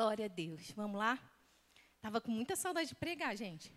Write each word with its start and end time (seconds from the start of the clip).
Glória 0.00 0.24
a 0.24 0.28
Deus. 0.28 0.70
Vamos 0.70 0.98
lá? 0.98 1.18
Tava 2.00 2.22
com 2.22 2.30
muita 2.30 2.56
saudade 2.56 2.88
de 2.88 2.94
pregar, 2.94 3.36
gente. 3.36 3.70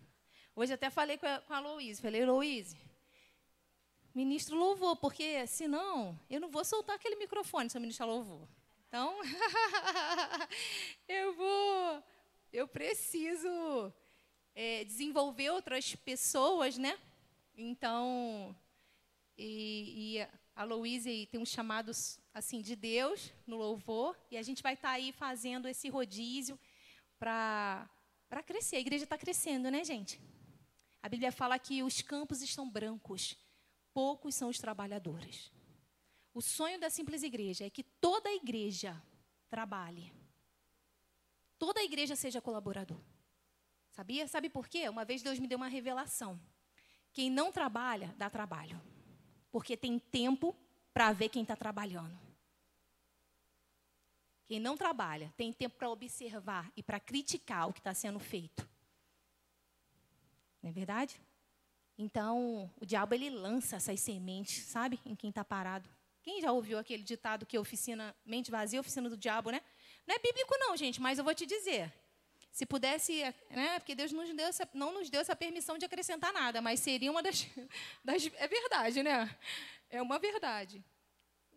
Hoje 0.55 0.71
até 0.71 0.89
falei 0.89 1.17
com 1.17 1.25
a, 1.27 1.41
com 1.41 1.59
Louise. 1.59 2.01
Falei, 2.01 2.25
Louise, 2.25 2.77
ministro 4.15 4.55
louvor, 4.55 4.95
porque 4.95 5.45
senão 5.47 6.17
eu 6.29 6.39
não 6.39 6.49
vou 6.49 6.63
soltar 6.63 6.95
aquele 6.95 7.17
microfone 7.17 7.69
se 7.69 7.75
eu 7.75 7.81
ministrar 7.81 8.07
louvor. 8.07 8.47
Então, 8.87 9.19
eu 11.09 11.33
vou, 11.33 12.03
eu 12.53 12.69
preciso 12.69 13.93
é, 14.55 14.85
desenvolver 14.85 15.49
outras 15.49 15.93
pessoas, 15.93 16.77
né? 16.77 16.97
Então, 17.53 18.55
e, 19.37 20.15
e 20.15 20.27
a 20.55 20.63
Louise 20.63 21.27
tem 21.29 21.41
uns 21.41 21.49
chamados 21.49 22.17
assim 22.33 22.61
de 22.61 22.75
Deus 22.75 23.31
no 23.45 23.57
louvor 23.57 24.17
e 24.31 24.37
a 24.37 24.41
gente 24.41 24.63
vai 24.63 24.73
estar 24.73 24.89
tá 24.89 24.93
aí 24.95 25.11
fazendo 25.11 25.67
esse 25.67 25.87
rodízio 25.89 26.59
para 27.19 27.89
para 28.27 28.41
crescer. 28.41 28.77
A 28.77 28.79
igreja 28.79 29.03
está 29.03 29.15
crescendo, 29.15 29.69
né, 29.69 29.83
gente? 29.83 30.19
A 31.03 31.07
Bíblia 31.07 31.31
fala 31.31 31.59
que 31.59 31.83
os 31.83 32.01
campos 32.01 32.41
estão 32.41 32.67
brancos, 32.67 33.37
poucos 33.93 34.33
são 34.33 34.49
os 34.49 34.57
trabalhadores. 34.57 35.51
O 36.33 36.41
sonho 36.41 36.79
da 36.79 36.89
simples 36.89 37.21
igreja 37.21 37.65
é 37.65 37.69
que 37.69 37.83
toda 37.83 38.27
a 38.29 38.33
igreja 38.33 38.99
trabalhe. 39.51 40.11
Toda 41.59 41.79
a 41.79 41.83
igreja 41.83 42.15
seja 42.15 42.41
colaborador. 42.41 42.99
Sabia? 43.91 44.27
Sabe 44.27 44.49
por 44.49 44.67
quê? 44.67 44.89
Uma 44.89 45.05
vez 45.05 45.21
Deus 45.21 45.37
me 45.37 45.47
deu 45.47 45.57
uma 45.57 45.67
revelação. 45.67 46.41
Quem 47.11 47.29
não 47.29 47.51
trabalha, 47.51 48.15
dá 48.17 48.31
trabalho. 48.31 48.81
Porque 49.51 49.77
tem 49.77 49.99
tempo 49.99 50.55
para 50.91 51.13
ver 51.13 51.29
quem 51.29 51.43
está 51.43 51.55
trabalhando. 51.55 52.22
Quem 54.45 54.59
não 54.59 54.75
trabalha 54.75 55.33
tem 55.37 55.53
tempo 55.53 55.75
para 55.75 55.89
observar 55.89 56.71
e 56.75 56.83
para 56.83 56.99
criticar 56.99 57.69
o 57.69 57.73
que 57.73 57.79
está 57.79 57.93
sendo 57.93 58.19
feito. 58.19 58.67
Não 60.61 60.69
é 60.69 60.73
verdade? 60.73 61.19
Então, 61.97 62.71
o 62.79 62.85
diabo 62.85 63.13
ele 63.13 63.29
lança 63.29 63.75
essas 63.75 63.99
sementes, 63.99 64.63
sabe, 64.63 64.99
em 65.05 65.15
quem 65.15 65.29
está 65.29 65.43
parado. 65.43 65.89
Quem 66.21 66.41
já 66.41 66.51
ouviu 66.51 66.79
aquele 66.79 67.03
ditado 67.03 67.45
que 67.45 67.57
oficina, 67.57 68.15
mente 68.25 68.49
vazia, 68.49 68.79
oficina 68.79 69.09
do 69.09 69.17
diabo, 69.17 69.51
né? 69.51 69.61
Não 70.07 70.15
é 70.15 70.19
bíblico 70.19 70.55
não, 70.57 70.75
gente, 70.75 71.01
mas 71.01 71.17
eu 71.17 71.23
vou 71.23 71.35
te 71.35 71.45
dizer. 71.45 71.91
Se 72.51 72.65
pudesse, 72.65 73.23
né, 73.49 73.79
porque 73.79 73.95
Deus 73.95 74.11
nos 74.11 74.31
deu 74.33 74.45
essa, 74.45 74.67
não 74.73 74.93
nos 74.93 75.09
deu 75.09 75.21
essa 75.21 75.35
permissão 75.35 75.77
de 75.77 75.85
acrescentar 75.85 76.31
nada, 76.31 76.61
mas 76.61 76.79
seria 76.79 77.11
uma 77.11 77.21
das, 77.21 77.47
das 78.05 78.29
é 78.35 78.47
verdade, 78.47 79.03
né? 79.03 79.35
É 79.89 80.01
uma 80.01 80.19
verdade. 80.19 80.83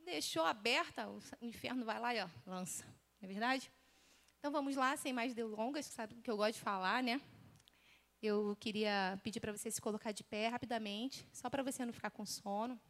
Deixou 0.07 0.45
aberta, 0.45 1.07
o 1.11 1.21
inferno 1.43 1.85
vai 1.85 2.01
lá 2.01 2.15
e 2.15 2.23
ó, 2.23 2.29
lança. 2.47 2.85
Não 3.21 3.25
é 3.25 3.27
verdade? 3.27 3.71
Então 4.39 4.51
vamos 4.51 4.77
lá, 4.77 4.97
sem 4.97 5.12
mais 5.12 5.35
delongas, 5.35 5.85
sabe 5.87 6.15
o 6.15 6.23
que 6.23 6.31
eu 6.31 6.37
gosto 6.39 6.55
de 6.55 6.61
falar, 6.61 7.03
né? 7.03 7.21
Eu 8.23 8.57
queria 8.59 9.21
pedir 9.23 9.41
para 9.41 9.53
você 9.53 9.71
se 9.71 9.81
colocar 9.81 10.12
de 10.12 10.25
pé 10.25 10.49
rapidamente, 10.49 11.29
só 11.33 11.51
para 11.51 11.62
você 11.62 11.84
não 11.84 11.93
ficar 11.93 12.11
com 12.11 12.25
sono 12.25 12.81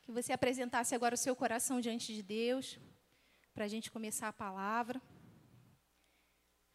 que 0.00 0.12
você 0.12 0.32
apresentasse 0.32 0.94
agora 0.94 1.14
o 1.14 1.18
seu 1.18 1.36
coração 1.36 1.80
diante 1.80 2.14
de 2.14 2.22
Deus, 2.22 2.78
para 3.54 3.64
a 3.64 3.68
gente 3.68 3.90
começar 3.90 4.28
a 4.28 4.32
palavra. 4.32 5.00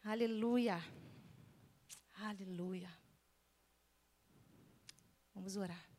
Aleluia. 0.02 0.78
Aleluia. 2.18 2.90
Vamos 5.34 5.56
orar. 5.56 5.95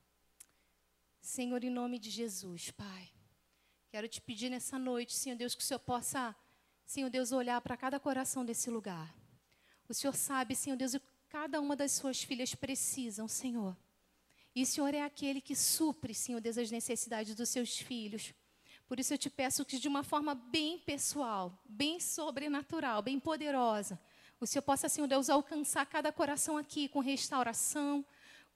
Senhor, 1.28 1.61
em 1.61 1.70
nome 1.70 2.00
de 2.00 2.09
Jesus, 2.09 2.72
Pai, 2.72 3.09
quero 3.89 4.08
te 4.08 4.22
pedir 4.22 4.50
nessa 4.50 4.80
noite, 4.80 5.14
Senhor 5.14 5.36
Deus, 5.36 5.53
que 5.53 5.61
o 5.61 5.66
Senhor 5.66 5.80
possa, 5.80 6.33
Senhor 6.86 7.09
Deus, 7.09 7.33
olhar 7.33 7.59
para 7.59 7.75
cada 7.75 8.00
coração 8.00 8.45
desse 8.45 8.70
lugar. 8.70 9.14
O 9.89 9.94
Senhor 9.94 10.16
sabe, 10.16 10.55
Senhor 10.55 10.78
Deus, 10.78 10.94
o 10.94 11.02
que 11.02 11.05
cada 11.28 11.59
uma 11.59 11.75
das 11.75 11.92
suas 11.92 12.23
filhas 12.23 12.55
precisam, 12.55 13.28
Senhor. 13.28 13.75
E 14.55 14.64
o 14.64 14.66
Senhor 14.66 14.94
é 14.94 15.02
aquele 15.02 15.42
que 15.42 15.53
supre, 15.53 16.14
Senhor 16.14 16.39
Deus, 16.39 16.58
as 16.58 16.71
necessidades 16.71 17.36
dos 17.36 17.49
seus 17.49 17.77
filhos. 17.77 18.33
Por 18.87 18.98
isso 18.98 19.14
eu 19.14 19.17
te 19.17 19.30
peço 19.30 19.66
que 19.66 19.77
de 19.77 19.89
uma 19.89 20.04
forma 20.04 20.33
bem 20.33 20.80
pessoal, 20.80 21.61
bem 21.67 21.99
sobrenatural, 21.99 23.02
bem 23.02 23.20
poderosa, 23.20 23.99
o 24.39 24.45
Senhor 24.45 24.61
possa, 24.61 24.87
Senhor 24.87 25.08
Deus, 25.08 25.30
alcançar 25.30 25.86
cada 25.87 26.10
coração 26.10 26.58
aqui 26.58 26.87
com 26.87 26.99
restauração, 26.99 28.05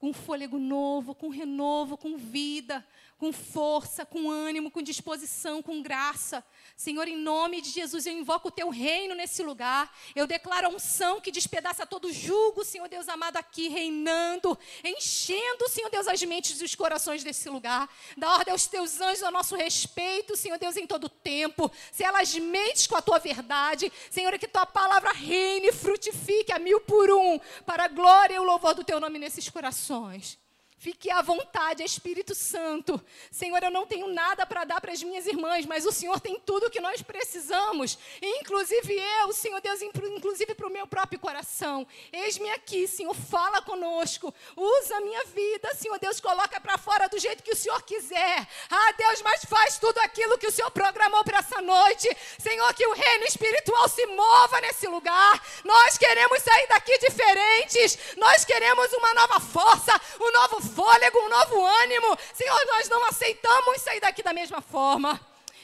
com 0.02 0.12
fôlego 0.12 0.58
novo, 0.58 1.14
com 1.14 1.28
renovo, 1.28 1.96
com 1.96 2.16
vida, 2.16 2.84
com 3.18 3.32
força, 3.32 4.04
com 4.04 4.28
ânimo, 4.28 4.68
com 4.68 4.82
disposição, 4.82 5.62
com 5.62 5.80
graça. 5.80 6.44
Senhor, 6.76 7.06
em 7.06 7.16
nome 7.16 7.60
de 7.60 7.70
Jesus, 7.70 8.04
eu 8.04 8.12
invoco 8.12 8.48
o 8.48 8.50
teu 8.50 8.68
reino 8.68 9.14
nesse 9.14 9.44
lugar. 9.44 9.96
Eu 10.16 10.26
declaro 10.26 10.66
a 10.66 10.70
unção 10.70 11.20
que 11.20 11.30
despedaça 11.30 11.86
todo 11.86 12.12
jugo, 12.12 12.64
Senhor 12.64 12.88
Deus 12.88 13.08
amado, 13.08 13.36
aqui 13.36 13.68
reinando, 13.68 14.58
enchendo, 14.82 15.68
Senhor 15.68 15.88
Deus, 15.88 16.08
as 16.08 16.20
mentes 16.24 16.60
e 16.60 16.64
os 16.64 16.74
corações 16.74 17.22
desse 17.22 17.48
lugar. 17.48 17.88
Dá 18.16 18.28
ordem 18.32 18.50
aos 18.50 18.66
teus 18.66 19.00
anjos 19.00 19.22
a 19.22 19.30
nosso 19.30 19.54
respeito, 19.54 20.36
Senhor 20.36 20.58
Deus, 20.58 20.76
em 20.76 20.84
todo 20.84 21.08
tempo. 21.08 21.70
Se 21.92 22.02
elas 22.02 22.34
mentes 22.34 22.88
com 22.88 22.96
a 22.96 23.02
tua 23.02 23.20
verdade, 23.20 23.92
Senhor, 24.10 24.36
que 24.36 24.48
tua 24.48 24.66
palavra 24.66 25.12
reine 25.12 25.68
e 25.68 25.72
frutifique 25.72 26.50
a 26.50 26.58
mil 26.58 26.80
por 26.80 27.08
um, 27.08 27.38
para 27.64 27.84
a 27.84 27.88
glória 27.88 28.34
e 28.34 28.38
o 28.40 28.42
louvor 28.42 28.74
do 28.74 28.82
teu 28.82 28.98
nome 28.98 29.16
nesses 29.20 29.48
corações 29.48 29.91
corações 29.92 30.38
Fique 30.82 31.08
à 31.12 31.22
vontade, 31.22 31.84
Espírito 31.84 32.34
Santo. 32.34 33.00
Senhor, 33.30 33.62
eu 33.62 33.70
não 33.70 33.86
tenho 33.86 34.08
nada 34.08 34.44
para 34.44 34.64
dar 34.64 34.80
para 34.80 34.90
as 34.90 35.00
minhas 35.00 35.28
irmãs, 35.28 35.64
mas 35.64 35.86
o 35.86 35.92
Senhor 35.92 36.18
tem 36.18 36.40
tudo 36.40 36.66
o 36.66 36.70
que 36.70 36.80
nós 36.80 37.00
precisamos. 37.00 37.96
Inclusive 38.20 38.92
eu, 39.20 39.32
Senhor 39.32 39.60
Deus, 39.60 39.80
inclusive 39.80 40.56
para 40.56 40.66
o 40.66 40.72
meu 40.72 40.84
próprio 40.84 41.20
coração. 41.20 41.86
Eis-me 42.12 42.50
aqui, 42.50 42.88
Senhor, 42.88 43.14
fala 43.14 43.62
conosco. 43.62 44.34
Usa 44.56 44.96
a 44.96 45.00
minha 45.02 45.24
vida, 45.26 45.72
Senhor 45.76 46.00
Deus, 46.00 46.18
coloca 46.18 46.60
para 46.60 46.76
fora 46.76 47.08
do 47.08 47.16
jeito 47.16 47.44
que 47.44 47.52
o 47.52 47.56
Senhor 47.56 47.80
quiser. 47.82 48.48
Ah, 48.68 48.92
Deus, 48.98 49.22
mas 49.22 49.44
faz 49.44 49.78
tudo 49.78 49.98
aquilo 49.98 50.36
que 50.36 50.48
o 50.48 50.50
Senhor 50.50 50.72
programou 50.72 51.22
para 51.22 51.38
essa 51.38 51.62
noite. 51.62 52.08
Senhor, 52.40 52.74
que 52.74 52.88
o 52.88 52.92
reino 52.92 53.24
espiritual 53.26 53.88
se 53.88 54.04
mova 54.06 54.60
nesse 54.60 54.88
lugar. 54.88 55.40
Nós 55.64 55.96
queremos 55.96 56.42
sair 56.42 56.66
daqui 56.66 56.98
diferentes. 56.98 58.16
Nós 58.16 58.44
queremos 58.44 58.92
uma 58.94 59.14
nova 59.14 59.38
força, 59.38 59.92
um 60.20 60.32
novo 60.32 60.71
fôlego, 60.74 61.18
um 61.18 61.28
novo 61.28 61.64
ânimo. 61.64 62.18
Senhor, 62.34 62.66
nós 62.66 62.88
não 62.88 63.04
aceitamos 63.04 63.80
sair 63.80 64.00
daqui 64.00 64.22
da 64.22 64.32
mesma 64.32 64.60
forma. 64.60 65.20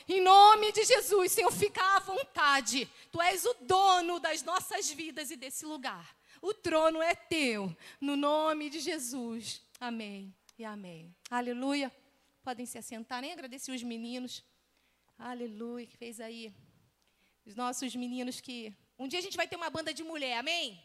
Em 0.08 0.20
nome 0.20 0.72
de 0.72 0.84
Jesus, 0.84 1.32
Senhor, 1.32 1.52
fica 1.52 1.82
à 1.96 1.98
vontade. 2.00 2.88
Tu 3.12 3.20
és 3.20 3.44
o 3.44 3.54
dono 3.60 4.18
das 4.18 4.42
nossas 4.42 4.90
vidas 4.90 5.30
e 5.30 5.36
desse 5.36 5.66
lugar. 5.66 6.16
O 6.40 6.54
trono 6.54 7.02
é 7.02 7.14
teu. 7.14 7.74
No 8.00 8.16
nome 8.16 8.70
de 8.70 8.80
Jesus. 8.80 9.60
Amém 9.80 10.34
e 10.58 10.64
amém. 10.64 11.14
Aleluia. 11.30 11.92
Podem 12.42 12.64
se 12.64 12.78
assentar. 12.78 13.20
Nem 13.20 13.32
agradeci 13.32 13.70
os 13.70 13.82
meninos. 13.82 14.42
Aleluia. 15.18 15.86
Que 15.86 15.96
fez 15.96 16.20
aí. 16.20 16.54
Os 17.44 17.54
nossos 17.54 17.94
meninos 17.94 18.40
que. 18.40 18.72
Um 18.98 19.08
dia 19.08 19.18
a 19.18 19.22
gente 19.22 19.36
vai 19.36 19.46
ter 19.46 19.56
uma 19.56 19.68
banda 19.68 19.92
de 19.92 20.02
mulher. 20.02 20.38
Amém? 20.38 20.82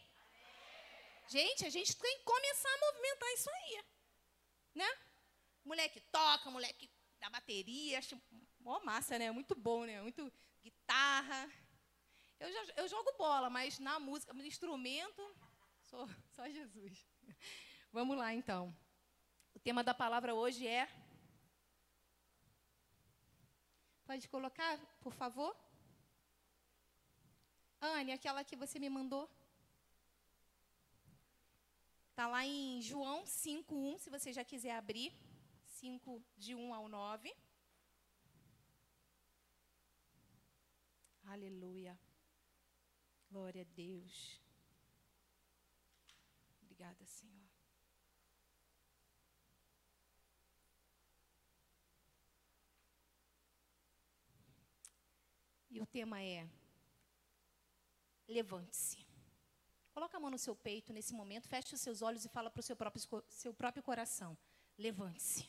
Gente, 1.29 1.66
a 1.66 1.69
gente 1.69 1.95
tem 1.95 2.17
que 2.17 2.23
começar 2.25 2.69
a 2.69 2.79
movimentar 2.85 3.29
isso 3.33 3.50
aí 3.50 3.93
né? 4.75 4.88
Mulher 5.63 5.89
que 5.89 6.00
toca, 6.00 6.50
mulher 6.50 6.73
que 6.73 6.89
dá 7.19 7.29
bateria, 7.29 8.00
acho 8.00 8.22
mó 8.59 8.79
massa, 8.84 9.17
né? 9.17 9.31
Muito 9.31 9.56
bom, 9.56 9.85
né? 9.85 10.01
Muito 10.01 10.31
guitarra. 10.63 11.51
Eu, 12.39 12.51
já, 12.51 12.73
eu 12.78 12.88
jogo 12.88 13.13
bola, 13.17 13.50
mas 13.50 13.79
na 13.79 14.00
música, 14.00 14.33
no 14.33 14.45
instrumento, 14.45 15.22
sou 15.81 16.07
só 16.35 16.50
Jesus. 16.50 17.07
Vamos 17.91 18.17
lá, 18.17 18.33
então. 18.33 18.75
O 19.53 19.59
tema 19.59 19.83
da 19.83 19.94
palavra 19.94 20.33
hoje 20.33 20.67
é. 20.67 20.88
Pode 24.06 24.28
colocar, 24.28 24.78
por 25.00 25.13
favor? 25.13 25.56
Anne, 27.79 28.12
aquela 28.12 28.44
que 28.44 28.56
você 28.56 28.80
me 28.80 28.89
mandou. 28.89 29.30
Está 32.13 32.27
lá 32.27 32.45
em 32.45 32.80
João 32.80 33.25
5:1, 33.25 33.98
se 33.98 34.07
você 34.07 34.31
já 34.31 34.45
quiser 34.45 34.75
abrir. 34.75 35.12
5 35.65 36.24
de 36.38 36.54
1 36.54 36.71
ao 36.71 36.88
9. 36.88 37.36
Aleluia. 41.24 42.00
Glória 43.31 43.63
a 43.63 43.65
Deus. 43.75 44.39
Obrigada, 46.62 47.04
Senhor. 47.04 47.50
E 55.71 55.81
o 55.81 55.86
tema 55.88 56.21
é: 56.21 56.48
Levante-se. 58.27 59.02
Coloca 59.94 60.18
a 60.18 60.19
mão 60.19 60.31
no 60.31 60.40
seu 60.40 60.56
peito 60.56 60.92
nesse 60.92 61.13
momento, 61.13 61.48
feche 61.48 61.75
os 61.75 61.81
seus 61.81 62.01
olhos 62.01 62.25
e 62.25 62.30
fala 62.30 62.50
para 62.50 62.60
o 62.60 62.63
seu 62.63 62.75
próprio, 62.75 63.24
seu 63.30 63.54
próprio 63.54 63.84
coração: 63.84 64.36
levante-se. 64.78 65.48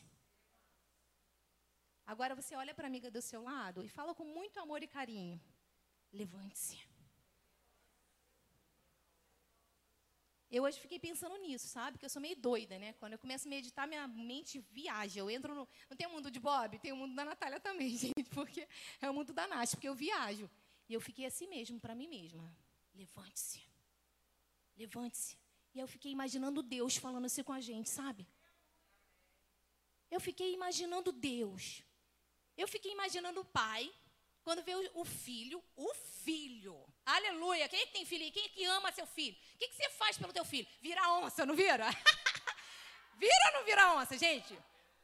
Agora 2.05 2.35
você 2.35 2.55
olha 2.55 2.73
para 2.73 2.85
a 2.85 2.87
amiga 2.87 3.09
do 3.09 3.21
seu 3.21 3.41
lado 3.41 3.83
e 3.83 3.89
fala 3.89 4.13
com 4.13 4.23
muito 4.23 4.59
amor 4.59 4.83
e 4.83 4.87
carinho: 4.87 5.41
levante-se. 6.13 6.77
Eu 10.51 10.63
hoje 10.63 10.79
fiquei 10.79 10.99
pensando 10.99 11.35
nisso, 11.37 11.67
sabe? 11.67 11.97
Que 11.97 12.05
eu 12.05 12.09
sou 12.09 12.21
meio 12.21 12.35
doida, 12.35 12.77
né? 12.77 12.93
Quando 12.93 13.13
eu 13.13 13.19
começo 13.19 13.47
a 13.47 13.49
meditar, 13.49 13.87
minha 13.87 14.07
mente 14.07 14.59
viaja. 14.71 15.19
Eu 15.19 15.29
entro 15.29 15.55
no. 15.55 15.67
Não 15.89 15.97
tem 15.97 16.05
o 16.05 16.11
mundo 16.11 16.29
de 16.29 16.39
Bob, 16.39 16.77
tem 16.77 16.93
o 16.93 16.95
mundo 16.95 17.15
da 17.15 17.25
Natália 17.25 17.59
também, 17.59 17.89
gente, 17.97 18.29
porque 18.29 18.67
é 19.01 19.09
o 19.09 19.13
mundo 19.13 19.33
da 19.33 19.47
Nath, 19.47 19.71
porque 19.71 19.89
eu 19.89 19.95
viajo. 19.95 20.49
E 20.87 20.93
eu 20.93 21.01
fiquei 21.01 21.25
assim 21.25 21.47
mesmo, 21.47 21.79
para 21.79 21.95
mim 21.95 22.07
mesma: 22.07 22.55
levante-se. 22.93 23.74
Levante-se. 24.75 25.37
E 25.73 25.79
eu 25.79 25.87
fiquei 25.87 26.11
imaginando 26.11 26.63
Deus 26.63 26.95
falando 26.97 27.25
assim 27.25 27.43
com 27.43 27.53
a 27.53 27.59
gente, 27.59 27.89
sabe? 27.89 28.27
Eu 30.09 30.19
fiquei 30.19 30.53
imaginando 30.53 31.11
Deus. 31.11 31.83
Eu 32.55 32.67
fiquei 32.67 32.91
imaginando 32.91 33.41
o 33.41 33.45
pai, 33.45 33.93
quando 34.43 34.63
vê 34.63 34.73
o 34.93 35.03
filho, 35.03 35.61
o 35.75 35.93
filho. 35.93 36.85
Aleluia. 37.05 37.67
Quem 37.67 37.81
é 37.81 37.85
que 37.87 37.93
tem 37.93 38.05
filho? 38.05 38.31
Quem 38.31 38.45
é 38.45 38.49
que 38.49 38.63
ama 38.65 38.91
seu 38.91 39.05
filho? 39.05 39.35
O 39.55 39.57
que, 39.57 39.67
que 39.67 39.75
você 39.75 39.89
faz 39.89 40.17
pelo 40.17 40.31
teu 40.31 40.45
filho? 40.45 40.67
Vira 40.81 41.09
onça, 41.13 41.45
não 41.45 41.55
vira? 41.55 41.89
vira 43.17 43.47
ou 43.47 43.53
não 43.53 43.65
vira 43.65 43.95
onça, 43.95 44.17
gente? 44.17 44.57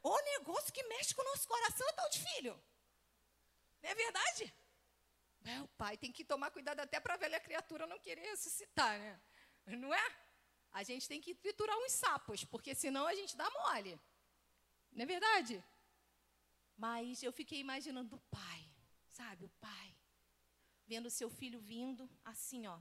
O 0.03 0.17
negócio 0.33 0.71
que 0.71 0.83
mexe 0.83 1.13
com 1.13 1.21
o 1.21 1.25
nosso 1.25 1.47
coração 1.47 1.87
é 1.89 1.93
tal 1.93 2.09
de 2.09 2.19
filho. 2.19 2.63
Não 3.81 3.89
é 3.89 3.95
verdade? 3.95 4.53
É, 5.43 5.59
o 5.61 5.67
pai 5.69 5.97
tem 5.97 6.11
que 6.11 6.23
tomar 6.23 6.51
cuidado 6.51 6.79
até 6.79 6.99
para 6.99 7.15
a 7.15 7.17
velha 7.17 7.39
criatura 7.39 7.87
não 7.87 7.99
querer 7.99 8.21
ressuscitar, 8.29 8.99
né? 8.99 9.19
Não 9.77 9.93
é? 9.93 10.17
A 10.71 10.83
gente 10.83 11.07
tem 11.07 11.21
que 11.21 11.35
triturar 11.35 11.77
uns 11.77 11.91
sapos, 11.91 12.43
porque 12.45 12.73
senão 12.73 13.05
a 13.05 13.13
gente 13.13 13.35
dá 13.35 13.49
mole. 13.49 13.99
Não 14.91 15.03
é 15.03 15.05
verdade? 15.05 15.63
Mas 16.77 17.21
eu 17.21 17.31
fiquei 17.31 17.59
imaginando 17.59 18.15
o 18.15 18.19
pai, 18.19 18.69
sabe? 19.07 19.45
O 19.45 19.49
pai, 19.59 19.95
vendo 20.87 21.09
seu 21.09 21.29
filho 21.29 21.59
vindo, 21.59 22.09
assim, 22.23 22.67
ó. 22.67 22.79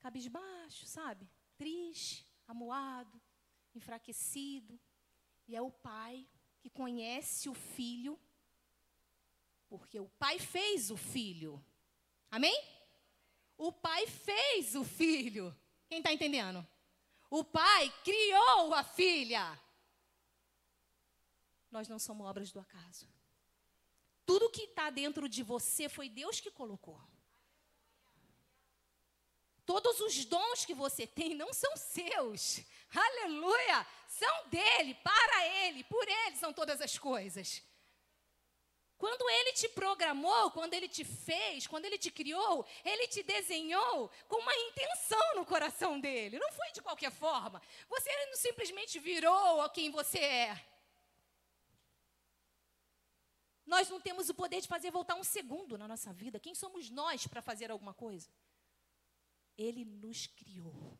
Cabisbaixo, 0.00 0.86
sabe? 0.86 1.28
Triste, 1.56 2.26
amuado, 2.46 3.20
enfraquecido. 3.74 4.80
E 5.46 5.56
é 5.56 5.60
o 5.60 5.70
pai 5.70 6.26
que 6.60 6.70
conhece 6.70 7.48
o 7.48 7.54
filho, 7.54 8.18
porque 9.68 9.98
o 9.98 10.08
pai 10.10 10.38
fez 10.38 10.90
o 10.90 10.96
filho. 10.96 11.62
Amém? 12.30 12.77
O 13.58 13.72
pai 13.72 14.06
fez 14.06 14.76
o 14.76 14.84
filho. 14.84 15.54
Quem 15.88 15.98
está 15.98 16.12
entendendo? 16.12 16.66
O 17.28 17.42
pai 17.42 17.92
criou 18.04 18.72
a 18.72 18.84
filha. 18.84 19.60
Nós 21.70 21.88
não 21.88 21.98
somos 21.98 22.26
obras 22.26 22.52
do 22.52 22.60
acaso. 22.60 23.06
Tudo 24.24 24.48
que 24.50 24.62
está 24.62 24.88
dentro 24.90 25.28
de 25.28 25.42
você 25.42 25.88
foi 25.88 26.08
Deus 26.08 26.38
que 26.38 26.50
colocou. 26.50 27.00
Todos 29.66 30.00
os 30.00 30.24
dons 30.24 30.64
que 30.64 30.72
você 30.72 31.06
tem 31.06 31.34
não 31.34 31.52
são 31.52 31.76
seus. 31.76 32.60
Aleluia! 32.94 33.86
São 34.06 34.48
dele, 34.48 34.94
para 34.94 35.46
ele, 35.46 35.84
por 35.84 36.08
ele 36.08 36.36
são 36.36 36.52
todas 36.54 36.80
as 36.80 36.96
coisas. 36.96 37.62
Quando 38.98 39.30
ele 39.30 39.52
te 39.52 39.68
programou, 39.68 40.50
quando 40.50 40.74
ele 40.74 40.88
te 40.88 41.04
fez, 41.04 41.68
quando 41.68 41.84
ele 41.84 41.96
te 41.96 42.10
criou, 42.10 42.66
ele 42.84 43.06
te 43.06 43.22
desenhou 43.22 44.10
com 44.26 44.36
uma 44.36 44.54
intenção 44.56 45.36
no 45.36 45.46
coração 45.46 46.00
dele. 46.00 46.38
Não 46.38 46.50
foi 46.50 46.72
de 46.72 46.82
qualquer 46.82 47.12
forma. 47.12 47.62
Você 47.88 48.10
não 48.26 48.34
simplesmente 48.36 48.98
virou 48.98 49.60
a 49.60 49.70
quem 49.70 49.88
você 49.90 50.18
é. 50.18 50.66
Nós 53.64 53.88
não 53.88 54.00
temos 54.00 54.28
o 54.28 54.34
poder 54.34 54.60
de 54.60 54.66
fazer 54.66 54.90
voltar 54.90 55.14
um 55.14 55.22
segundo 55.22 55.78
na 55.78 55.86
nossa 55.86 56.12
vida. 56.12 56.40
Quem 56.40 56.54
somos 56.54 56.90
nós 56.90 57.26
para 57.26 57.40
fazer 57.40 57.70
alguma 57.70 57.94
coisa? 57.94 58.28
Ele 59.56 59.84
nos 59.84 60.26
criou. 60.26 60.98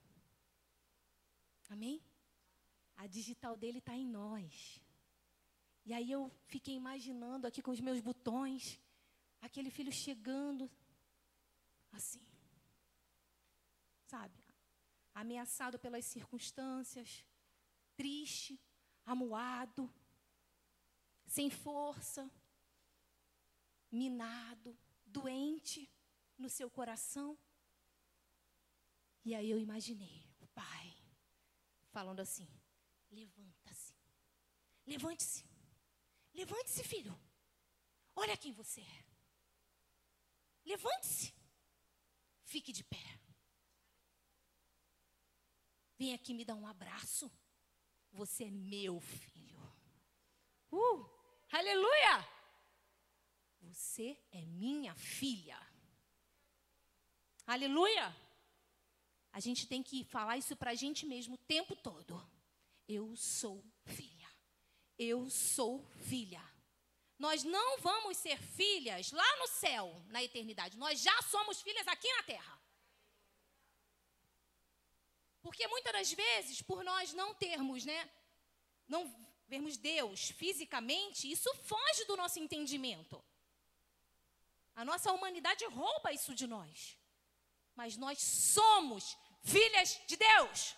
Amém? 1.68 2.00
A 2.96 3.08
digital 3.08 3.56
dele 3.56 3.78
está 3.78 3.94
em 3.94 4.06
nós. 4.06 4.80
E 5.88 5.94
aí 5.94 6.10
eu 6.12 6.30
fiquei 6.44 6.74
imaginando 6.74 7.46
aqui 7.46 7.62
com 7.62 7.70
os 7.70 7.80
meus 7.80 7.98
botões, 7.98 8.78
aquele 9.40 9.70
filho 9.70 9.90
chegando, 9.90 10.70
assim, 11.90 12.22
sabe? 14.04 14.38
Ameaçado 15.14 15.78
pelas 15.78 16.04
circunstâncias, 16.04 17.24
triste, 17.96 18.60
amuado, 19.06 19.90
sem 21.24 21.48
força, 21.48 22.30
minado, 23.90 24.78
doente 25.06 25.90
no 26.36 26.50
seu 26.50 26.68
coração. 26.70 27.38
E 29.24 29.34
aí 29.34 29.50
eu 29.50 29.58
imaginei 29.58 30.22
o 30.38 30.46
pai 30.48 30.94
falando 31.92 32.20
assim: 32.20 32.46
levanta-se, 33.10 33.94
levante-se. 34.86 35.47
Levante-se, 36.38 36.84
filho. 36.84 37.18
Olha 38.14 38.36
quem 38.36 38.52
você 38.52 38.80
é. 38.80 39.04
Levante-se. 40.64 41.34
Fique 42.44 42.72
de 42.72 42.84
pé. 42.84 43.20
Vem 45.98 46.14
aqui 46.14 46.32
me 46.32 46.44
dar 46.44 46.54
um 46.54 46.64
abraço. 46.64 47.28
Você 48.12 48.44
é 48.44 48.50
meu 48.52 49.00
filho. 49.00 49.58
Uh, 50.70 51.10
aleluia! 51.50 52.16
Você 53.62 54.16
é 54.30 54.42
minha 54.42 54.94
filha. 54.94 55.60
Aleluia! 57.44 58.16
A 59.32 59.40
gente 59.40 59.66
tem 59.66 59.82
que 59.82 60.04
falar 60.04 60.36
isso 60.38 60.54
para 60.56 60.70
a 60.70 60.76
gente 60.76 61.04
mesmo 61.04 61.34
o 61.34 61.44
tempo 61.54 61.74
todo. 61.74 62.14
Eu 62.86 63.16
sou 63.16 63.64
filha 63.84 64.17
eu 64.98 65.30
sou 65.30 65.84
filha. 66.00 66.42
Nós 67.18 67.42
não 67.44 67.78
vamos 67.78 68.16
ser 68.16 68.40
filhas 68.40 69.12
lá 69.12 69.36
no 69.38 69.48
céu, 69.48 70.02
na 70.08 70.22
eternidade. 70.22 70.76
Nós 70.76 71.00
já 71.00 71.22
somos 71.22 71.60
filhas 71.60 71.86
aqui 71.88 72.12
na 72.14 72.22
terra. 72.22 72.58
Porque 75.40 75.66
muitas 75.68 75.92
das 75.92 76.12
vezes, 76.12 76.62
por 76.62 76.84
nós 76.84 77.12
não 77.12 77.34
termos, 77.34 77.84
né, 77.84 78.10
não 78.86 79.02
vermos 79.46 79.76
Deus 79.76 80.30
fisicamente, 80.30 81.30
isso 81.30 81.52
foge 81.64 82.04
do 82.04 82.16
nosso 82.16 82.38
entendimento. 82.38 83.22
A 84.76 84.84
nossa 84.84 85.12
humanidade 85.12 85.64
rouba 85.66 86.12
isso 86.12 86.34
de 86.34 86.46
nós. 86.46 86.96
Mas 87.74 87.96
nós 87.96 88.18
somos 88.20 89.16
filhas 89.42 90.00
de 90.06 90.16
Deus. 90.16 90.76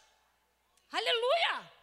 Aleluia! 0.90 1.79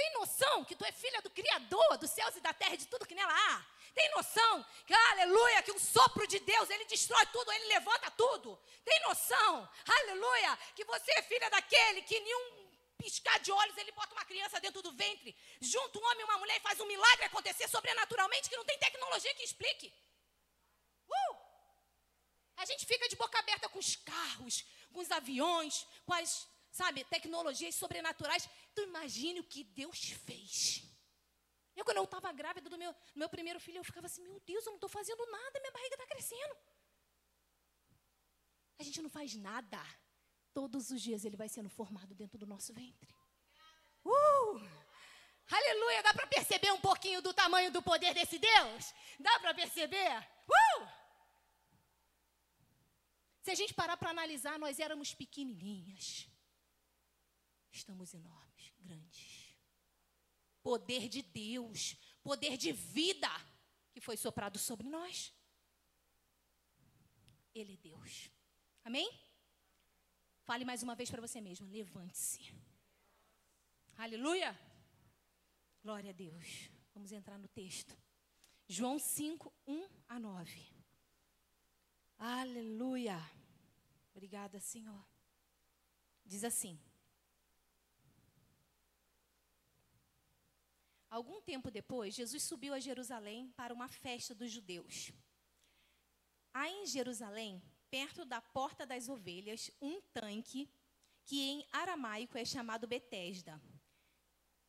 Tem 0.00 0.10
noção 0.14 0.64
que 0.64 0.74
tu 0.74 0.82
é 0.86 0.92
filha 0.92 1.20
do 1.20 1.28
Criador 1.28 1.98
dos 1.98 2.10
céus 2.10 2.34
e 2.34 2.40
da 2.40 2.54
terra 2.54 2.72
e 2.72 2.78
de 2.78 2.86
tudo 2.86 3.06
que 3.06 3.14
nela 3.14 3.34
há? 3.34 3.66
Tem 3.94 4.08
noção 4.12 4.64
que, 4.86 4.94
aleluia, 4.94 5.62
que 5.62 5.72
o 5.72 5.78
sopro 5.78 6.26
de 6.26 6.38
Deus, 6.38 6.70
ele 6.70 6.86
destrói 6.86 7.26
tudo, 7.26 7.52
ele 7.52 7.66
levanta 7.66 8.10
tudo? 8.12 8.58
Tem 8.82 8.98
noção, 9.00 9.68
aleluia, 9.98 10.58
que 10.74 10.84
você 10.84 11.10
é 11.18 11.22
filha 11.22 11.50
daquele 11.50 12.00
que 12.00 12.18
nenhum 12.18 12.70
piscar 12.96 13.38
de 13.40 13.52
olhos 13.52 13.76
ele 13.76 13.92
bota 13.92 14.14
uma 14.14 14.24
criança 14.24 14.58
dentro 14.58 14.80
do 14.80 14.92
ventre, 14.92 15.36
junta 15.60 15.98
um 15.98 16.06
homem 16.06 16.20
e 16.20 16.24
uma 16.24 16.38
mulher 16.38 16.56
e 16.56 16.60
faz 16.60 16.80
um 16.80 16.86
milagre 16.86 17.26
acontecer 17.26 17.68
sobrenaturalmente 17.68 18.48
que 18.48 18.56
não 18.56 18.64
tem 18.64 18.78
tecnologia 18.78 19.34
que 19.34 19.42
explique? 19.42 19.92
Uh! 21.10 21.36
A 22.56 22.64
gente 22.64 22.86
fica 22.86 23.06
de 23.06 23.16
boca 23.16 23.38
aberta 23.38 23.68
com 23.68 23.78
os 23.78 23.96
carros, 23.96 24.64
com 24.94 25.00
os 25.00 25.10
aviões, 25.10 25.86
com 26.06 26.14
as 26.14 26.48
sabe, 26.70 27.04
tecnologias 27.04 27.74
sobrenaturais. 27.74 28.48
Tu 28.74 28.82
imagine 28.82 29.40
o 29.40 29.44
que 29.44 29.64
Deus 29.64 30.10
fez. 30.10 30.84
Eu, 31.76 31.84
quando 31.84 31.98
eu 31.98 32.04
estava 32.04 32.32
grávida 32.32 32.68
do 32.68 32.78
meu, 32.78 32.92
do 32.92 33.18
meu 33.18 33.28
primeiro 33.28 33.60
filho, 33.60 33.78
eu 33.78 33.84
ficava 33.84 34.06
assim, 34.06 34.22
meu 34.22 34.40
Deus, 34.40 34.64
eu 34.64 34.72
não 34.72 34.76
estou 34.76 34.88
fazendo 34.88 35.24
nada, 35.30 35.60
minha 35.60 35.72
barriga 35.72 35.94
está 35.94 36.06
crescendo. 36.06 36.56
A 38.78 38.82
gente 38.82 39.02
não 39.02 39.10
faz 39.10 39.34
nada. 39.34 39.80
Todos 40.52 40.90
os 40.90 41.00
dias 41.00 41.24
ele 41.24 41.36
vai 41.36 41.48
sendo 41.48 41.70
formado 41.70 42.14
dentro 42.14 42.38
do 42.38 42.46
nosso 42.46 42.72
ventre. 42.72 43.14
Uh! 44.04 44.60
Aleluia! 45.50 46.02
Dá 46.02 46.14
para 46.14 46.26
perceber 46.26 46.72
um 46.72 46.80
pouquinho 46.80 47.20
do 47.22 47.32
tamanho 47.32 47.70
do 47.70 47.82
poder 47.82 48.14
desse 48.14 48.38
Deus? 48.38 48.94
Dá 49.18 49.38
para 49.40 49.54
perceber? 49.54 50.18
Uh! 50.48 50.88
Se 53.42 53.50
a 53.50 53.54
gente 53.54 53.74
parar 53.74 53.96
para 53.96 54.10
analisar, 54.10 54.58
nós 54.58 54.78
éramos 54.78 55.14
pequenininhas 55.14 56.28
estamos 57.70 58.14
enormes, 58.14 58.72
grandes. 58.80 59.56
Poder 60.62 61.08
de 61.08 61.22
Deus, 61.22 61.96
poder 62.22 62.56
de 62.56 62.72
vida 62.72 63.28
que 63.92 64.00
foi 64.00 64.16
soprado 64.16 64.58
sobre 64.58 64.88
nós. 64.88 65.32
Ele 67.54 67.74
é 67.74 67.76
Deus. 67.76 68.30
Amém? 68.84 69.10
Fale 70.44 70.64
mais 70.64 70.82
uma 70.82 70.94
vez 70.94 71.10
para 71.10 71.20
você 71.20 71.40
mesmo. 71.40 71.66
Levante-se. 71.68 72.54
Aleluia. 73.96 74.58
Glória 75.82 76.10
a 76.10 76.12
Deus. 76.12 76.70
Vamos 76.94 77.12
entrar 77.12 77.38
no 77.38 77.48
texto. 77.48 77.96
João 78.68 78.98
5, 78.98 79.52
1 79.66 79.88
a 80.08 80.18
9. 80.18 80.66
Aleluia. 82.18 83.18
Obrigada, 84.12 84.60
Senhor. 84.60 85.04
Diz 86.24 86.44
assim: 86.44 86.78
Algum 91.10 91.40
tempo 91.40 91.72
depois, 91.72 92.14
Jesus 92.14 92.44
subiu 92.44 92.72
a 92.72 92.78
Jerusalém 92.78 93.52
para 93.56 93.74
uma 93.74 93.88
festa 93.88 94.32
dos 94.32 94.52
judeus. 94.52 95.12
Há 96.54 96.68
em 96.68 96.86
Jerusalém, 96.86 97.60
perto 97.90 98.24
da 98.24 98.40
Porta 98.40 98.86
das 98.86 99.08
Ovelhas, 99.08 99.72
um 99.82 100.00
tanque 100.12 100.70
que 101.24 101.40
em 101.40 101.66
aramaico 101.72 102.38
é 102.38 102.44
chamado 102.44 102.86
Betesda, 102.86 103.60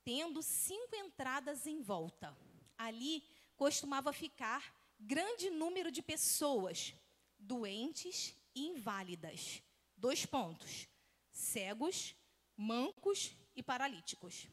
tendo 0.03 0.41
cinco 0.41 0.95
entradas 0.95 1.67
em 1.67 1.79
volta. 1.79 2.35
Ali 2.75 3.23
costumava 3.55 4.11
ficar 4.11 4.75
grande 4.99 5.51
número 5.51 5.91
de 5.91 6.01
pessoas, 6.01 6.95
doentes 7.37 8.35
e 8.55 8.67
inválidas. 8.67 9.61
Dois 9.95 10.25
pontos: 10.25 10.87
cegos, 11.29 12.15
mancos 12.57 13.31
e 13.55 13.61
paralíticos. 13.61 14.47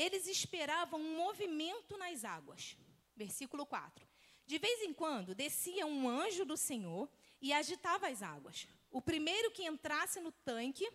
Eles 0.00 0.26
esperavam 0.26 0.98
um 0.98 1.14
movimento 1.14 1.98
nas 1.98 2.24
águas. 2.24 2.74
Versículo 3.14 3.66
4. 3.66 4.08
De 4.46 4.56
vez 4.56 4.80
em 4.80 4.94
quando 4.94 5.34
descia 5.34 5.86
um 5.86 6.08
anjo 6.08 6.46
do 6.46 6.56
Senhor 6.56 7.06
e 7.38 7.52
agitava 7.52 8.08
as 8.08 8.22
águas. 8.22 8.66
O 8.90 9.02
primeiro 9.02 9.50
que 9.50 9.66
entrasse 9.66 10.18
no 10.18 10.32
tanque, 10.32 10.90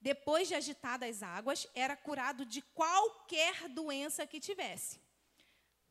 depois 0.00 0.46
de 0.46 0.54
agitadas 0.54 1.16
as 1.16 1.22
águas, 1.24 1.66
era 1.74 1.96
curado 1.96 2.46
de 2.46 2.62
qualquer 2.62 3.68
doença 3.68 4.24
que 4.24 4.38
tivesse. 4.38 5.00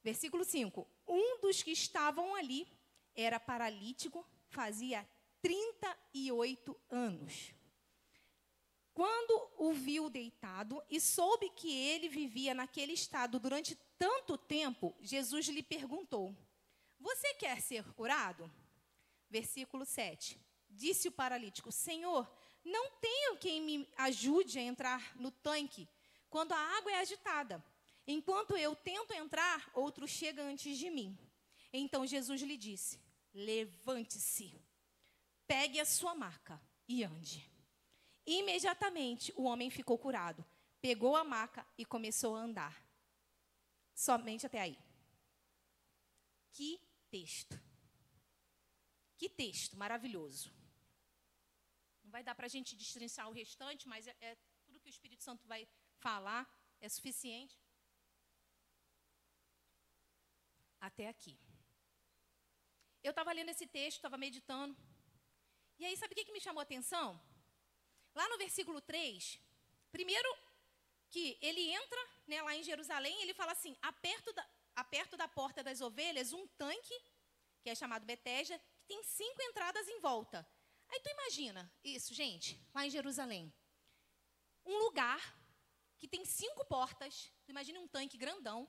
Versículo 0.01 0.45
5: 0.45 0.88
Um 1.05 1.41
dos 1.41 1.61
que 1.61 1.71
estavam 1.71 2.33
ali 2.33 2.65
era 3.13 3.41
paralítico, 3.41 4.25
fazia 4.47 5.05
38 5.41 6.79
anos. 6.89 7.53
Quando 9.01 9.50
o 9.58 9.74
viu 9.74 10.12
deitado 10.12 10.79
e 10.88 11.01
soube 11.01 11.50
que 11.55 11.75
ele 11.75 12.08
vivia 12.08 12.53
naquele 12.53 12.93
estado 12.93 13.39
durante 13.39 13.75
tanto 13.98 14.38
tempo, 14.38 14.96
Jesus 15.01 15.48
lhe 15.48 15.63
perguntou: 15.63 16.38
Você 17.00 17.34
quer 17.34 17.60
ser 17.62 17.84
curado? 17.93 18.48
Versículo 19.27 19.88
7. 19.88 20.39
Disse 20.70 21.08
o 21.08 21.12
paralítico: 21.12 21.72
Senhor, 21.72 22.31
não 22.63 22.91
tenho 23.00 23.38
quem 23.38 23.60
me 23.60 23.89
ajude 23.98 24.60
a 24.60 24.62
entrar 24.62 25.17
no 25.17 25.31
tanque 25.31 25.89
quando 26.29 26.51
a 26.51 26.77
água 26.77 26.91
é 26.91 27.00
agitada. 27.00 27.65
Enquanto 28.05 28.55
eu 28.55 28.75
tento 28.75 29.15
entrar, 29.15 29.72
outro 29.74 30.08
chega 30.08 30.43
antes 30.43 30.77
de 30.77 30.91
mim. 30.91 31.17
Então 31.74 32.05
Jesus 32.05 32.39
lhe 32.43 32.55
disse: 32.55 33.00
Levante-se, 33.34 34.53
pegue 35.48 35.79
a 35.79 35.86
sua 35.86 36.13
maca 36.13 36.62
e 36.88 37.03
ande. 37.03 37.50
Imediatamente 38.25 39.33
o 39.35 39.43
homem 39.43 39.69
ficou 39.69 39.97
curado, 39.97 40.45
pegou 40.79 41.15
a 41.15 41.23
maca 41.23 41.65
e 41.77 41.85
começou 41.85 42.35
a 42.35 42.41
andar. 42.41 42.85
Somente 43.93 44.45
até 44.45 44.59
aí. 44.61 44.77
Que 46.51 46.79
texto. 47.09 47.59
Que 49.17 49.29
texto 49.29 49.77
maravilhoso. 49.77 50.51
Não 52.03 52.11
vai 52.11 52.23
dar 52.23 52.35
para 52.35 52.45
a 52.45 52.49
gente 52.49 52.75
destrinçar 52.75 53.27
o 53.29 53.33
restante, 53.33 53.87
mas 53.87 54.07
é, 54.07 54.15
é 54.21 54.37
tudo 54.65 54.79
que 54.79 54.89
o 54.89 54.95
Espírito 54.95 55.23
Santo 55.23 55.47
vai 55.47 55.67
falar 55.99 56.47
é 56.79 56.89
suficiente. 56.89 57.55
Até 60.79 61.07
aqui. 61.07 61.37
Eu 63.03 63.11
estava 63.11 63.31
lendo 63.31 63.49
esse 63.49 63.67
texto, 63.67 63.97
estava 63.97 64.17
meditando. 64.17 64.75
E 65.77 65.85
aí, 65.85 65.95
sabe 65.97 66.13
o 66.13 66.15
que, 66.15 66.25
que 66.25 66.31
me 66.31 66.41
chamou 66.41 66.59
a 66.59 66.63
atenção? 66.63 67.19
Lá 68.13 68.27
no 68.29 68.37
versículo 68.37 68.81
3, 68.81 69.39
primeiro 69.91 70.29
que 71.09 71.37
ele 71.41 71.69
entra 71.69 72.07
né, 72.27 72.41
lá 72.41 72.55
em 72.55 72.63
Jerusalém, 72.63 73.21
ele 73.21 73.33
fala 73.33 73.51
assim: 73.51 73.75
aperto 73.81 74.31
da, 74.33 74.47
aperto 74.75 75.17
da 75.17 75.27
porta 75.27 75.63
das 75.63 75.81
ovelhas, 75.81 76.33
um 76.33 76.47
tanque, 76.47 77.01
que 77.61 77.69
é 77.69 77.75
chamado 77.75 78.05
Betesda, 78.05 78.59
que 78.79 78.87
tem 78.87 79.03
cinco 79.03 79.41
entradas 79.43 79.87
em 79.87 79.99
volta. 79.99 80.47
Aí 80.89 80.99
tu 80.99 81.09
imagina 81.09 81.71
isso, 81.83 82.13
gente, 82.13 82.59
lá 82.73 82.85
em 82.85 82.89
Jerusalém. 82.89 83.53
Um 84.65 84.77
lugar 84.79 85.37
que 85.97 86.07
tem 86.07 86.25
cinco 86.25 86.65
portas, 86.65 87.31
tu 87.45 87.51
imagina 87.51 87.79
um 87.79 87.87
tanque 87.87 88.17
grandão, 88.17 88.67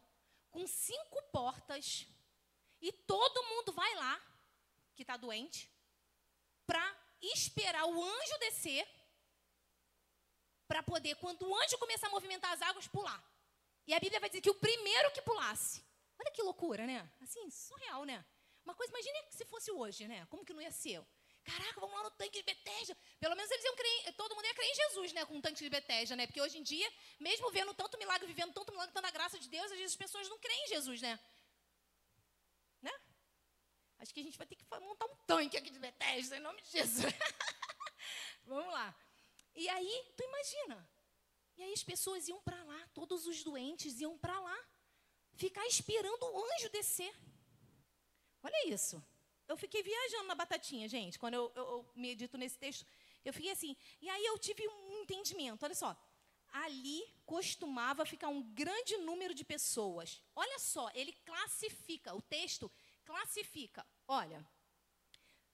com 0.50 0.66
cinco 0.66 1.22
portas, 1.32 2.06
e 2.80 2.92
todo 2.92 3.44
mundo 3.44 3.72
vai 3.72 3.94
lá, 3.94 4.20
que 4.94 5.02
está 5.02 5.16
doente, 5.16 5.70
para 6.66 6.84
esperar 7.20 7.87
o 7.87 8.04
anjo 8.04 8.38
descer 8.38 8.87
para 10.73 10.83
poder, 10.83 11.14
quando 11.17 11.43
o 11.47 11.55
anjo 11.55 11.76
começar 11.76 12.07
a 12.07 12.11
movimentar 12.11 12.50
as 12.50 12.62
águas, 12.62 12.88
pular. 12.88 13.23
E 13.87 13.93
a 13.93 14.00
Bíblia 14.00 14.19
vai 14.19 14.31
dizer 14.31 14.41
que 14.41 14.49
o 14.49 14.55
primeiro 14.55 15.11
que 15.11 15.21
pulasse. 15.21 15.85
Olha 16.19 16.31
que 16.31 16.43
loucura, 16.43 16.87
né? 16.87 16.99
Assim, 17.21 17.50
surreal, 17.50 18.07
né? 18.07 18.25
Uma 18.64 18.75
coisa, 18.75 18.91
imagine 18.91 19.19
se 19.31 19.45
fosse 19.45 19.71
hoje, 19.71 20.09
né? 20.09 20.25
Como 20.31 20.47
que 20.47 20.55
não 20.55 20.62
ia 20.62 20.73
ser? 20.73 21.05
Caraca, 21.45 21.79
vamos 21.79 21.95
lá 21.95 22.05
no 22.05 22.11
tanque 22.12 22.38
de 22.38 22.45
Betesda. 22.45 22.97
Pelo 23.21 23.37
menos 23.37 23.50
eles 23.50 23.64
iam 23.67 23.76
crer, 23.76 24.14
todo 24.14 24.35
mundo 24.35 24.47
ia 24.47 24.55
crer 24.55 24.71
em 24.71 24.75
Jesus, 24.75 25.12
né? 25.12 25.26
Com 25.26 25.35
um 25.35 25.43
tanque 25.43 25.62
de 25.62 25.69
Betesda, 25.69 26.17
né? 26.17 26.26
Porque 26.26 26.41
hoje 26.41 26.57
em 26.57 26.62
dia, 26.62 26.91
mesmo 27.21 27.50
vendo 27.50 27.75
tanto 27.75 27.99
milagre, 27.99 28.26
vivendo 28.26 28.55
tanto 28.55 28.73
milagre, 28.73 28.95
tanta 28.95 29.11
graça 29.11 29.38
de 29.38 29.50
Deus, 29.50 29.67
às 29.67 29.73
vezes 29.73 29.93
as 29.93 29.97
pessoas 29.97 30.26
não 30.31 30.38
creem 30.38 30.64
em 30.64 30.69
Jesus, 30.69 31.02
né? 31.02 31.21
Né? 32.81 32.95
Acho 33.99 34.14
que 34.14 34.21
a 34.21 34.25
gente 34.25 34.38
vai 34.38 34.47
ter 34.47 34.57
que 34.57 34.64
montar 34.81 35.05
um 35.05 35.17
tanque 35.26 35.59
aqui 35.59 35.71
de 35.71 35.79
Betesda, 35.79 36.38
em 36.38 36.41
nome 36.41 36.62
de 36.62 36.71
Jesus. 36.71 37.12
vamos 38.47 38.73
lá. 38.73 38.97
E 39.54 39.68
aí, 39.68 40.12
tu 40.16 40.23
imagina. 40.25 40.88
E 41.56 41.62
aí 41.62 41.73
as 41.73 41.82
pessoas 41.82 42.28
iam 42.28 42.40
para 42.42 42.62
lá, 42.64 42.88
todos 42.94 43.26
os 43.26 43.42
doentes 43.42 44.00
iam 44.00 44.16
para 44.18 44.38
lá, 44.40 44.59
ficar 45.35 45.66
esperando 45.66 46.23
o 46.25 46.44
anjo 46.54 46.71
descer. 46.71 47.14
Olha 48.42 48.68
isso. 48.68 49.02
Eu 49.47 49.56
fiquei 49.56 49.82
viajando 49.82 50.25
na 50.25 50.35
batatinha, 50.35 50.88
gente, 50.88 51.18
quando 51.18 51.35
eu, 51.35 51.52
eu, 51.54 51.62
eu 51.62 51.92
medito 51.94 52.38
nesse 52.38 52.59
texto. 52.59 52.87
Eu 53.25 53.32
fiquei 53.32 53.50
assim. 53.50 53.76
E 54.00 54.09
aí 54.09 54.25
eu 54.25 54.38
tive 54.38 54.66
um 54.66 55.02
entendimento. 55.02 55.64
Olha 55.64 55.75
só. 55.75 55.97
Ali 56.52 57.02
costumava 57.25 58.04
ficar 58.04 58.28
um 58.28 58.42
grande 58.42 58.97
número 58.99 59.35
de 59.35 59.44
pessoas. 59.44 60.23
Olha 60.35 60.59
só, 60.59 60.90
ele 60.94 61.12
classifica, 61.25 62.14
o 62.14 62.21
texto 62.21 62.71
classifica. 63.04 63.87
Olha, 64.06 64.44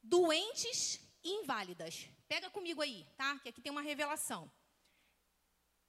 doentes 0.02 1.00
inválidas. 1.22 2.08
Pega 2.28 2.50
comigo 2.50 2.82
aí, 2.82 3.06
tá? 3.16 3.38
Que 3.38 3.48
aqui 3.48 3.60
tem 3.60 3.72
uma 3.72 3.80
revelação. 3.80 4.50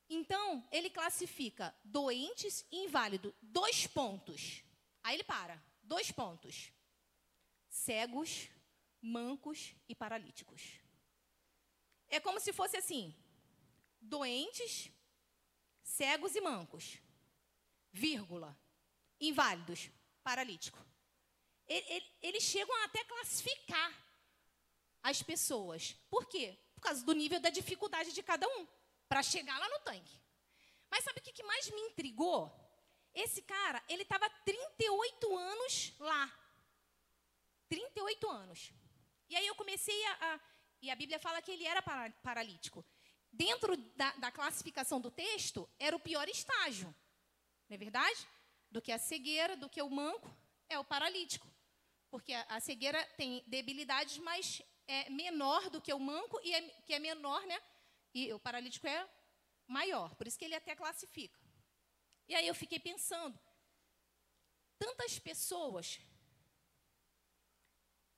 Então, 0.09 0.67
ele 0.71 0.89
classifica 0.89 1.75
doentes 1.83 2.65
e 2.71 2.85
inválido, 2.85 3.35
dois 3.41 3.85
pontos. 3.85 4.63
Aí 5.03 5.15
ele 5.15 5.23
para, 5.23 5.61
dois 5.83 6.11
pontos. 6.11 6.71
Cegos, 7.69 8.49
mancos 9.01 9.75
e 9.87 9.93
paralíticos. 9.93 10.79
É 12.07 12.19
como 12.19 12.39
se 12.39 12.51
fosse 12.51 12.77
assim: 12.77 13.13
doentes, 14.01 14.89
cegos 15.83 16.35
e 16.35 16.41
mancos, 16.41 16.97
vírgula, 17.91 18.57
inválidos, 19.19 19.91
paralítico. 20.23 20.83
Eles 22.21 22.43
chegam 22.43 22.75
até 22.83 23.03
classificar 23.03 24.08
as 25.03 25.21
pessoas. 25.21 25.95
Por 26.09 26.25
quê? 26.27 26.57
Por 26.75 26.81
causa 26.81 27.03
do 27.05 27.13
nível 27.13 27.39
da 27.39 27.49
dificuldade 27.49 28.11
de 28.13 28.23
cada 28.23 28.47
um 28.47 28.67
para 29.07 29.23
chegar 29.23 29.57
lá 29.59 29.67
no 29.69 29.79
tanque. 29.79 30.19
Mas 30.89 31.03
sabe 31.03 31.19
o 31.19 31.23
que 31.23 31.43
mais 31.43 31.69
me 31.69 31.81
intrigou? 31.81 32.51
Esse 33.13 33.41
cara, 33.41 33.83
ele 33.87 34.03
estava 34.03 34.29
38 34.45 35.37
anos 35.37 35.93
lá. 35.99 36.31
38 37.67 38.29
anos. 38.29 38.71
E 39.29 39.35
aí 39.35 39.45
eu 39.45 39.55
comecei 39.55 40.05
a, 40.05 40.33
a, 40.33 40.39
E 40.81 40.89
a 40.89 40.95
Bíblia 40.95 41.19
fala 41.19 41.41
que 41.41 41.51
ele 41.51 41.65
era 41.65 41.81
paralítico. 42.23 42.85
Dentro 43.31 43.77
da, 43.95 44.11
da 44.13 44.31
classificação 44.31 44.99
do 44.99 45.11
texto, 45.11 45.69
era 45.77 45.95
o 45.95 45.99
pior 45.99 46.27
estágio. 46.27 46.93
Não 47.67 47.75
é 47.75 47.77
verdade? 47.77 48.27
Do 48.71 48.81
que 48.81 48.91
a 48.91 48.97
cegueira, 48.97 49.55
do 49.55 49.69
que 49.69 49.81
o 49.81 49.89
manco, 49.89 50.35
é 50.67 50.79
o 50.79 50.83
paralítico. 50.83 51.47
Porque 52.09 52.33
a, 52.33 52.41
a 52.43 52.59
cegueira 52.59 53.03
tem 53.17 53.43
debilidades, 53.45 54.17
mas 54.17 54.63
é 54.89 55.09
menor 55.09 55.69
do 55.69 55.79
que 55.79 55.93
o 55.93 55.99
manco 55.99 56.39
e 56.43 56.53
é, 56.53 56.61
que 56.85 56.93
é 56.95 56.99
menor, 56.99 57.45
né? 57.45 57.61
E 58.11 58.33
o 58.33 58.39
paralítico 58.39 58.87
é 58.87 59.07
maior, 59.67 60.15
por 60.15 60.25
isso 60.25 60.37
que 60.37 60.45
ele 60.45 60.55
até 60.55 60.75
classifica. 60.75 61.39
E 62.27 62.33
aí 62.33 62.47
eu 62.47 62.55
fiquei 62.55 62.79
pensando, 62.79 63.39
tantas 64.79 65.19
pessoas 65.19 65.99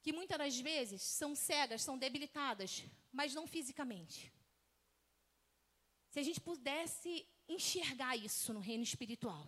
que 0.02 0.14
muitas 0.14 0.38
das 0.38 0.58
vezes 0.60 1.02
são 1.02 1.36
cegas, 1.36 1.84
são 1.84 1.98
debilitadas, 1.98 2.86
mas 3.12 3.34
não 3.34 3.46
fisicamente. 3.46 4.34
Se 6.10 6.20
a 6.20 6.24
gente 6.24 6.40
pudesse 6.40 7.28
enxergar 7.48 8.16
isso 8.16 8.54
no 8.54 8.62
reino 8.62 8.84
espiritual, 8.84 9.46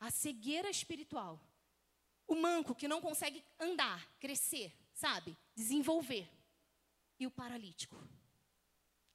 a 0.00 0.10
cegueira 0.10 0.70
espiritual, 0.70 1.38
o 2.26 2.34
manco 2.34 2.74
que 2.74 2.88
não 2.88 3.02
consegue 3.02 3.44
andar, 3.58 4.10
crescer, 4.18 4.72
sabe, 4.94 5.36
desenvolver. 5.54 6.37
E 7.18 7.26
o 7.26 7.30
paralítico 7.30 7.96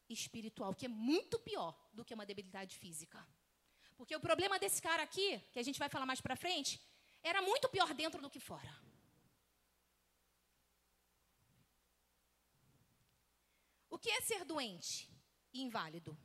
espiritual, 0.09 0.73
que 0.75 0.85
é 0.85 0.89
muito 0.89 1.39
pior 1.39 1.73
do 1.93 2.03
que 2.05 2.13
uma 2.13 2.25
debilidade 2.25 2.77
física. 2.77 3.25
Porque 3.95 4.15
o 4.15 4.19
problema 4.19 4.59
desse 4.59 4.81
cara 4.81 5.03
aqui, 5.03 5.39
que 5.51 5.59
a 5.59 5.63
gente 5.63 5.79
vai 5.79 5.89
falar 5.89 6.05
mais 6.05 6.21
para 6.21 6.35
frente, 6.35 6.81
era 7.21 7.41
muito 7.41 7.69
pior 7.69 7.93
dentro 7.93 8.21
do 8.21 8.29
que 8.29 8.39
fora. 8.39 8.73
O 13.89 13.97
que 13.97 14.09
é 14.09 14.21
ser 14.21 14.43
doente 14.43 15.09
e 15.53 15.61
inválido? 15.61 16.17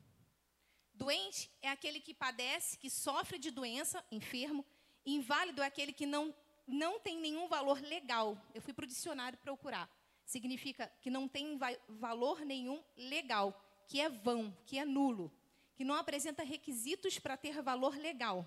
Doente 0.93 1.49
é 1.63 1.69
aquele 1.69 2.01
que 2.01 2.13
padece, 2.13 2.77
que 2.77 2.91
sofre 2.91 3.39
de 3.39 3.51
doença, 3.53 4.05
enfermo. 4.11 4.67
Inválido 5.07 5.63
é 5.63 5.67
aquele 5.67 5.93
que 5.93 6.07
não, 6.07 6.35
não 6.67 6.99
tem 6.99 7.21
nenhum 7.21 7.47
valor 7.47 7.81
legal. 7.81 8.37
Eu 8.53 8.61
fui 8.61 8.73
para 8.73 8.85
o 8.85 8.89
dicionário 8.89 9.39
procurar. 9.39 9.89
Significa 10.29 10.87
que 11.01 11.11
não 11.11 11.27
tem 11.27 11.59
valor 11.89 12.41
nenhum 12.45 12.81
legal, 12.97 13.47
que 13.89 14.01
é 14.01 14.09
vão, 14.09 14.57
que 14.67 14.79
é 14.79 14.85
nulo 14.85 15.33
que 15.79 15.85
não 15.85 15.95
apresenta 15.95 16.43
requisitos 16.43 17.21
para 17.21 17.37
ter 17.37 17.63
valor 17.63 17.97
legal. 17.97 18.45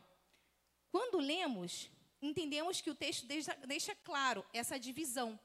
Quando 0.92 1.18
lemos, 1.18 1.90
entendemos 2.22 2.82
que 2.82 2.90
o 2.90 2.96
texto 2.96 3.26
deixa, 3.26 3.56
deixa 3.66 3.96
claro 3.96 4.46
essa 4.52 4.78
divisão 4.78 5.40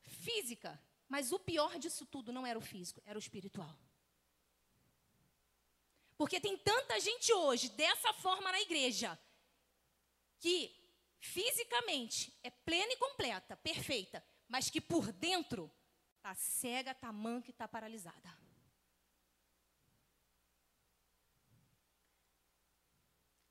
física, 0.00 0.80
mas 1.06 1.30
o 1.30 1.38
pior 1.38 1.78
disso 1.78 2.06
tudo 2.06 2.32
não 2.32 2.46
era 2.46 2.58
o 2.58 2.62
físico, 2.62 3.02
era 3.04 3.18
o 3.18 3.20
espiritual. 3.20 3.76
Porque 6.16 6.40
tem 6.40 6.56
tanta 6.56 6.98
gente 6.98 7.30
hoje 7.34 7.68
dessa 7.68 8.14
forma 8.14 8.50
na 8.50 8.62
igreja 8.62 9.18
que 10.38 10.74
fisicamente 11.20 12.32
é 12.42 12.48
plena 12.48 12.94
e 12.94 12.96
completa, 12.96 13.58
perfeita, 13.58 14.24
mas 14.54 14.70
que 14.70 14.80
por 14.80 15.10
dentro 15.10 15.68
está 16.16 16.32
cega, 16.32 16.92
está 16.92 17.10
manca 17.10 17.48
e 17.48 17.50
está 17.50 17.66
paralisada. 17.66 18.30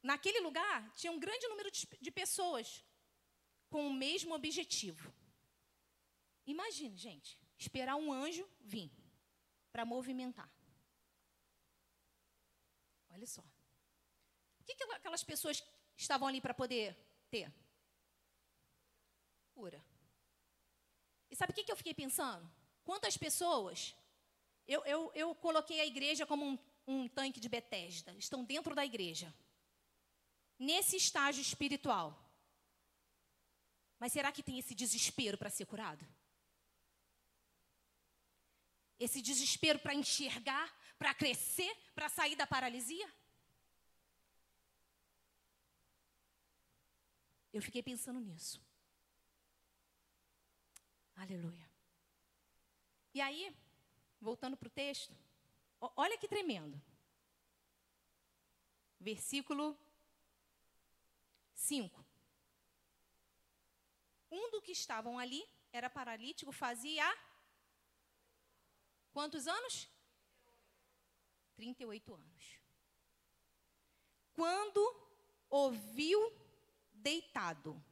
Naquele 0.01 0.39
lugar 0.39 0.93
tinha 0.93 1.11
um 1.11 1.19
grande 1.19 1.45
número 1.49 1.69
de, 1.69 1.85
de 1.99 2.09
pessoas 2.09 2.85
com 3.69 3.85
o 3.85 3.93
mesmo 3.93 4.33
objetivo. 4.33 5.13
Imagine, 6.45 6.95
gente, 6.95 7.37
esperar 7.57 7.97
um 7.97 8.13
anjo 8.13 8.49
vir 8.61 8.89
para 9.73 9.83
movimentar. 9.83 10.49
Olha 13.09 13.27
só. 13.27 13.41
O 13.41 14.63
que, 14.63 14.73
que 14.73 14.83
aquelas 14.85 15.25
pessoas 15.25 15.61
estavam 15.97 16.29
ali 16.29 16.39
para 16.39 16.53
poder 16.53 16.95
ter? 17.29 17.53
Cura. 19.53 19.83
E 21.33 21.35
sabe 21.35 21.51
o 21.51 21.55
que, 21.55 21.63
que 21.63 21.71
eu 21.71 21.75
fiquei 21.75 21.95
pensando? 21.95 22.47
Quantas 22.83 23.17
pessoas. 23.17 23.95
Eu, 24.67 24.85
eu, 24.85 25.11
eu 25.15 25.33
coloquei 25.33 25.79
a 25.81 25.85
igreja 25.93 26.27
como 26.27 26.45
um, 26.45 26.59
um 26.85 27.07
tanque 27.07 27.39
de 27.39 27.49
Betesda. 27.49 28.13
Estão 28.19 28.43
dentro 28.43 28.75
da 28.75 28.85
igreja 28.85 29.33
nesse 30.59 30.95
estágio 30.95 31.41
espiritual. 31.41 32.07
Mas 33.97 34.13
será 34.13 34.31
que 34.31 34.43
tem 34.43 34.59
esse 34.59 34.75
desespero 34.75 35.35
para 35.35 35.49
ser 35.49 35.65
curado? 35.65 36.05
Esse 38.99 39.19
desespero 39.19 39.79
para 39.79 39.95
enxergar, 39.95 40.71
para 40.99 41.15
crescer, 41.15 41.75
para 41.95 42.09
sair 42.09 42.35
da 42.35 42.45
paralisia? 42.45 43.11
Eu 47.51 47.63
fiquei 47.63 47.81
pensando 47.81 48.19
nisso. 48.19 48.61
Aleluia. 51.15 51.69
E 53.13 53.21
aí, 53.21 53.55
voltando 54.19 54.57
para 54.57 54.67
o 54.67 54.71
texto, 54.71 55.15
olha 55.95 56.17
que 56.17 56.27
tremendo. 56.27 56.81
Versículo 58.99 59.77
5. 61.53 62.05
Um 64.31 64.49
do 64.49 64.61
que 64.61 64.71
estavam 64.71 65.19
ali 65.19 65.47
era 65.71 65.89
paralítico, 65.89 66.51
fazia 66.51 67.05
quantos 69.11 69.47
anos? 69.47 69.87
38 71.55 72.15
anos. 72.15 72.59
Quando 74.33 74.81
ouviu 75.49 76.19
deitado, 76.91 77.71
o 77.73 77.83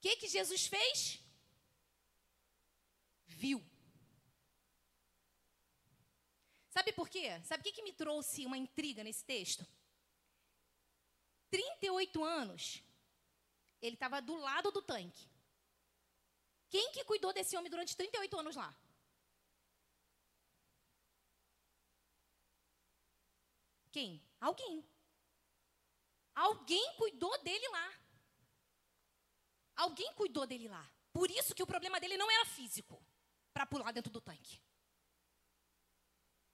que, 0.00 0.16
que 0.16 0.28
Jesus 0.28 0.66
fez? 0.66 1.20
Viu. 3.30 3.64
Sabe 6.70 6.92
por 6.92 7.08
quê? 7.08 7.40
Sabe 7.44 7.68
o 7.68 7.72
que, 7.72 7.82
me 7.82 7.92
trouxe 7.92 8.46
uma 8.46 8.56
intriga 8.56 9.02
nesse 9.02 9.24
texto? 9.24 9.66
38 11.50 12.24
anos, 12.24 12.82
ele 13.82 13.94
estava 13.94 14.22
do 14.22 14.36
lado 14.36 14.70
do 14.70 14.82
tanque. 14.82 15.28
Quem 16.68 16.92
que 16.92 17.04
cuidou 17.04 17.32
desse 17.32 17.56
homem 17.56 17.70
durante 17.70 17.96
38 17.96 18.38
anos 18.38 18.56
lá? 18.56 18.74
Quem? 23.90 24.22
Alguém. 24.40 24.84
Alguém 26.34 26.94
cuidou 26.96 27.36
dele 27.42 27.68
lá. 27.68 27.92
Alguém 29.74 30.12
cuidou 30.14 30.46
dele 30.46 30.68
lá. 30.68 30.88
Por 31.12 31.28
isso 31.30 31.54
que 31.54 31.62
o 31.62 31.66
problema 31.66 31.98
dele 31.98 32.16
não 32.16 32.30
era 32.30 32.46
físico, 32.46 33.02
para 33.52 33.66
pular 33.66 33.92
dentro 33.92 34.12
do 34.12 34.20
tanque. 34.20 34.60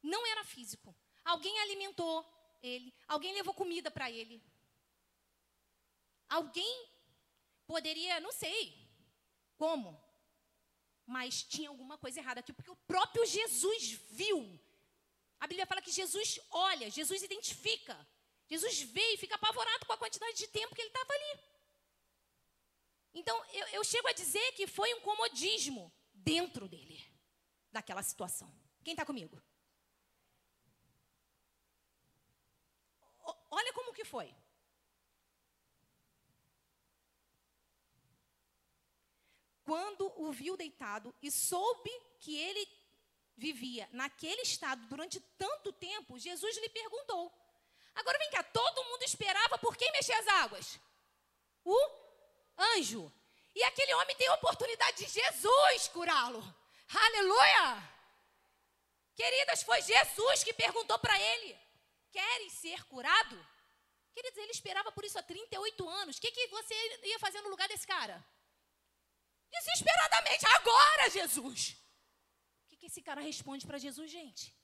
Não 0.02 0.26
era 0.26 0.44
físico. 0.44 0.94
Alguém 1.24 1.58
alimentou 1.60 2.24
ele, 2.62 2.94
alguém 3.06 3.34
levou 3.34 3.54
comida 3.54 3.90
para 3.90 4.10
ele. 4.10 4.42
Alguém 6.28 6.88
poderia, 7.66 8.20
não 8.20 8.32
sei 8.32 8.74
como, 9.56 10.00
mas 11.06 11.42
tinha 11.42 11.68
alguma 11.68 11.96
coisa 11.98 12.20
errada 12.20 12.40
aqui, 12.40 12.52
porque 12.52 12.70
o 12.70 12.76
próprio 12.76 13.24
Jesus 13.26 13.92
viu. 14.10 14.60
A 15.38 15.46
Bíblia 15.46 15.66
fala 15.66 15.82
que 15.82 15.92
Jesus 15.92 16.40
olha, 16.50 16.90
Jesus 16.90 17.22
identifica. 17.22 17.96
Jesus 18.48 18.80
vê 18.82 19.14
e 19.14 19.16
fica 19.16 19.34
apavorado 19.34 19.86
com 19.86 19.92
a 19.92 19.98
quantidade 19.98 20.36
de 20.36 20.48
tempo 20.48 20.74
que 20.74 20.80
ele 20.80 20.88
estava 20.88 21.12
ali. 21.12 21.40
Então, 23.14 23.44
eu, 23.52 23.66
eu 23.68 23.84
chego 23.84 24.08
a 24.08 24.12
dizer 24.12 24.52
que 24.52 24.66
foi 24.66 24.92
um 24.94 25.00
comodismo 25.00 25.92
dentro 26.30 26.68
dele, 26.68 26.98
daquela 27.70 28.02
situação. 28.02 28.52
Quem 28.84 28.92
está 28.92 29.06
comigo? 29.06 29.40
Olha 33.50 33.72
como 33.72 33.94
que 33.94 34.04
foi. 34.04 34.34
quando 39.66 40.12
o 40.16 40.30
viu 40.30 40.56
deitado 40.56 41.12
e 41.20 41.28
soube 41.28 41.90
que 42.20 42.36
ele 42.36 42.68
vivia 43.36 43.88
naquele 43.92 44.42
estado 44.42 44.86
durante 44.86 45.18
tanto 45.36 45.72
tempo, 45.72 46.20
Jesus 46.20 46.56
lhe 46.58 46.68
perguntou. 46.68 47.32
Agora 47.92 48.16
vem 48.16 48.30
cá, 48.30 48.44
todo 48.44 48.84
mundo 48.84 49.02
esperava 49.02 49.58
por 49.58 49.76
quem 49.76 49.90
mexer 49.90 50.12
as 50.12 50.28
águas? 50.28 50.78
O 51.64 51.76
anjo. 52.76 53.12
E 53.58 53.62
aquele 53.64 53.94
homem 53.94 54.14
tem 54.16 54.28
a 54.28 54.34
oportunidade 54.34 54.98
de 54.98 55.08
Jesus 55.08 55.88
curá-lo. 55.88 56.42
Aleluia! 57.06 57.66
Queridas, 59.14 59.62
foi 59.62 59.80
Jesus 59.80 60.44
que 60.44 60.52
perguntou 60.52 60.98
para 60.98 61.18
ele: 61.18 61.58
Queres 62.10 62.52
ser 62.52 62.84
curado? 62.84 63.36
Queridos, 64.12 64.38
ele 64.38 64.52
esperava 64.52 64.92
por 64.92 65.06
isso 65.06 65.18
há 65.18 65.22
38 65.22 65.88
anos. 65.88 66.18
O 66.18 66.20
que, 66.20 66.30
que 66.32 66.46
você 66.48 66.74
ia 67.04 67.18
fazer 67.18 67.40
no 67.40 67.48
lugar 67.48 67.66
desse 67.66 67.86
cara? 67.86 68.22
Desesperadamente, 69.50 70.44
agora, 70.58 71.08
Jesus. 71.08 71.78
O 72.62 72.68
que, 72.68 72.76
que 72.76 72.86
esse 72.86 73.00
cara 73.00 73.22
responde 73.22 73.66
para 73.66 73.78
Jesus, 73.78 74.10
gente? 74.10 74.54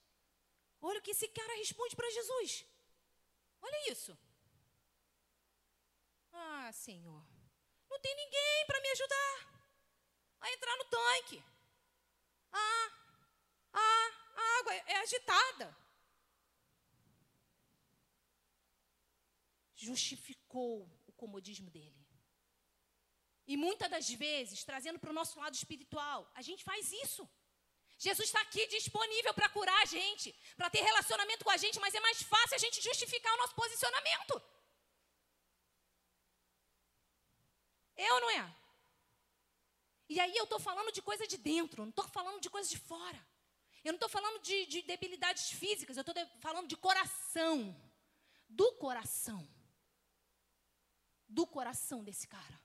Olha 0.79 0.99
o 0.99 1.01
que 1.01 1.11
esse 1.17 1.27
cara 1.29 1.57
responde 1.57 1.95
para 1.95 2.11
Jesus. 2.11 2.63
Olha 3.59 3.91
isso. 3.91 4.15
Ah, 6.31 6.71
Senhor, 6.73 7.23
não 7.93 7.99
tem 8.05 8.15
ninguém 8.15 8.65
para 8.67 8.81
me 8.83 8.89
ajudar 8.95 9.35
a 10.41 10.51
entrar 10.51 10.75
no 10.77 10.85
tanque. 10.97 11.43
Ah, 12.51 12.87
ah, 13.73 14.09
a 14.43 14.45
água 14.59 14.73
é 14.73 14.95
agitada. 15.05 15.67
Justificou 19.75 20.73
o 21.07 21.11
comodismo 21.21 21.69
dele. 21.69 22.01
E 23.45 23.55
muitas 23.65 23.89
das 23.95 24.09
vezes, 24.25 24.63
trazendo 24.63 24.99
para 24.99 25.13
o 25.13 25.19
nosso 25.19 25.39
lado 25.39 25.55
espiritual, 25.61 26.19
a 26.33 26.41
gente 26.41 26.63
faz 26.63 26.91
isso. 27.05 27.23
Jesus 28.05 28.27
está 28.29 28.41
aqui 28.41 28.65
disponível 28.67 29.33
para 29.33 29.49
curar 29.49 29.79
a 29.81 29.85
gente, 29.85 30.27
para 30.57 30.69
ter 30.69 30.81
relacionamento 30.81 31.43
com 31.45 31.51
a 31.51 31.57
gente, 31.63 31.79
mas 31.79 31.93
é 31.93 31.99
mais 32.07 32.21
fácil 32.33 32.55
a 32.55 32.63
gente 32.65 32.81
justificar 32.81 33.33
o 33.33 33.41
nosso 33.41 33.55
posicionamento. 33.55 34.41
Eu 37.97 38.21
não 38.21 38.29
é? 38.31 38.55
E 40.09 40.19
aí 40.19 40.35
eu 40.35 40.43
estou 40.43 40.59
falando 40.59 40.91
de 40.91 41.01
coisa 41.01 41.25
de 41.25 41.37
dentro, 41.37 41.83
não 41.83 41.89
estou 41.89 42.07
falando 42.07 42.39
de 42.39 42.49
coisa 42.49 42.69
de 42.69 42.77
fora. 42.77 43.25
Eu 43.83 43.91
não 43.91 43.97
estou 43.97 44.09
falando 44.09 44.41
de, 44.41 44.65
de, 44.65 44.81
debilidades 44.81 45.51
físicas, 45.51 45.97
eu 45.97 46.01
estou 46.01 46.15
falando 46.39 46.67
de 46.67 46.77
coração. 46.77 47.75
Do 48.47 48.71
coração. 48.73 49.47
Do 51.27 51.45
coração 51.45 52.03
desse 52.03 52.27
cara. 52.27 52.61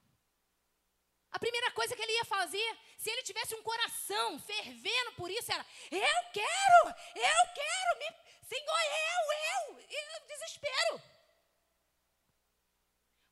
A 1.30 1.38
primeira 1.38 1.70
coisa 1.72 1.94
que 1.94 2.02
ele 2.02 2.12
ia 2.12 2.24
fazer, 2.24 2.78
se 2.96 3.10
ele 3.10 3.22
tivesse 3.22 3.54
um 3.54 3.62
coração 3.62 4.38
fervendo 4.40 5.12
por 5.12 5.30
isso, 5.30 5.52
era: 5.52 5.64
Eu 5.90 6.30
quero, 6.32 6.96
eu 7.14 7.54
quero, 7.54 7.98
me, 7.98 8.28
Senhor, 8.48 8.80
eu, 9.12 9.32
eu, 9.32 9.80
eu, 9.80 10.26
desespero. 10.26 11.02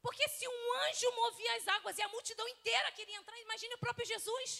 Porque 0.07 0.27
se 0.29 0.47
um 0.47 0.67
anjo 0.85 1.09
movia 1.21 1.53
as 1.57 1.67
águas 1.77 1.99
e 1.99 2.03
a 2.03 2.09
multidão 2.09 2.47
inteira 2.49 2.93
queria 2.99 3.17
entrar, 3.21 3.37
imagine 3.41 3.75
o 3.75 3.79
próprio 3.85 4.07
Jesus. 4.07 4.51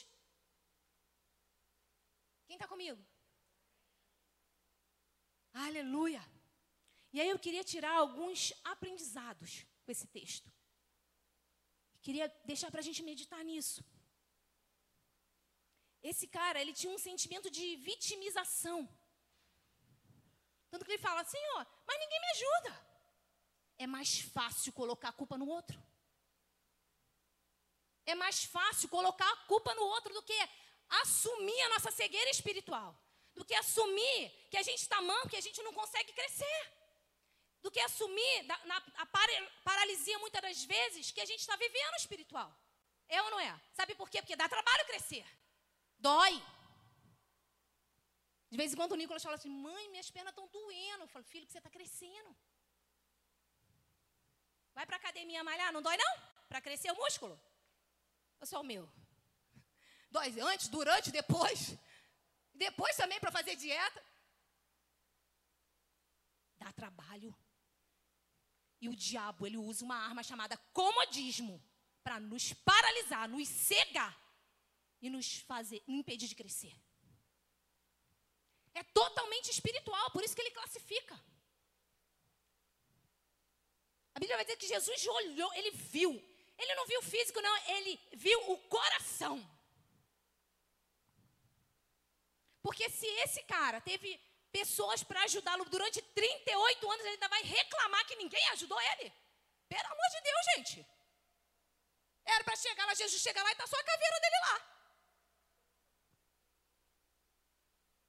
Quem 2.47 2.57
está 2.57 2.67
comigo? 2.73 3.01
Aleluia. 5.67 6.23
E 7.13 7.21
aí 7.21 7.29
eu 7.31 7.39
queria 7.45 7.63
tirar 7.73 7.95
alguns 7.97 8.53
aprendizados 8.73 9.53
com 9.85 9.93
esse 9.93 10.09
texto. 10.09 10.51
Queria 12.03 12.27
deixar 12.45 12.73
para 12.73 12.81
a 12.81 12.89
gente 12.89 13.05
meditar 13.11 13.45
nisso. 13.45 13.85
Esse 16.03 16.27
cara, 16.27 16.61
ele 16.61 16.75
tinha 16.81 16.93
um 16.93 17.05
sentimento 17.07 17.49
de 17.59 17.77
vitimização. 17.77 18.81
Tanto 20.71 20.85
que 20.85 20.93
ele 20.93 21.07
fala, 21.09 21.23
Senhor, 21.37 21.63
mas 21.87 22.01
ninguém 22.01 22.21
me 22.21 22.31
ajuda. 22.37 22.86
É 23.79 23.87
mais 23.87 24.21
fácil 24.21 24.73
colocar 24.73 25.11
a 25.11 25.19
culpa 25.21 25.37
no 25.37 25.49
outro. 25.49 25.79
É 28.05 28.15
mais 28.15 28.45
fácil 28.45 28.89
colocar 28.89 29.31
a 29.31 29.37
culpa 29.53 29.75
no 29.75 29.83
outro 29.83 30.13
do 30.15 30.23
que 30.23 30.39
assumir 31.03 31.61
a 31.63 31.69
nossa 31.71 31.91
cegueira 31.91 32.31
espiritual. 32.31 32.97
Do 33.35 33.45
que 33.45 33.55
assumir 33.55 34.21
que 34.51 34.57
a 34.57 34.63
gente 34.63 34.81
está 34.81 35.01
manco, 35.03 35.29
que 35.29 35.37
a 35.37 35.47
gente 35.47 35.63
não 35.63 35.73
consegue 35.73 36.13
crescer 36.13 36.61
do 37.63 37.71
que 37.71 37.81
assumir 37.81 38.45
da, 38.45 38.57
na, 38.65 38.77
a 38.99 39.07
paralisia, 39.65 40.19
muitas 40.21 40.41
das 40.41 40.65
vezes, 40.65 41.11
que 41.11 41.21
a 41.21 41.25
gente 41.25 41.41
está 41.41 41.57
vivendo 41.57 41.97
espiritual. 41.97 42.51
É 43.09 43.21
ou 43.23 43.31
não 43.33 43.41
é? 43.41 43.61
Sabe 43.73 43.95
por 43.95 44.09
quê? 44.09 44.21
Porque 44.23 44.37
dá 44.37 44.49
trabalho 44.49 44.87
crescer. 44.87 45.27
Dói. 45.99 46.41
De 48.51 48.57
vez 48.57 48.73
em 48.73 48.77
quando 48.77 48.93
o 48.93 48.97
Nicolas 48.97 49.23
fala 49.23 49.35
assim: 49.35 49.51
mãe, 49.51 49.89
minhas 49.89 50.11
pernas 50.11 50.33
estão 50.33 50.47
doendo. 50.49 51.03
Eu 51.05 51.09
falo, 51.09 51.25
filho, 51.25 51.47
que 51.47 51.53
você 51.53 51.59
está 51.59 51.71
crescendo. 51.71 52.37
Vai 54.77 54.85
para 54.85 54.97
academia 54.97 55.43
malhar, 55.43 55.73
não 55.73 55.81
dói 55.81 55.97
não? 55.97 56.13
Para 56.51 56.61
crescer 56.61 56.91
o 56.91 56.97
músculo? 56.97 57.41
Ou 58.39 58.47
só 58.47 58.61
o 58.61 58.69
meu? 58.71 58.87
Dói 60.11 60.39
antes, 60.39 60.69
durante, 60.69 61.11
depois. 61.11 61.61
Depois 62.53 62.95
também 62.95 63.19
para 63.19 63.33
fazer 63.33 63.57
dieta. 63.57 64.05
Dá 66.59 66.71
trabalho. 66.75 67.35
E 68.79 68.91
o 68.91 68.95
diabo, 68.95 69.47
ele 69.47 69.57
usa 69.57 69.83
uma 69.83 69.97
arma 69.97 70.23
chamada 70.23 70.59
comodismo 70.75 71.57
para 72.05 72.21
nos 72.21 72.53
paralisar, 72.53 73.27
nos 73.31 73.49
cegar 73.49 74.15
e 75.01 75.09
nos 75.09 75.39
fazer, 75.39 75.83
nos 75.87 76.01
impedir 76.01 76.29
de 76.29 76.35
crescer. 76.35 76.79
É 78.75 78.83
totalmente 78.83 79.51
espiritual, 79.51 80.11
por 80.11 80.23
isso 80.23 80.37
que 80.37 80.43
ele 80.43 80.51
classifica. 80.51 81.19
A 84.17 84.19
Bíblia 84.19 84.37
vai 84.39 84.47
dizer 84.47 84.57
que 84.57 84.67
Jesus 84.67 85.07
olhou, 85.07 85.53
ele 85.53 85.71
viu. 85.73 86.11
Ele 86.59 86.75
não 86.75 86.87
viu 86.87 87.01
o 87.01 87.03
físico, 87.03 87.39
não, 87.43 87.57
ele 87.75 88.01
viu 88.15 88.39
o 88.51 88.57
coração. 88.75 89.37
Porque 92.63 92.89
se 92.89 93.07
esse 93.25 93.43
cara 93.43 93.79
teve 93.79 94.19
pessoas 94.51 95.03
para 95.03 95.23
ajudá-lo 95.25 95.67
durante 95.67 96.01
38 96.01 96.91
anos, 96.91 97.05
ele 97.05 97.11
ainda 97.17 97.29
vai 97.29 97.43
reclamar 97.43 98.07
que 98.07 98.17
ninguém 98.17 98.49
ajudou 98.55 98.81
ele. 98.81 99.13
Pelo 99.69 99.93
amor 99.93 100.09
de 100.15 100.21
Deus, 100.23 100.45
gente. 100.55 100.87
Era 102.25 102.43
para 102.43 102.57
chegar 102.57 102.87
lá, 102.87 102.95
Jesus 102.95 103.21
chega 103.21 103.43
lá 103.43 103.51
e 103.51 103.53
está 103.53 103.67
só 103.67 103.77
a 103.77 103.85
caveira 103.85 104.21
dele 104.21 104.39
lá. 104.49 104.57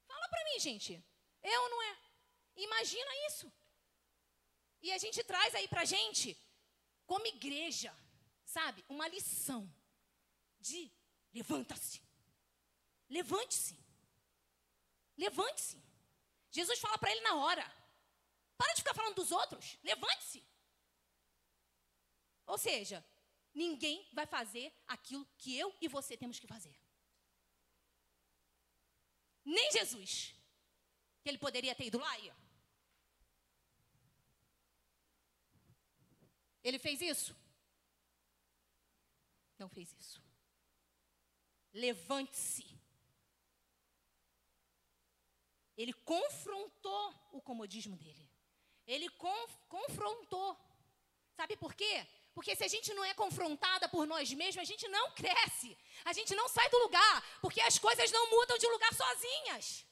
Fala 0.08 0.30
para 0.30 0.44
mim, 0.46 0.58
gente. 0.58 1.04
Ou 1.44 1.70
não 1.70 1.82
é? 1.84 1.98
Imagina 2.56 3.12
isso. 3.28 3.52
E 4.82 4.92
a 4.92 4.98
gente 4.98 5.24
traz 5.24 5.56
aí 5.56 5.68
para 5.68 5.86
gente, 5.86 6.38
como 7.06 7.26
igreja, 7.26 7.96
sabe, 8.46 8.84
uma 8.88 9.08
lição 9.08 9.72
de 10.60 10.92
levanta-se. 11.34 12.02
Levante-se. 13.10 13.78
Levante-se. 15.18 15.82
Jesus 16.52 16.80
fala 16.80 16.98
para 16.98 17.12
ele 17.12 17.22
na 17.22 17.36
hora: 17.36 17.64
para 18.58 18.74
de 18.74 18.82
ficar 18.82 18.94
falando 18.94 19.16
dos 19.16 19.32
outros, 19.32 19.78
levante-se. 19.84 20.44
Ou 22.46 22.58
seja, 22.58 23.04
ninguém 23.54 24.08
vai 24.14 24.26
fazer 24.26 24.74
aquilo 24.88 25.28
que 25.38 25.56
eu 25.58 25.76
e 25.82 25.88
você 25.88 26.16
temos 26.16 26.40
que 26.40 26.48
fazer. 26.48 26.76
Nem 29.44 29.72
Jesus, 29.72 30.36
que 31.22 31.30
ele 31.30 31.38
poderia 31.38 31.76
ter 31.76 31.86
ido 31.86 32.00
lá 32.00 32.20
e. 32.20 32.47
Ele 36.68 36.80
fez 36.86 37.02
isso? 37.02 37.34
Não 39.58 39.70
fez 39.70 39.90
isso. 40.02 40.22
Levante-se. 41.72 42.66
Ele 45.78 45.94
confrontou 45.94 47.06
o 47.32 47.42
comodismo 47.42 47.96
dele. 47.96 48.30
Ele 48.86 49.08
conf 49.12 49.54
confrontou. 49.70 50.60
Sabe 51.38 51.56
por 51.56 51.74
quê? 51.74 52.06
Porque 52.36 52.54
se 52.54 52.66
a 52.66 52.68
gente 52.68 52.94
não 52.94 53.06
é 53.06 53.14
confrontada 53.14 53.88
por 53.88 54.06
nós 54.06 54.34
mesmos, 54.34 54.62
a 54.62 54.70
gente 54.72 54.90
não 54.90 55.12
cresce. 55.12 55.78
A 56.04 56.12
gente 56.12 56.36
não 56.36 56.50
sai 56.50 56.70
do 56.70 56.80
lugar. 56.80 57.40
Porque 57.40 57.62
as 57.62 57.80
coisas 57.80 58.12
não 58.12 58.30
mudam 58.30 58.58
de 58.58 58.68
lugar 58.68 58.94
sozinhas. 58.94 59.87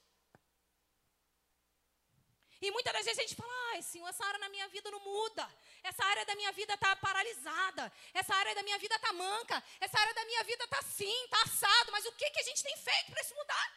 E 2.66 2.72
muitas 2.72 2.92
das 2.94 3.06
vezes 3.06 3.20
a 3.20 3.22
gente 3.22 3.36
fala, 3.36 3.54
ai, 3.72 3.82
Senhor, 3.84 4.08
essa 4.08 4.26
área 4.26 4.40
na 4.40 4.50
minha 4.50 4.68
vida 4.70 4.90
não 4.90 5.00
muda. 5.00 5.48
Essa 5.84 6.04
área 6.04 6.26
da 6.26 6.36
minha 6.36 6.52
vida 6.52 6.74
está 6.74 6.96
paralisada. 6.96 7.94
Essa 8.12 8.34
área 8.34 8.56
da 8.56 8.64
minha 8.64 8.80
vida 8.80 8.96
está 8.96 9.14
manca. 9.14 9.64
Essa 9.80 10.00
área 10.00 10.14
da 10.16 10.26
minha 10.26 10.44
vida 10.44 10.64
está 10.64 10.80
assim, 10.80 11.24
está 11.26 11.44
assado. 11.44 11.92
Mas 11.92 12.08
o 12.08 12.12
que, 12.14 12.28
que 12.32 12.40
a 12.40 12.44
gente 12.44 12.64
tem 12.64 12.76
feito 12.76 13.12
para 13.12 13.22
isso 13.22 13.36
mudar? 13.36 13.68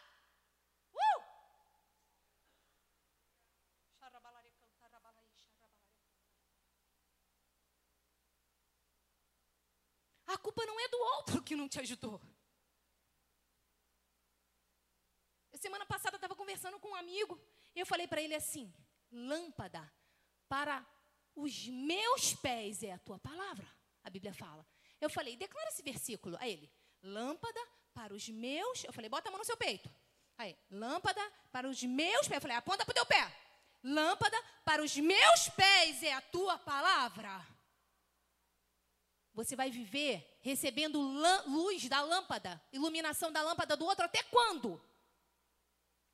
Uh! 0.94 1.22
A 10.29 10.38
culpa 10.38 10.64
não 10.64 10.81
é 10.81 10.88
do 10.88 10.98
outro 10.98 11.42
que 11.42 11.55
não 11.55 11.68
te 11.68 11.79
ajudou. 11.81 12.18
Semana 15.59 15.85
passada 15.85 16.14
eu 16.14 16.18
estava 16.18 16.37
conversando 16.37 16.79
com 16.79 16.88
um 16.88 16.94
amigo 16.94 17.38
e 17.78 17.80
eu 17.80 17.86
falei 17.86 18.08
para 18.08 18.20
ele 18.20 18.34
assim: 18.34 18.74
lâmpada 19.08 19.88
para 20.48 20.84
os 21.36 21.68
meus 21.68 22.34
pés 22.34 22.82
é 22.82 22.90
a 22.90 22.98
tua 22.98 23.20
palavra. 23.20 23.64
A 24.02 24.10
Bíblia 24.10 24.34
fala. 24.34 24.66
Eu 25.00 25.08
falei, 25.08 25.36
declara 25.36 25.68
esse 25.68 25.80
versículo. 25.80 26.36
A 26.40 26.48
ele, 26.48 26.68
lâmpada 27.00 27.60
para 27.94 28.12
os 28.12 28.28
meus. 28.28 28.82
Eu 28.82 28.92
falei, 28.92 29.08
bota 29.08 29.28
a 29.28 29.30
mão 29.30 29.38
no 29.38 29.44
seu 29.44 29.56
peito. 29.56 29.88
Aí, 30.36 30.58
lâmpada 30.68 31.20
para 31.52 31.68
os 31.68 31.80
meus 31.84 32.26
pés. 32.26 32.38
Eu 32.38 32.40
falei, 32.40 32.56
aponta 32.56 32.84
para 32.84 32.90
o 32.90 32.94
teu 32.94 33.06
pé. 33.06 33.32
Lâmpada 33.84 34.42
para 34.64 34.82
os 34.82 34.96
meus 34.96 35.48
pés 35.50 36.02
é 36.02 36.12
a 36.14 36.20
tua 36.20 36.58
palavra. 36.58 37.46
Você 39.34 39.54
vai 39.54 39.70
viver 39.70 40.36
recebendo 40.40 41.00
luz 41.46 41.88
da 41.88 42.02
lâmpada, 42.02 42.60
iluminação 42.72 43.30
da 43.30 43.40
lâmpada 43.40 43.76
do 43.76 43.84
outro 43.84 44.04
até 44.04 44.20
quando? 44.24 44.82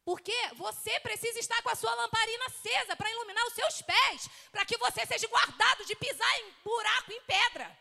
Porque 0.04 0.36
você 0.54 1.00
precisa 1.00 1.38
estar 1.38 1.62
com 1.62 1.70
a 1.70 1.74
sua 1.74 1.94
lamparina 1.94 2.46
acesa 2.46 2.94
para 2.94 3.10
iluminar 3.10 3.44
os 3.46 3.54
seus 3.54 3.82
pés, 3.82 4.28
para 4.52 4.66
que 4.66 4.76
você 4.76 5.06
seja 5.06 5.26
guardado 5.28 5.84
de 5.86 5.96
pisar 5.96 6.40
em 6.40 6.50
buraco, 6.62 7.12
em 7.12 7.22
pedra. 7.22 7.78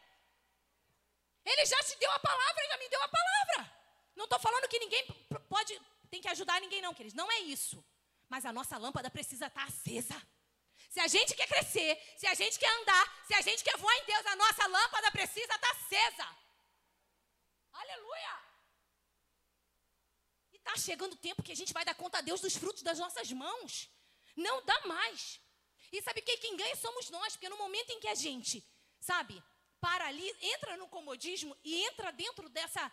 Ele 1.46 1.66
já 1.66 1.84
te 1.84 1.98
deu 1.98 2.12
a 2.12 2.20
palavra, 2.20 2.62
ele 2.62 2.70
já 2.70 2.78
me 2.78 2.90
deu 2.90 3.04
a 3.04 3.08
palavra. 3.10 3.74
Não 4.16 4.24
estou 4.24 4.40
falando 4.40 4.70
que 4.70 4.80
ninguém 4.80 5.06
pode, 5.50 5.80
tem 6.10 6.22
que 6.22 6.30
ajudar 6.30 6.62
ninguém, 6.62 6.82
não, 6.82 6.94
queridos. 6.94 7.14
Não 7.14 7.30
é 7.30 7.40
isso. 7.40 7.84
Mas 8.30 8.46
a 8.46 8.54
nossa 8.54 8.78
lâmpada 8.78 9.10
precisa 9.10 9.48
estar 9.48 9.66
acesa. 9.66 10.22
Se 10.90 11.00
a 11.00 11.08
gente 11.08 11.36
quer 11.36 11.48
crescer, 11.48 12.00
se 12.18 12.28
a 12.28 12.34
gente 12.34 12.58
quer 12.58 12.72
andar, 12.80 13.26
se 13.28 13.34
a 13.34 13.42
gente 13.42 13.64
quer 13.64 13.76
voar 13.78 13.96
em 13.98 14.06
Deus, 14.06 14.26
a 14.28 14.36
nossa 14.36 14.68
lâmpada 14.68 15.12
precisa 15.12 15.54
estar 15.54 15.72
acesa. 15.72 16.28
Aleluia! 17.74 18.43
Está 20.66 20.78
chegando 20.78 21.14
o 21.14 21.18
tempo 21.18 21.44
que 21.44 21.52
a 21.52 21.56
gente 21.56 21.74
vai 21.74 21.84
dar 21.84 21.94
conta 21.94 22.20
a 22.20 22.22
Deus 22.22 22.40
dos 22.40 22.56
frutos 22.56 22.82
das 22.82 22.98
nossas 22.98 23.30
mãos. 23.32 23.90
Não 24.36 24.64
dá 24.64 24.88
mais. 24.88 25.42
E 25.92 26.02
sabe 26.02 26.22
que 26.22 26.38
quem 26.38 26.56
ganha 26.56 26.76
somos 26.78 27.10
nós, 27.10 27.34
porque 27.34 27.50
no 27.50 27.58
momento 27.58 27.90
em 27.92 28.00
que 28.00 28.08
a 28.08 28.16
gente, 28.16 28.66
sabe, 29.00 29.44
para 29.82 30.08
ali, 30.08 30.28
entra 30.42 30.78
no 30.78 30.88
comodismo 30.88 31.56
e 31.66 31.84
entra 31.84 32.12
dentro 32.14 32.48
dessa, 32.48 32.92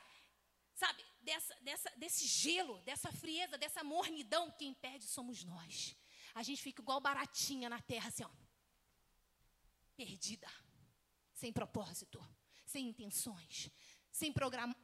sabe, 0.74 1.02
dessa, 1.20 1.54
dessa, 1.60 1.90
desse 1.96 2.26
gelo, 2.26 2.80
dessa 2.82 3.12
frieza, 3.12 3.56
dessa 3.56 3.84
mornidão, 3.84 4.50
quem 4.58 4.74
perde 4.74 5.06
somos 5.06 5.44
nós. 5.44 5.96
A 6.34 6.42
gente 6.42 6.60
fica 6.60 6.82
igual 6.82 7.00
baratinha 7.00 7.70
na 7.70 7.80
terra, 7.80 8.08
assim, 8.08 8.24
ó. 8.24 8.30
Perdida. 9.96 10.50
Sem 11.32 11.52
propósito. 11.52 12.20
Sem 12.66 12.88
intenções. 12.88 13.70
Sem 14.10 14.32
programa, 14.32 14.74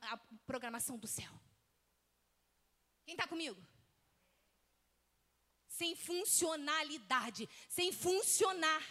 programação 0.46 0.96
do 0.96 1.09
céu. 1.09 1.33
Quem 3.06 3.14
está 3.14 3.26
comigo? 3.26 3.60
Sem 5.78 5.94
funcionalidade. 5.94 7.48
Sem 7.68 7.92
funcionar. 7.92 8.82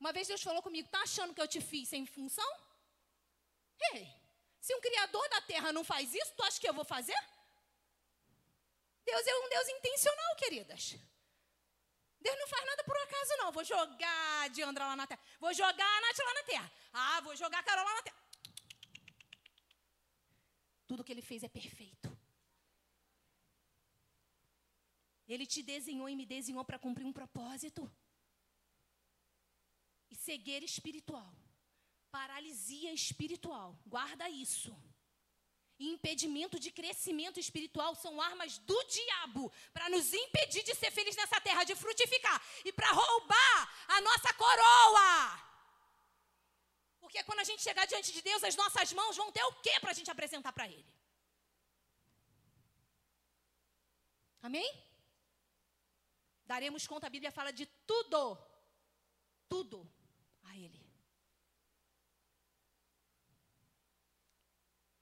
Uma 0.00 0.12
vez 0.12 0.26
Deus 0.26 0.42
falou 0.42 0.62
comigo: 0.62 0.88
tá 0.88 1.02
achando 1.02 1.34
que 1.34 1.42
eu 1.44 1.48
te 1.54 1.60
fiz 1.60 1.88
sem 1.88 2.06
função? 2.06 2.50
Ei, 3.92 4.08
se 4.60 4.74
um 4.74 4.80
criador 4.80 5.28
da 5.28 5.40
terra 5.42 5.72
não 5.72 5.84
faz 5.84 6.14
isso, 6.14 6.34
tu 6.34 6.42
acha 6.42 6.60
que 6.60 6.68
eu 6.68 6.74
vou 6.74 6.84
fazer? 6.84 7.20
Deus 9.04 9.26
é 9.26 9.34
um 9.36 9.48
Deus 9.48 9.68
intencional, 9.68 10.36
queridas. 10.36 10.96
Deus 12.26 12.38
não 12.38 12.48
faz 12.48 12.64
nada 12.66 12.82
por 12.82 12.96
acaso, 12.96 13.36
não. 13.36 13.52
Vou 13.52 13.62
jogar 13.62 14.42
a 14.42 14.48
Diandra 14.48 14.86
lá 14.86 14.96
na 14.96 15.06
terra. 15.06 15.20
Vou 15.38 15.52
jogar 15.54 15.90
a 15.96 16.00
Nath 16.00 16.18
lá 16.18 16.34
na 16.34 16.42
terra. 16.42 16.72
Ah, 16.92 17.20
vou 17.20 17.36
jogar 17.36 17.58
a 17.58 17.62
Carol 17.62 17.84
lá 17.84 17.94
na 17.94 18.02
terra. 18.02 18.16
Tudo 20.88 21.04
que 21.04 21.12
ele 21.12 21.22
fez 21.22 21.42
é 21.42 21.48
perfeito. 21.48 22.05
Ele 25.26 25.46
te 25.46 25.62
desenhou 25.62 26.08
e 26.08 26.16
me 26.16 26.26
desenhou 26.26 26.64
para 26.64 26.78
cumprir 26.78 27.06
um 27.06 27.12
propósito. 27.12 27.90
E 30.10 30.14
cegueira 30.14 30.64
espiritual, 30.64 31.34
paralisia 32.10 32.92
espiritual, 32.92 33.78
guarda 33.86 34.28
isso 34.30 34.74
e 35.78 35.92
impedimento 35.92 36.58
de 36.58 36.70
crescimento 36.70 37.38
espiritual 37.38 37.94
são 37.94 38.20
armas 38.20 38.58
do 38.58 38.78
diabo 38.84 39.52
para 39.72 39.88
nos 39.90 40.12
impedir 40.12 40.62
de 40.62 40.74
ser 40.74 40.90
felizes 40.90 41.16
nessa 41.16 41.40
terra, 41.40 41.64
de 41.64 41.74
frutificar 41.74 42.42
e 42.64 42.72
para 42.72 42.90
roubar 42.90 43.74
a 43.88 44.00
nossa 44.00 44.32
coroa. 44.34 45.46
Porque 47.00 47.22
quando 47.24 47.40
a 47.40 47.44
gente 47.44 47.62
chegar 47.62 47.86
diante 47.86 48.12
de 48.12 48.22
Deus, 48.22 48.42
as 48.42 48.56
nossas 48.56 48.92
mãos 48.92 49.16
vão 49.16 49.30
ter 49.30 49.44
o 49.44 49.52
que 49.60 49.78
para 49.80 49.90
a 49.90 49.94
gente 49.94 50.10
apresentar 50.10 50.52
para 50.52 50.66
Ele? 50.66 50.86
Amém? 54.42 54.85
Daremos 56.46 56.86
conta, 56.86 57.06
a 57.06 57.10
Bíblia 57.10 57.32
fala 57.32 57.52
de 57.52 57.66
tudo, 57.86 58.38
tudo 59.48 59.92
a 60.44 60.56
Ele. 60.56 60.86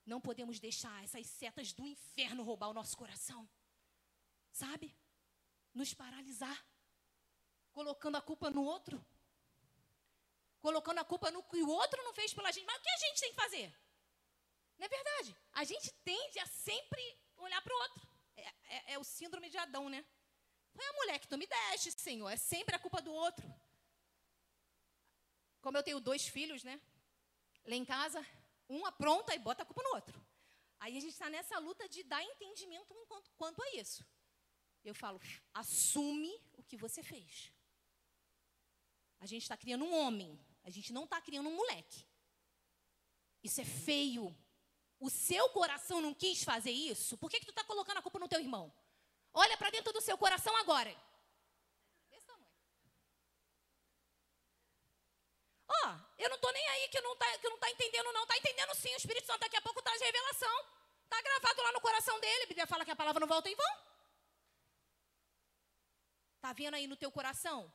Não 0.06 0.20
podemos 0.20 0.58
deixar 0.58 1.02
essas 1.02 1.26
setas 1.26 1.72
do 1.72 1.86
inferno 1.86 2.42
roubar 2.42 2.68
o 2.68 2.74
nosso 2.74 2.96
coração. 2.96 3.48
Sabe? 4.52 4.94
Nos 5.72 5.94
paralisar. 5.94 6.64
Colocando 7.72 8.16
a 8.16 8.22
culpa 8.22 8.50
no 8.50 8.62
outro. 8.64 9.04
Colocando 10.60 10.98
a 10.98 11.04
culpa 11.04 11.30
no 11.30 11.42
que 11.42 11.62
o 11.62 11.68
outro 11.68 12.02
não 12.02 12.14
fez 12.14 12.32
pela 12.32 12.52
gente. 12.52 12.66
Mas 12.66 12.76
o 12.76 12.82
que 12.82 12.90
a 12.90 12.98
gente 12.98 13.20
tem 13.20 13.30
que 13.30 13.42
fazer? 13.44 13.84
Não 14.78 14.86
é 14.86 14.88
verdade? 14.88 15.36
A 15.52 15.64
gente 15.64 15.90
tende 16.04 16.38
a 16.38 16.46
sempre 16.46 17.02
olhar 17.36 17.60
para 17.62 17.74
o 17.74 17.80
outro. 17.80 18.08
É, 18.36 18.42
é, 18.42 18.92
é, 18.92 18.98
o 18.98 19.04
síndrome 19.04 19.48
de 19.48 19.56
Adão, 19.56 19.88
né? 19.88 20.04
Foi 20.74 20.86
a 20.86 20.92
mulher 20.94 21.18
que 21.18 21.28
tu 21.28 21.38
me 21.38 21.46
deste, 21.46 21.92
Senhor. 21.92 22.28
É 22.28 22.36
sempre 22.36 22.74
a 22.74 22.78
culpa 22.78 23.00
do 23.00 23.12
outro. 23.12 23.46
Como 25.60 25.78
eu 25.78 25.82
tenho 25.82 26.00
dois 26.00 26.26
filhos, 26.26 26.62
né? 26.62 26.80
Lá 27.64 27.76
em 27.76 27.84
casa, 27.84 28.24
um 28.68 28.84
apronta 28.84 29.34
e 29.34 29.38
bota 29.38 29.62
a 29.62 29.66
culpa 29.66 29.82
no 29.82 29.94
outro. 29.94 30.20
Aí 30.80 30.98
a 30.98 31.00
gente 31.00 31.12
está 31.12 31.30
nessa 31.30 31.58
luta 31.58 31.88
de 31.88 32.02
dar 32.02 32.22
entendimento 32.22 32.92
quanto, 33.08 33.30
quanto 33.32 33.62
a 33.62 33.70
isso. 33.76 34.04
Eu 34.84 34.94
falo, 34.94 35.18
assume 35.54 36.32
o 36.54 36.62
que 36.62 36.76
você 36.76 37.02
fez. 37.02 37.50
A 39.20 39.26
gente 39.26 39.42
está 39.42 39.56
criando 39.56 39.84
um 39.86 39.94
homem, 39.94 40.38
a 40.62 40.68
gente 40.68 40.92
não 40.92 41.04
está 41.04 41.20
criando 41.20 41.48
um 41.48 41.56
moleque. 41.56 42.04
Isso 43.42 43.60
é 43.60 43.64
feio. 43.64 44.36
O 45.00 45.08
seu 45.08 45.48
coração 45.50 46.00
não 46.00 46.12
quis 46.12 46.42
fazer 46.42 46.70
isso? 46.70 47.16
Por 47.16 47.30
que, 47.30 47.40
que 47.40 47.46
tu 47.46 47.50
está 47.50 47.64
colocando 47.64 47.98
a 47.98 48.02
culpa 48.02 48.18
no 48.18 48.28
teu 48.28 48.40
irmão? 48.40 48.70
Olha 49.34 49.56
para 49.56 49.70
dentro 49.70 49.92
do 49.92 50.00
seu 50.00 50.16
coração 50.16 50.56
agora. 50.56 50.94
Ó, 55.66 55.88
oh, 55.88 56.22
eu 56.22 56.28
não 56.28 56.36
estou 56.36 56.52
nem 56.52 56.68
aí 56.68 56.88
que 56.88 57.00
não 57.00 57.12
está 57.14 57.38
que 57.38 57.48
não 57.48 57.58
tá 57.58 57.70
entendendo, 57.70 58.12
não. 58.12 58.22
Está 58.22 58.36
entendendo 58.36 58.74
sim. 58.74 58.92
O 58.94 58.96
Espírito 58.96 59.26
Santo 59.26 59.40
daqui 59.40 59.56
a 59.56 59.62
pouco 59.62 59.82
traz 59.82 60.00
revelação. 60.00 60.56
Está 61.02 61.20
gravado 61.20 61.62
lá 61.62 61.72
no 61.72 61.80
coração 61.80 62.18
dele. 62.20 62.44
A 62.44 62.46
Bíblia 62.46 62.66
fala 62.66 62.84
que 62.84 62.92
a 62.92 62.96
palavra 62.96 63.20
não 63.20 63.26
volta 63.26 63.50
em 63.50 63.56
vão. 63.56 63.74
Está 66.36 66.52
vendo 66.52 66.74
aí 66.74 66.86
no 66.86 66.96
teu 66.96 67.10
coração? 67.10 67.72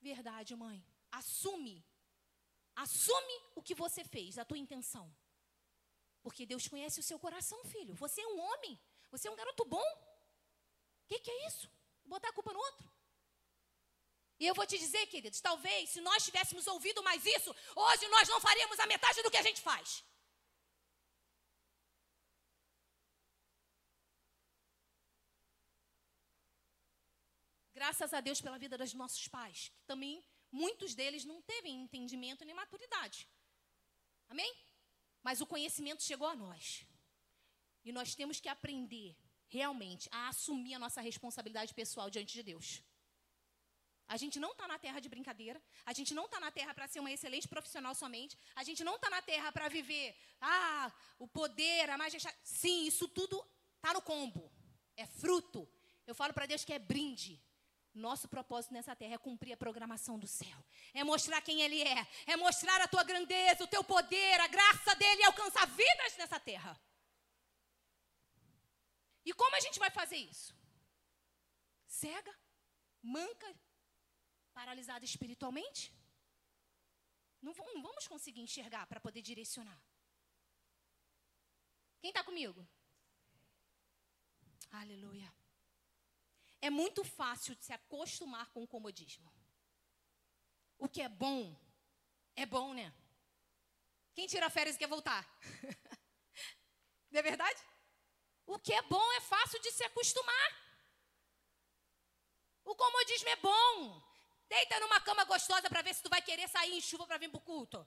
Verdade, 0.00 0.54
mãe. 0.54 0.84
Assume. 1.10 1.82
Assume 2.74 3.34
o 3.54 3.62
que 3.62 3.74
você 3.74 4.04
fez, 4.04 4.38
a 4.38 4.44
tua 4.44 4.58
intenção. 4.58 5.14
Porque 6.22 6.44
Deus 6.44 6.66
conhece 6.68 7.00
o 7.00 7.02
seu 7.02 7.18
coração, 7.18 7.64
filho. 7.64 7.94
Você 7.94 8.20
é 8.20 8.26
um 8.26 8.40
homem. 8.40 8.78
Você 9.10 9.28
é 9.28 9.30
um 9.30 9.36
garoto 9.36 9.64
bom. 9.64 10.11
Que, 11.12 11.18
que 11.18 11.30
é 11.30 11.46
isso? 11.46 11.70
Botar 12.06 12.30
a 12.30 12.32
culpa 12.32 12.54
no 12.54 12.58
outro? 12.58 12.90
E 14.40 14.46
eu 14.46 14.54
vou 14.54 14.66
te 14.66 14.78
dizer, 14.78 15.06
queridos, 15.08 15.42
talvez 15.42 15.90
se 15.90 16.00
nós 16.00 16.24
tivéssemos 16.24 16.66
ouvido 16.66 17.02
mais 17.02 17.26
isso, 17.26 17.54
hoje 17.76 18.08
nós 18.08 18.26
não 18.30 18.40
faríamos 18.40 18.80
a 18.80 18.86
metade 18.86 19.22
do 19.22 19.30
que 19.30 19.36
a 19.36 19.42
gente 19.42 19.60
faz. 19.60 20.02
Graças 27.74 28.14
a 28.14 28.22
Deus 28.22 28.40
pela 28.40 28.58
vida 28.58 28.78
dos 28.78 28.94
nossos 28.94 29.28
pais, 29.28 29.68
que 29.68 29.84
também 29.84 30.24
muitos 30.50 30.94
deles 30.94 31.26
não 31.26 31.42
teve 31.42 31.68
entendimento 31.68 32.42
nem 32.42 32.54
maturidade. 32.54 33.28
Amém? 34.30 34.50
Mas 35.22 35.42
o 35.42 35.46
conhecimento 35.46 36.02
chegou 36.02 36.26
a 36.26 36.34
nós. 36.34 36.86
E 37.84 37.92
nós 37.92 38.14
temos 38.14 38.40
que 38.40 38.48
aprender 38.48 39.14
realmente 39.56 40.08
a 40.10 40.28
assumir 40.32 40.74
a 40.74 40.78
nossa 40.84 41.00
responsabilidade 41.00 41.74
pessoal 41.80 42.08
diante 42.14 42.32
de 42.38 42.42
Deus. 42.42 42.82
A 44.14 44.16
gente 44.22 44.38
não 44.44 44.52
está 44.52 44.66
na 44.68 44.78
terra 44.78 45.00
de 45.04 45.08
brincadeira. 45.08 45.58
A 45.86 45.92
gente 45.98 46.12
não 46.18 46.24
está 46.26 46.38
na 46.40 46.50
terra 46.50 46.72
para 46.74 46.88
ser 46.88 47.00
uma 47.00 47.10
excelente 47.10 47.48
profissional 47.48 47.94
somente. 47.94 48.36
A 48.54 48.64
gente 48.68 48.82
não 48.88 48.96
está 48.96 49.08
na 49.08 49.22
terra 49.22 49.50
para 49.52 49.68
viver, 49.68 50.14
ah, 50.40 50.92
o 51.18 51.26
poder, 51.26 51.88
a 51.88 51.96
majestade. 51.96 52.36
Sim, 52.42 52.86
isso 52.86 53.06
tudo 53.08 53.36
está 53.76 53.94
no 53.94 54.02
combo. 54.02 54.52
É 54.96 55.06
fruto. 55.06 55.68
Eu 56.06 56.14
falo 56.14 56.34
para 56.34 56.46
Deus 56.46 56.64
que 56.64 56.74
é 56.74 56.78
brinde. 56.78 57.42
Nosso 57.94 58.26
propósito 58.26 58.72
nessa 58.72 58.96
terra 58.96 59.14
é 59.14 59.18
cumprir 59.18 59.52
a 59.52 59.56
programação 59.56 60.18
do 60.18 60.26
céu. 60.26 60.58
É 60.94 61.04
mostrar 61.04 61.40
quem 61.42 61.60
Ele 61.60 61.80
é. 61.82 62.06
É 62.26 62.36
mostrar 62.36 62.80
a 62.80 62.88
tua 62.88 63.04
grandeza, 63.04 63.64
o 63.64 63.72
teu 63.74 63.84
poder, 63.84 64.40
a 64.40 64.46
graça 64.46 64.94
dele 64.94 65.22
e 65.22 65.24
alcançar 65.24 65.66
vidas 65.66 66.16
nessa 66.18 66.40
terra. 66.40 66.78
E 69.24 69.32
como 69.32 69.54
a 69.56 69.60
gente 69.60 69.78
vai 69.78 69.90
fazer 69.90 70.16
isso? 70.16 70.54
Cega, 71.86 72.34
manca, 73.02 73.56
paralisada 74.52 75.04
espiritualmente? 75.04 75.94
Não, 77.40 77.52
não 77.74 77.82
vamos 77.82 78.06
conseguir 78.06 78.40
enxergar 78.40 78.86
para 78.86 79.00
poder 79.00 79.22
direcionar. 79.22 79.80
Quem 82.00 82.10
está 82.10 82.24
comigo? 82.24 82.66
Aleluia. 84.70 85.32
É 86.60 86.70
muito 86.70 87.04
fácil 87.04 87.56
se 87.60 87.72
acostumar 87.72 88.48
com 88.50 88.62
o 88.62 88.68
comodismo. 88.68 89.32
O 90.78 90.88
que 90.88 91.02
é 91.02 91.08
bom, 91.08 91.56
é 92.34 92.46
bom, 92.46 92.72
né? 92.72 92.92
Quem 94.14 94.26
tira 94.26 94.50
férias 94.50 94.76
e 94.76 94.78
quer 94.78 94.88
voltar? 94.88 95.26
Não 97.10 97.18
é 97.20 97.22
verdade? 97.22 97.60
O 98.54 98.58
que 98.58 98.72
é 98.80 98.82
bom 98.82 99.06
é 99.18 99.20
fácil 99.20 99.58
de 99.64 99.70
se 99.72 99.82
acostumar. 99.84 100.48
O 102.64 102.74
comodismo 102.82 103.28
é 103.30 103.36
bom. 103.36 103.74
Deita 104.46 104.78
numa 104.80 105.00
cama 105.00 105.24
gostosa 105.24 105.70
para 105.70 105.80
ver 105.86 105.94
se 105.94 106.02
tu 106.02 106.10
vai 106.10 106.20
querer 106.20 106.48
sair 106.48 106.74
em 106.76 106.80
chuva 106.88 107.06
para 107.06 107.16
vir 107.22 107.30
para 107.30 107.38
o 107.38 107.48
culto. 107.50 107.78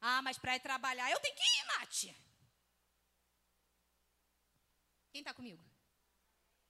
Ah, 0.00 0.22
mas 0.22 0.38
para 0.38 0.56
ir 0.56 0.60
trabalhar, 0.60 1.10
eu 1.10 1.20
tenho 1.20 1.36
que 1.36 1.42
ir, 1.42 1.64
Nath. 1.66 2.02
Quem 5.12 5.20
está 5.20 5.34
comigo? 5.34 5.62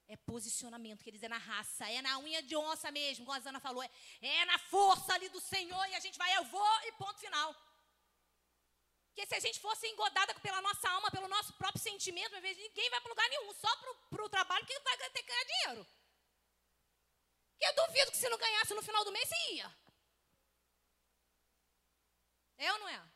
É 0.09 0.17
posicionamento, 0.17 1.05
quer 1.05 1.13
dizer, 1.13 1.29
na 1.29 1.39
raça, 1.39 1.89
é 1.89 2.03
na 2.03 2.19
unha 2.19 2.43
de 2.43 2.57
onça 2.57 2.91
mesmo, 2.91 3.25
como 3.25 3.37
a 3.37 3.41
Zana 3.41 3.61
falou, 3.61 3.83
é, 3.85 3.91
é 4.21 4.45
na 4.45 4.59
força 4.59 5.15
ali 5.15 5.29
do 5.29 5.41
Senhor 5.41 5.85
e 5.89 5.95
a 5.95 6.01
gente 6.01 6.19
vai, 6.19 6.37
eu 6.37 6.45
vou 6.57 6.75
e 6.89 6.93
ponto 6.93 7.19
final. 7.21 7.55
Porque 9.15 9.29
se 9.29 9.35
a 9.37 9.39
gente 9.39 9.61
fosse 9.61 9.87
engodada 9.87 10.35
pela 10.41 10.61
nossa 10.61 10.91
alma, 10.91 11.09
pelo 11.09 11.29
nosso 11.29 11.53
próprio 11.53 11.81
sentimento, 11.81 12.35
às 12.35 12.43
vezes 12.43 12.61
ninguém 12.61 12.91
vai 12.91 13.01
para 13.01 13.09
lugar 13.09 13.29
nenhum, 13.29 13.53
só 13.55 13.69
para 14.11 14.25
o 14.25 14.29
trabalho 14.29 14.67
que 14.67 14.77
vai 14.81 14.97
ter 14.99 15.23
que 15.23 15.23
ganhar 15.23 15.45
dinheiro. 15.45 15.87
Que 17.57 17.65
eu 17.65 17.75
duvido 17.77 18.11
que 18.11 18.17
se 18.17 18.29
não 18.29 18.37
ganhasse 18.37 18.75
no 18.75 18.83
final 18.83 19.05
do 19.05 19.13
mês, 19.13 19.29
você 19.29 19.53
ia. 19.53 19.77
É 22.59 22.73
ou 22.73 22.79
não 22.81 22.89
é? 22.89 23.09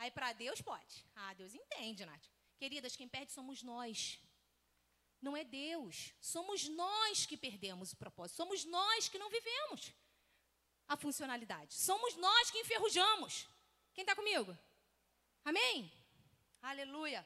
Aí 0.00 0.10
para 0.10 0.34
Deus 0.34 0.60
pode. 0.60 1.06
Ah, 1.16 1.32
Deus 1.32 1.54
entende, 1.54 2.04
Nath. 2.04 2.26
Queridas, 2.58 2.94
quem 2.94 3.08
perde 3.08 3.32
somos 3.32 3.62
nós. 3.62 4.20
Não 5.18 5.34
é 5.34 5.44
Deus. 5.44 6.12
Somos 6.20 6.68
nós 6.68 7.24
que 7.24 7.38
perdemos 7.38 7.94
o 7.94 7.96
propósito. 7.96 8.36
Somos 8.36 8.66
nós 8.66 9.08
que 9.08 9.18
não 9.18 9.30
vivemos 9.30 9.94
a 10.86 10.94
funcionalidade. 10.94 11.72
Somos 11.72 12.16
nós 12.16 12.50
que 12.50 12.58
enferrujamos. 12.58 13.48
Quem 13.94 14.02
está 14.02 14.14
comigo? 14.14 14.54
Amém? 15.44 15.92
Aleluia. 16.62 17.20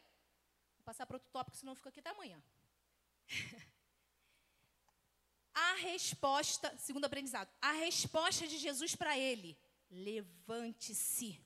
Vou 0.76 0.84
passar 0.84 1.06
para 1.06 1.16
outro 1.16 1.30
tópico, 1.30 1.56
senão 1.56 1.74
fico 1.74 1.88
aqui 1.88 2.00
até 2.00 2.10
amanhã. 2.10 2.42
a 5.54 5.74
resposta, 5.74 6.76
segundo 6.76 7.04
aprendizado, 7.04 7.48
a 7.60 7.72
resposta 7.72 8.48
de 8.48 8.58
Jesus 8.58 8.96
para 8.96 9.16
ele: 9.16 9.56
levante-se. 9.88 11.40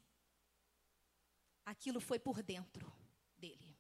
Aquilo 1.65 2.01
foi 2.01 2.19
por 2.19 2.43
dentro 2.43 2.91
dele. 3.37 3.77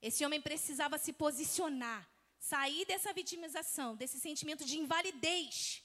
Esse 0.00 0.24
homem 0.24 0.40
precisava 0.40 0.98
se 0.98 1.12
posicionar, 1.12 2.08
sair 2.38 2.84
dessa 2.86 3.12
vitimização, 3.12 3.94
desse 3.94 4.18
sentimento 4.18 4.64
de 4.64 4.78
invalidez. 4.78 5.84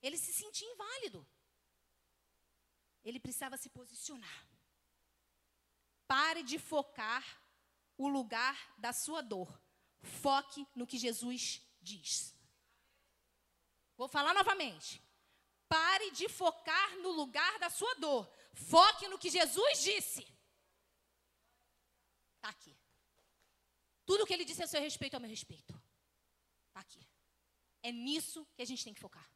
Ele 0.00 0.16
se 0.16 0.32
sentia 0.32 0.70
inválido. 0.70 1.26
Ele 3.02 3.18
precisava 3.18 3.56
se 3.56 3.68
posicionar. 3.70 4.57
Pare 6.08 6.42
de 6.42 6.58
focar 6.58 7.24
o 7.96 8.08
lugar 8.08 8.56
da 8.78 8.92
sua 8.92 9.20
dor. 9.20 9.60
Foque 10.22 10.66
no 10.74 10.86
que 10.86 10.98
Jesus 10.98 11.62
diz. 11.80 12.34
Vou 13.96 14.08
falar 14.08 14.32
novamente. 14.32 15.02
Pare 15.68 16.10
de 16.12 16.28
focar 16.28 16.96
no 16.98 17.10
lugar 17.10 17.58
da 17.58 17.68
sua 17.68 17.94
dor. 17.96 18.26
Foque 18.54 19.06
no 19.08 19.18
que 19.18 19.28
Jesus 19.28 19.82
disse. 19.82 20.26
Está 22.36 22.48
aqui. 22.48 22.74
Tudo 24.06 24.24
que 24.24 24.32
ele 24.32 24.46
disse 24.46 24.62
a 24.62 24.66
seu 24.66 24.80
respeito 24.80 25.14
é 25.14 25.16
a 25.18 25.20
meu 25.20 25.28
respeito. 25.28 25.74
Está 26.68 26.80
aqui. 26.80 27.06
É 27.82 27.92
nisso 27.92 28.46
que 28.56 28.62
a 28.62 28.64
gente 28.64 28.82
tem 28.82 28.94
que 28.94 29.00
focar. 29.00 29.30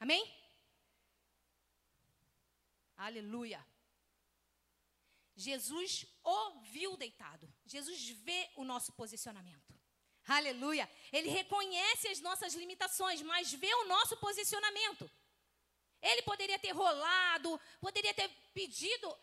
Amém? 0.00 0.24
Aleluia. 2.96 3.64
Jesus 5.38 6.04
ouviu 6.24 6.96
deitado. 6.96 7.48
Jesus 7.64 8.08
vê 8.08 8.50
o 8.56 8.64
nosso 8.64 8.92
posicionamento. 8.92 9.72
Aleluia. 10.26 10.90
Ele 11.12 11.28
reconhece 11.28 12.08
as 12.08 12.20
nossas 12.20 12.54
limitações, 12.54 13.22
mas 13.22 13.52
vê 13.52 13.72
o 13.72 13.84
nosso 13.84 14.16
posicionamento. 14.16 15.08
Ele 16.02 16.22
poderia 16.22 16.58
ter 16.58 16.72
rolado, 16.72 17.58
poderia 17.80 18.12
ter 18.12 18.28
pedido. 18.52 19.16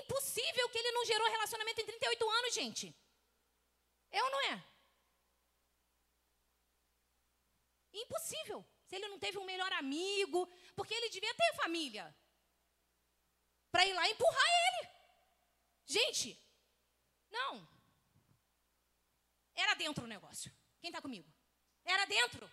Impossível 0.00 0.68
que 0.70 0.78
ele 0.78 0.90
não 0.92 1.04
gerou 1.04 1.28
relacionamento 1.28 1.82
em 1.82 1.86
38 1.86 2.30
anos, 2.30 2.54
gente. 2.54 2.96
É 4.10 4.22
ou 4.24 4.30
não 4.30 4.40
é? 4.52 4.64
Impossível. 7.92 8.64
Se 8.86 8.96
ele 8.96 9.08
não 9.08 9.18
teve 9.18 9.36
um 9.36 9.44
melhor 9.44 9.72
amigo, 9.74 10.50
porque 10.74 10.94
ele 10.94 11.10
devia 11.10 11.34
ter 11.34 11.56
família. 11.56 12.16
Para 13.70 13.86
ir 13.86 13.92
lá 13.92 14.08
empurrar 14.08 14.50
ele. 14.66 14.91
Gente, 15.86 16.38
não. 17.30 17.68
Era 19.54 19.74
dentro 19.74 20.04
o 20.04 20.08
negócio. 20.08 20.52
Quem 20.80 20.88
está 20.88 21.00
comigo? 21.00 21.30
Era 21.84 22.04
dentro. 22.06 22.50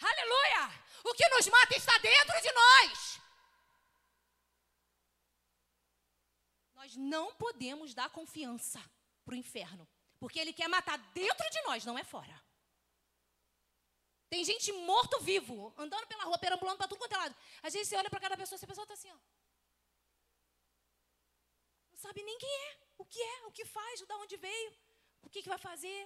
Aleluia! 0.00 0.84
O 1.04 1.14
que 1.14 1.28
nos 1.28 1.46
mata 1.46 1.76
está 1.76 1.96
dentro 1.98 2.40
de 2.40 2.52
nós. 2.52 3.20
Nós 6.74 6.96
não 6.96 7.34
podemos 7.36 7.94
dar 7.94 8.10
confiança 8.10 8.82
para 9.24 9.34
o 9.34 9.36
inferno, 9.36 9.88
porque 10.18 10.38
ele 10.38 10.52
quer 10.52 10.68
matar 10.68 10.98
dentro 11.14 11.48
de 11.50 11.62
nós, 11.62 11.84
não 11.84 11.98
é 11.98 12.04
fora. 12.04 12.42
Tem 14.28 14.44
gente 14.44 14.72
morto-vivo, 14.72 15.72
andando 15.78 16.06
pela 16.06 16.24
rua, 16.24 16.38
perambulando 16.38 16.76
para 16.76 16.88
tudo 16.88 16.98
quanto 16.98 17.12
é 17.14 17.16
lado. 17.16 17.36
Às 17.62 17.72
vezes 17.72 17.88
você 17.88 17.96
olha 17.96 18.10
para 18.10 18.20
cada 18.20 18.36
pessoa, 18.36 18.56
essa 18.56 18.66
pessoa 18.66 18.84
está 18.84 18.94
assim, 18.94 19.10
ó. 19.10 19.18
Não 21.94 22.00
sabe 22.06 22.22
nem 22.28 22.38
quem 22.44 22.54
é, 22.68 22.70
o 23.02 23.04
que 23.12 23.22
é, 23.34 23.36
o 23.48 23.52
que 23.56 23.64
faz, 23.76 24.00
de 24.00 24.12
onde 24.24 24.36
veio, 24.36 24.70
o 25.22 25.30
que, 25.32 25.42
que 25.42 25.52
vai 25.54 25.60
fazer. 25.70 26.00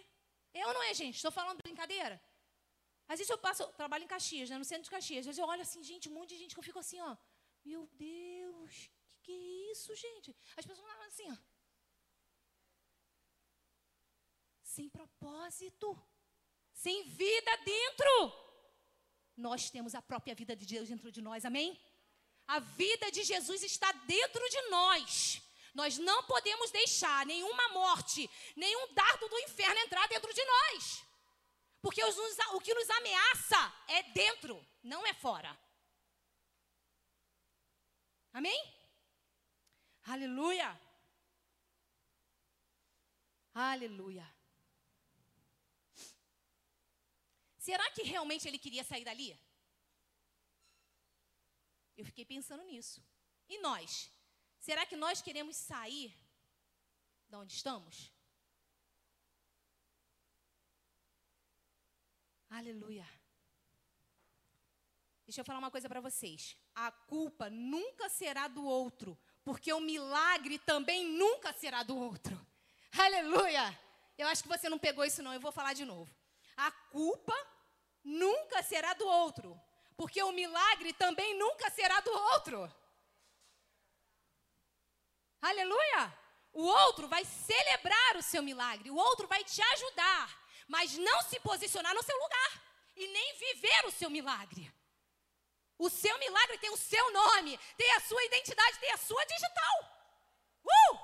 É 0.60 0.66
ou 0.66 0.74
não 0.76 0.82
é, 0.88 0.92
gente? 1.00 1.16
Estou 1.16 1.32
falando 1.38 1.64
brincadeira? 1.68 2.16
Às 3.10 3.18
vezes 3.18 3.30
eu 3.34 3.38
passo, 3.46 3.62
eu 3.62 3.72
trabalho 3.80 4.04
em 4.04 4.12
Caxias, 4.14 4.50
né, 4.50 4.58
no 4.58 4.68
centro 4.70 4.84
de 4.84 4.94
Caxias. 4.96 5.20
Às 5.20 5.28
vezes 5.30 5.42
eu 5.42 5.46
olho 5.52 5.62
assim, 5.62 5.82
gente, 5.82 6.10
um 6.10 6.16
monte 6.18 6.30
de 6.34 6.38
gente 6.42 6.54
que 6.54 6.60
eu 6.62 6.68
fico 6.70 6.78
assim, 6.84 7.00
ó. 7.00 7.16
Meu 7.64 7.82
Deus, 8.08 8.74
que 9.22 9.28
que 9.28 9.32
é 9.32 9.72
isso, 9.72 9.94
gente? 9.94 10.34
As 10.56 10.66
pessoas 10.66 10.86
falam 10.92 11.06
assim, 11.06 11.30
ó. 11.30 11.36
Sem 14.74 14.88
propósito, 14.88 15.88
sem 16.84 17.04
vida 17.04 17.56
dentro. 17.72 18.12
Nós 19.48 19.70
temos 19.70 19.94
a 19.94 20.02
própria 20.10 20.34
vida 20.34 20.54
de 20.60 20.66
Deus 20.74 20.88
dentro 20.88 21.10
de 21.16 21.20
nós, 21.20 21.44
amém? 21.44 21.78
A 22.46 22.58
vida 22.58 23.10
de 23.16 23.22
Jesus 23.32 23.62
está 23.62 23.90
dentro 24.14 24.48
de 24.48 24.62
nós. 24.76 25.42
Nós 25.74 25.98
não 25.98 26.24
podemos 26.24 26.70
deixar 26.70 27.24
nenhuma 27.26 27.68
morte, 27.68 28.28
nenhum 28.56 28.92
dardo 28.94 29.28
do 29.28 29.38
inferno 29.40 29.80
entrar 29.80 30.08
dentro 30.08 30.32
de 30.32 30.44
nós. 30.44 31.04
Porque 31.80 32.02
o 32.02 32.60
que 32.60 32.74
nos 32.74 32.90
ameaça 32.90 33.84
é 33.86 34.02
dentro, 34.04 34.66
não 34.82 35.06
é 35.06 35.14
fora. 35.14 35.56
Amém? 38.32 38.60
Aleluia. 40.04 40.80
Aleluia. 43.54 44.26
Será 47.58 47.90
que 47.90 48.02
realmente 48.02 48.48
ele 48.48 48.58
queria 48.58 48.82
sair 48.82 49.04
dali? 49.04 49.38
Eu 51.96 52.04
fiquei 52.04 52.24
pensando 52.24 52.64
nisso. 52.64 53.02
E 53.48 53.58
nós? 53.58 54.10
Será 54.58 54.84
que 54.84 54.96
nós 54.96 55.22
queremos 55.22 55.56
sair 55.56 56.14
de 57.28 57.36
onde 57.36 57.52
estamos? 57.54 58.12
Aleluia. 62.50 63.06
Deixa 65.26 65.42
eu 65.42 65.44
falar 65.44 65.58
uma 65.58 65.70
coisa 65.70 65.88
para 65.88 66.00
vocês. 66.00 66.56
A 66.74 66.90
culpa 66.90 67.50
nunca 67.50 68.08
será 68.08 68.48
do 68.48 68.64
outro, 68.64 69.18
porque 69.44 69.70
o 69.72 69.80
milagre 69.80 70.58
também 70.58 71.06
nunca 71.06 71.52
será 71.52 71.82
do 71.82 71.96
outro. 71.96 72.34
Aleluia. 72.98 73.78
Eu 74.16 74.26
acho 74.26 74.42
que 74.42 74.48
você 74.48 74.68
não 74.68 74.78
pegou 74.78 75.04
isso 75.04 75.22
não, 75.22 75.34
eu 75.34 75.40
vou 75.40 75.52
falar 75.52 75.74
de 75.74 75.84
novo. 75.84 76.10
A 76.56 76.70
culpa 76.70 77.34
nunca 78.02 78.62
será 78.62 78.94
do 78.94 79.06
outro, 79.06 79.60
porque 79.96 80.22
o 80.22 80.32
milagre 80.32 80.92
também 80.94 81.38
nunca 81.38 81.70
será 81.70 82.00
do 82.00 82.10
outro. 82.10 82.72
Aleluia! 85.40 86.18
O 86.52 86.64
outro 86.64 87.06
vai 87.08 87.24
celebrar 87.24 88.16
o 88.16 88.22
seu 88.22 88.42
milagre, 88.42 88.90
o 88.90 88.96
outro 88.96 89.26
vai 89.28 89.44
te 89.44 89.62
ajudar, 89.62 90.26
mas 90.66 90.96
não 90.96 91.22
se 91.22 91.38
posicionar 91.40 91.94
no 91.94 92.02
seu 92.02 92.16
lugar 92.16 92.62
e 92.96 93.06
nem 93.06 93.34
viver 93.36 93.86
o 93.86 93.92
seu 93.92 94.10
milagre. 94.10 94.72
O 95.78 95.88
seu 95.88 96.18
milagre 96.18 96.58
tem 96.58 96.70
o 96.70 96.76
seu 96.76 97.12
nome, 97.12 97.56
tem 97.76 97.92
a 97.92 98.00
sua 98.00 98.24
identidade, 98.24 98.80
tem 98.80 98.90
a 98.90 98.96
sua 98.96 99.24
digital. 99.24 99.76
Uh! 100.64 100.98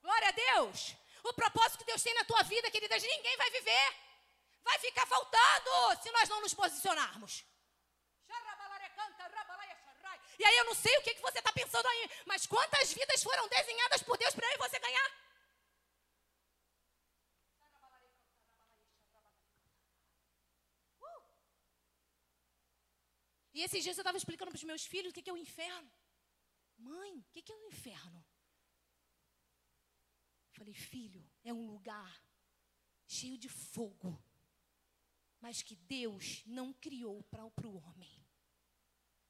Glória 0.00 0.28
a 0.28 0.32
Deus! 0.32 0.94
O 1.24 1.34
propósito 1.34 1.78
que 1.78 1.84
Deus 1.84 2.02
tem 2.02 2.14
na 2.14 2.24
tua 2.24 2.42
vida, 2.44 2.70
queridas, 2.70 3.02
ninguém 3.02 3.36
vai 3.36 3.50
viver. 3.50 3.96
Vai 4.62 4.78
ficar 4.78 5.06
faltando 5.06 6.00
se 6.00 6.10
nós 6.12 6.28
não 6.28 6.40
nos 6.40 6.54
posicionarmos. 6.54 7.44
E 10.38 10.44
aí 10.44 10.56
eu 10.58 10.64
não 10.64 10.74
sei 10.74 10.96
o 10.98 11.02
que, 11.02 11.14
que 11.14 11.22
você 11.22 11.38
está 11.38 11.52
pensando 11.52 11.86
aí, 11.86 12.10
mas 12.26 12.46
quantas 12.46 12.92
vidas 12.92 13.22
foram 13.22 13.48
desenhadas 13.48 14.02
por 14.02 14.18
Deus 14.18 14.34
para 14.34 14.46
eu 14.46 14.54
e 14.54 14.58
você 14.58 14.78
ganhar? 14.78 15.10
Uh! 21.00 21.22
E 23.54 23.62
esses 23.62 23.82
dias 23.82 23.96
eu 23.96 24.02
estava 24.02 24.18
explicando 24.18 24.50
para 24.50 24.58
os 24.58 24.64
meus 24.64 24.84
filhos 24.84 25.10
o 25.10 25.14
que, 25.14 25.22
que 25.22 25.30
é 25.30 25.32
o 25.32 25.38
inferno. 25.38 25.90
Mãe, 26.76 27.18
o 27.18 27.24
que, 27.32 27.42
que 27.42 27.52
é 27.52 27.56
o 27.56 27.66
inferno? 27.68 28.24
Falei, 30.52 30.74
filho, 30.74 31.24
é 31.44 31.52
um 31.52 31.66
lugar 31.66 32.22
cheio 33.06 33.38
de 33.38 33.48
fogo, 33.48 34.22
mas 35.40 35.62
que 35.62 35.76
Deus 35.76 36.42
não 36.46 36.72
criou 36.72 37.22
para 37.24 37.44
o 37.44 37.76
homem. 37.76 38.25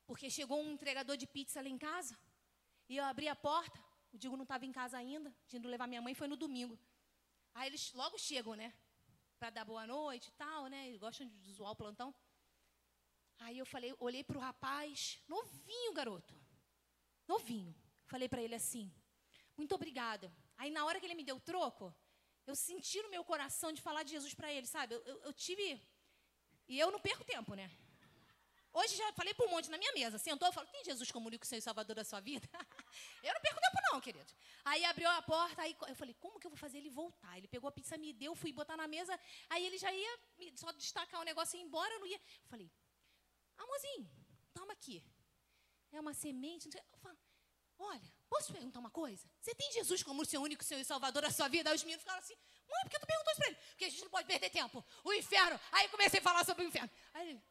Porque 0.06 0.30
chegou 0.30 0.60
um 0.60 0.72
entregador 0.72 1.16
de 1.16 1.26
pizza 1.26 1.60
lá 1.60 1.68
em 1.68 1.78
casa, 1.78 2.16
e 2.88 2.96
eu 2.96 3.04
abri 3.04 3.28
a 3.28 3.34
porta, 3.34 3.78
o 4.12 4.18
Diego 4.18 4.36
não 4.36 4.44
estava 4.44 4.64
em 4.64 4.72
casa 4.72 4.96
ainda, 4.96 5.34
tinha 5.48 5.60
levar 5.66 5.86
minha 5.86 6.00
mãe, 6.00 6.14
foi 6.14 6.28
no 6.28 6.36
domingo. 6.36 6.78
Aí 7.54 7.68
eles 7.68 7.92
logo 7.92 8.16
chegam, 8.18 8.54
né? 8.54 8.72
Para 9.38 9.50
dar 9.50 9.64
boa 9.64 9.86
noite 9.86 10.28
e 10.28 10.32
tal, 10.32 10.66
né? 10.66 10.88
Eles 10.88 11.00
gostam 11.00 11.26
de 11.26 11.52
zoar 11.52 11.72
o 11.72 11.76
plantão. 11.76 12.14
Aí 13.38 13.58
eu 13.58 13.66
falei, 13.66 13.94
olhei 13.98 14.24
para 14.24 14.38
o 14.38 14.40
rapaz, 14.40 15.20
novinho, 15.28 15.92
garoto. 15.92 16.34
Novinho. 17.26 17.74
falei 18.06 18.28
para 18.28 18.42
ele 18.42 18.54
assim: 18.54 18.92
Muito 19.56 19.74
obrigada. 19.74 20.32
Aí, 20.56 20.70
na 20.70 20.84
hora 20.84 20.98
que 20.98 21.06
ele 21.06 21.14
me 21.14 21.24
deu 21.24 21.36
o 21.36 21.40
troco, 21.40 21.94
eu 22.46 22.54
senti 22.54 23.02
no 23.02 23.10
meu 23.10 23.24
coração 23.24 23.72
de 23.72 23.82
falar 23.82 24.02
de 24.04 24.12
Jesus 24.12 24.32
para 24.32 24.52
ele, 24.52 24.66
sabe? 24.66 24.94
Eu, 24.94 25.02
eu, 25.04 25.16
eu, 25.22 25.32
tive. 25.32 25.80
E 26.68 26.78
eu 26.78 26.90
não 26.90 27.00
perco 27.00 27.24
tempo, 27.24 27.54
né? 27.54 27.70
Hoje 28.78 28.94
já 28.94 29.10
falei 29.12 29.32
para 29.32 29.46
um 29.46 29.48
monte 29.48 29.70
na 29.70 29.78
minha 29.78 29.92
mesa. 29.94 30.18
Sentou, 30.18 30.46
eu 30.46 30.52
falo: 30.52 30.66
Tem 30.66 30.84
Jesus 30.84 31.10
como 31.10 31.28
único 31.28 31.46
Senhor 31.46 31.60
e 31.60 31.62
Salvador 31.62 31.96
da 31.96 32.04
sua 32.04 32.20
vida? 32.20 32.46
eu 33.22 33.32
não 33.32 33.40
perco 33.40 33.58
tempo, 33.58 33.78
não, 33.90 34.00
querido. 34.02 34.32
Aí 34.66 34.84
abriu 34.84 35.08
a 35.08 35.22
porta, 35.22 35.62
aí 35.62 35.74
eu 35.88 35.96
falei: 35.96 36.14
Como 36.20 36.38
que 36.38 36.46
eu 36.46 36.50
vou 36.50 36.58
fazer 36.58 36.76
ele 36.76 36.90
voltar? 36.90 37.38
Ele 37.38 37.48
pegou 37.48 37.68
a 37.68 37.72
pizza, 37.72 37.96
me 37.96 38.12
deu, 38.12 38.34
fui 38.34 38.52
botar 38.52 38.76
na 38.76 38.86
mesa. 38.86 39.18
Aí 39.48 39.64
ele 39.64 39.78
já 39.78 39.90
ia 39.90 40.18
só 40.56 40.72
destacar 40.72 41.22
o 41.22 41.24
negócio 41.24 41.56
e 41.56 41.60
ir 41.60 41.64
embora. 41.64 41.94
Eu 41.94 42.00
não 42.00 42.06
ia. 42.06 42.16
Eu 42.16 42.48
falei: 42.50 42.70
Amorzinho, 43.56 44.10
toma 44.52 44.74
aqui. 44.74 45.02
É 45.90 45.98
uma 45.98 46.12
semente. 46.12 46.68
Eu 46.76 46.98
falo, 46.98 47.16
Olha, 47.78 48.12
posso 48.28 48.52
perguntar 48.52 48.78
uma 48.78 48.90
coisa? 48.90 49.26
Você 49.40 49.54
tem 49.54 49.72
Jesus 49.72 50.02
como 50.02 50.20
o 50.20 50.26
seu 50.26 50.42
único 50.42 50.64
Senhor 50.64 50.80
e 50.80 50.84
Salvador 50.84 51.22
da 51.22 51.30
sua 51.30 51.48
vida? 51.48 51.70
Aí 51.70 51.76
os 51.76 51.82
meninos 51.82 52.02
ficaram 52.02 52.20
assim, 52.20 52.36
mãe, 52.68 52.82
por 52.82 52.90
que 52.90 52.98
tu 52.98 53.06
perguntou 53.06 53.32
isso 53.32 53.40
pra 53.40 53.48
ele? 53.48 53.56
Porque 53.70 53.84
a 53.84 53.88
gente 53.88 54.02
não 54.02 54.10
pode 54.10 54.26
perder 54.26 54.50
tempo. 54.50 54.84
O 55.04 55.12
inferno. 55.12 55.58
Aí 55.72 55.88
comecei 55.88 56.20
a 56.20 56.22
falar 56.22 56.44
sobre 56.44 56.64
o 56.64 56.68
inferno. 56.68 56.90
Aí, 57.12 57.30
ele, 57.30 57.42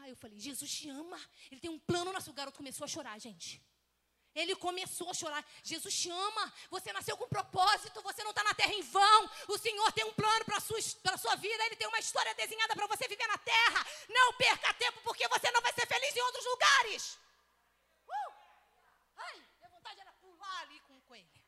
aí 0.00 0.10
eu 0.10 0.16
falei, 0.16 0.38
Jesus 0.38 0.70
te 0.70 0.88
ama. 0.88 1.20
Ele 1.50 1.60
tem 1.60 1.70
um 1.70 1.78
plano 1.78 2.12
na 2.12 2.20
sua. 2.20 2.32
O 2.32 2.34
garoto 2.34 2.56
começou 2.56 2.84
a 2.84 2.88
chorar, 2.88 3.18
gente. 3.18 3.62
Ele 4.34 4.54
começou 4.56 5.10
a 5.10 5.14
chorar. 5.14 5.44
Jesus 5.62 5.94
te 6.00 6.10
ama. 6.10 6.52
Você 6.70 6.92
nasceu 6.92 7.16
com 7.16 7.28
propósito. 7.28 8.00
Você 8.02 8.22
não 8.22 8.30
está 8.30 8.44
na 8.44 8.54
terra 8.54 8.72
em 8.72 8.82
vão. 8.82 9.30
O 9.48 9.58
Senhor 9.58 9.90
tem 9.92 10.04
um 10.04 10.14
plano 10.14 10.44
para 10.44 10.58
a 10.58 10.60
sua, 10.60 10.80
sua 11.18 11.36
vida. 11.36 11.64
Ele 11.64 11.76
tem 11.76 11.88
uma 11.88 11.98
história 11.98 12.34
desenhada 12.34 12.74
para 12.74 12.86
você 12.86 13.08
viver 13.08 13.26
na 13.26 13.38
terra. 13.38 13.86
Não 14.08 14.32
perca 14.34 14.74
tempo, 14.74 15.00
porque 15.02 15.26
você 15.28 15.50
não 15.50 15.60
vai 15.60 15.72
ser 15.72 15.86
feliz 15.86 16.14
em 16.14 16.22
outros 16.22 16.44
lugares. 16.44 17.18
com 21.08 21.14
ele. 21.14 21.42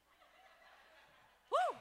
Uh! 1.53 1.77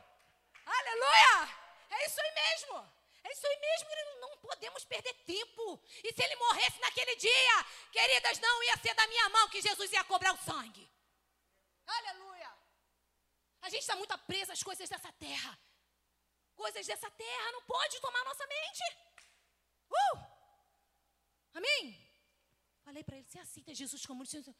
Aleluia! 0.65 1.55
É 1.89 2.05
isso 2.05 2.20
aí 2.22 2.32
mesmo. 2.34 2.99
É 3.30 3.32
isso 3.32 3.45
aí 3.45 3.59
mesmo, 3.59 4.19
não 4.21 4.38
podemos 4.38 4.84
perder 4.86 5.13
tempo. 5.23 5.80
E 6.03 6.11
se 6.11 6.23
ele 6.23 6.36
morresse 6.36 6.80
naquele 6.80 7.15
dia, 7.15 7.65
queridas, 7.91 8.39
não 8.39 8.63
ia 8.63 8.77
ser 8.77 8.95
da 8.95 9.05
minha 9.07 9.30
mão 9.30 9.47
que 9.49 9.61
Jesus 9.61 9.91
ia 9.91 10.03
cobrar 10.03 10.34
o 10.34 10.38
sangue. 10.38 10.89
Aleluia! 11.86 12.51
A 13.61 13.69
gente 13.69 13.82
está 13.82 13.95
muito 13.95 14.17
presa 14.19 14.53
às 14.53 14.63
coisas 14.63 14.89
dessa 14.89 15.11
terra. 15.13 15.57
Coisas 16.55 16.88
dessa 16.88 17.09
terra 17.11 17.51
não 17.51 17.61
pode 17.63 18.01
tomar 18.01 18.23
nossa 18.23 18.47
mente. 18.47 18.84
Uh! 19.91 20.17
Amém? 21.53 21.82
Falei 22.84 23.03
para 23.03 23.17
ele, 23.17 23.27
você 23.30 23.38
aceita 23.39 23.75
Jesus 23.75 24.07
como 24.07 24.25
Senhor? 24.25 24.55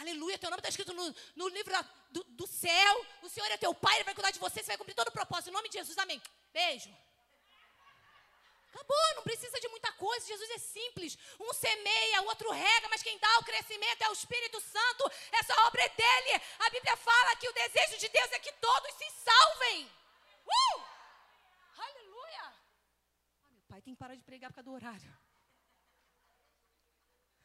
Aleluia, 0.00 0.38
teu 0.38 0.50
nome 0.50 0.60
está 0.60 0.68
escrito 0.68 0.92
no, 0.92 1.14
no 1.36 1.48
livro 1.48 1.72
do, 2.10 2.22
do, 2.24 2.46
céu. 2.46 3.06
O 3.22 3.30
Senhor 3.30 3.50
é 3.50 3.56
teu 3.56 3.72
Pai, 3.74 3.94
Ele 3.96 4.04
vai 4.04 4.14
cuidar 4.14 4.30
de 4.30 4.38
você, 4.38 4.60
você 4.60 4.66
vai 4.66 4.76
cumprir 4.76 4.94
todo 4.94 5.08
o 5.08 5.12
propósito. 5.12 5.48
Em 5.48 5.52
nome 5.52 5.70
de 5.70 5.78
Jesus, 5.78 5.96
amém. 5.96 6.20
Beijo. 6.52 6.94
Acabou, 8.74 9.14
não 9.14 9.22
precisa 9.22 9.60
de 9.60 9.68
muita 9.68 9.92
coisa. 9.92 10.26
Jesus 10.26 10.50
é 10.50 10.58
simples. 10.58 11.16
Um 11.38 11.52
semeia, 11.52 12.22
o 12.22 12.26
outro 12.26 12.50
rega, 12.50 12.88
mas 12.88 13.04
quem 13.04 13.16
dá 13.18 13.38
o 13.38 13.44
crescimento 13.44 14.02
é 14.02 14.08
o 14.08 14.12
Espírito 14.12 14.60
Santo. 14.60 15.10
Essa 15.30 15.54
obra 15.66 15.82
é 15.82 15.88
dele. 15.90 16.42
A 16.58 16.70
Bíblia 16.70 16.96
fala 16.96 17.36
que 17.36 17.48
o 17.48 17.52
desejo 17.52 17.98
de 17.98 18.08
Deus 18.08 18.32
é 18.32 18.38
que 18.40 18.52
todos 18.54 18.94
se 18.94 19.08
salvem. 19.10 19.86
Uh! 20.44 20.82
Aleluia. 21.76 22.42
Ah, 23.44 23.50
meu 23.52 23.62
pai 23.68 23.80
tem 23.80 23.94
que 23.94 23.98
parar 23.98 24.16
de 24.16 24.24
pregar 24.24 24.50
por 24.50 24.56
causa 24.56 24.68
do 24.68 24.74
horário. 24.74 25.18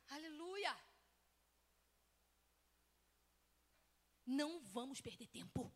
Aleluia. 0.09 0.75
Não 4.25 4.59
vamos 4.61 4.99
perder 4.99 5.27
tempo. 5.27 5.71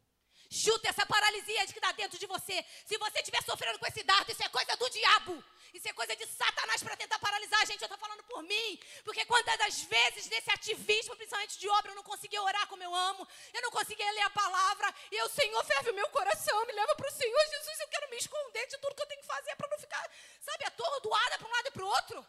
Chuta 0.54 0.88
essa 0.88 1.04
paralisia 1.04 1.66
que 1.66 1.80
está 1.80 1.91
dentro 1.93 2.20
de 2.20 2.28
você. 2.28 2.64
Se 2.86 2.95
você 2.99 3.18
estiver 3.18 3.41
sofrendo 3.41 3.80
com 3.80 3.88
esse 3.88 4.04
dardo, 4.04 4.32
isso 4.32 4.43
é 4.43 4.49
coisa 4.49 4.78
do 4.78 4.88
diabo. 4.88 5.43
Isso 5.74 5.89
é 5.89 5.93
coisa 5.93 6.16
de 6.16 6.28
Satanás 6.28 6.84
para 6.84 6.95
tentar 6.95 7.18
paralisar 7.18 7.60
a 7.62 7.66
gente. 7.66 7.82
Eu 7.82 7.88
estou 7.88 7.97
falando 7.97 8.24
por 8.26 8.43
mim. 8.43 8.80
Porque 9.04 9.26
quantas 9.26 9.58
das 9.58 9.82
vezes 9.82 10.28
desse 10.28 10.51
ativismo, 10.51 11.16
principalmente 11.16 11.58
de 11.58 11.68
obra, 11.70 11.89
eu 11.91 11.95
não 11.95 12.04
conseguia 12.04 12.39
orar 12.43 12.68
como 12.68 12.84
eu 12.84 12.93
amo. 12.93 13.28
Eu 13.51 13.64
não 13.64 13.72
conseguia 13.72 14.12
ler 14.12 14.22
a 14.22 14.30
palavra. 14.30 14.93
E 15.12 15.20
o 15.24 15.30
Senhor 15.30 15.66
ferve 15.66 15.89
o 15.89 15.95
meu 15.95 16.08
coração. 16.10 16.66
Me 16.68 16.74
leva 16.74 16.95
para 16.97 17.10
o 17.10 17.12
Senhor. 17.12 17.45
Jesus, 17.49 17.80
eu 17.80 17.88
quero 17.88 18.10
me 18.12 18.18
esconder 18.18 18.68
de 18.68 18.78
tudo 18.78 18.93
que 18.93 19.01
eu 19.01 19.08
tenho 19.08 19.22
que 19.22 19.28
fazer 19.28 19.56
para 19.56 19.68
não 19.68 19.80
ficar, 19.80 20.12
sabe, 20.39 20.66
atordoada 20.66 21.39
para 21.39 21.47
um 21.47 21.51
lado 21.51 21.68
e 21.68 21.72
para 21.72 21.84
o 21.84 21.88
outro. 21.88 22.26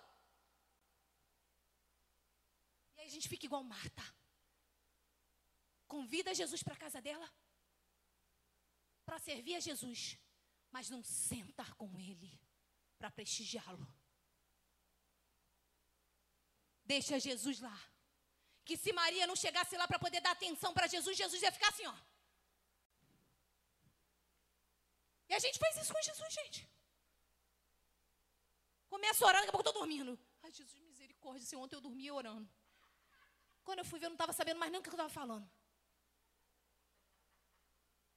E 2.96 3.00
aí 3.02 3.06
a 3.06 3.10
gente 3.10 3.28
fica 3.28 3.44
igual 3.44 3.62
Marta 3.62 4.02
convida 5.86 6.34
Jesus 6.34 6.62
para 6.62 6.74
a 6.74 6.76
casa 6.84 7.00
dela 7.00 7.30
para 9.14 9.22
servir 9.22 9.54
a 9.54 9.60
Jesus, 9.60 10.18
mas 10.72 10.90
não 10.90 11.00
sentar 11.04 11.72
com 11.74 11.88
ele 12.00 12.30
para 12.98 13.12
prestigiá-lo. 13.18 13.86
Deixa 16.84 17.20
Jesus 17.20 17.60
lá. 17.60 17.78
Que 18.64 18.76
se 18.76 18.92
Maria 18.92 19.24
não 19.30 19.36
chegasse 19.36 19.76
lá 19.76 19.86
para 19.86 20.00
poder 20.00 20.20
dar 20.20 20.32
atenção 20.32 20.74
para 20.74 20.88
Jesus, 20.88 21.16
Jesus 21.16 21.40
ia 21.40 21.52
ficar 21.52 21.68
assim, 21.68 21.86
ó. 21.86 21.96
E 25.28 25.34
a 25.34 25.38
gente 25.38 25.60
faz 25.60 25.76
isso 25.76 25.92
com 25.94 26.02
Jesus, 26.02 26.34
gente. 26.40 26.68
Começa 28.88 29.24
orando, 29.24 29.46
daqui 29.46 29.50
a 29.50 29.52
pouco 29.52 29.68
eu 29.68 29.70
estou 29.70 29.80
dormindo. 29.80 30.18
Ai, 30.42 30.50
Jesus, 30.50 30.82
misericórdia, 30.82 31.46
se 31.46 31.54
ontem 31.54 31.76
eu 31.76 31.80
dormia 31.80 32.12
orando. 32.12 32.52
Quando 33.62 33.78
eu 33.78 33.84
fui 33.84 34.00
ver, 34.00 34.06
eu 34.06 34.10
não 34.10 34.16
estava 34.16 34.32
sabendo 34.32 34.58
mais 34.58 34.72
nem 34.72 34.80
o 34.80 34.82
que 34.82 34.88
eu 34.88 34.94
estava 34.94 35.08
falando. 35.08 35.48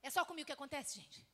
É 0.02 0.10
só 0.10 0.24
comigo 0.26 0.46
que 0.46 0.52
acontece, 0.52 1.00
gente. 1.00 1.26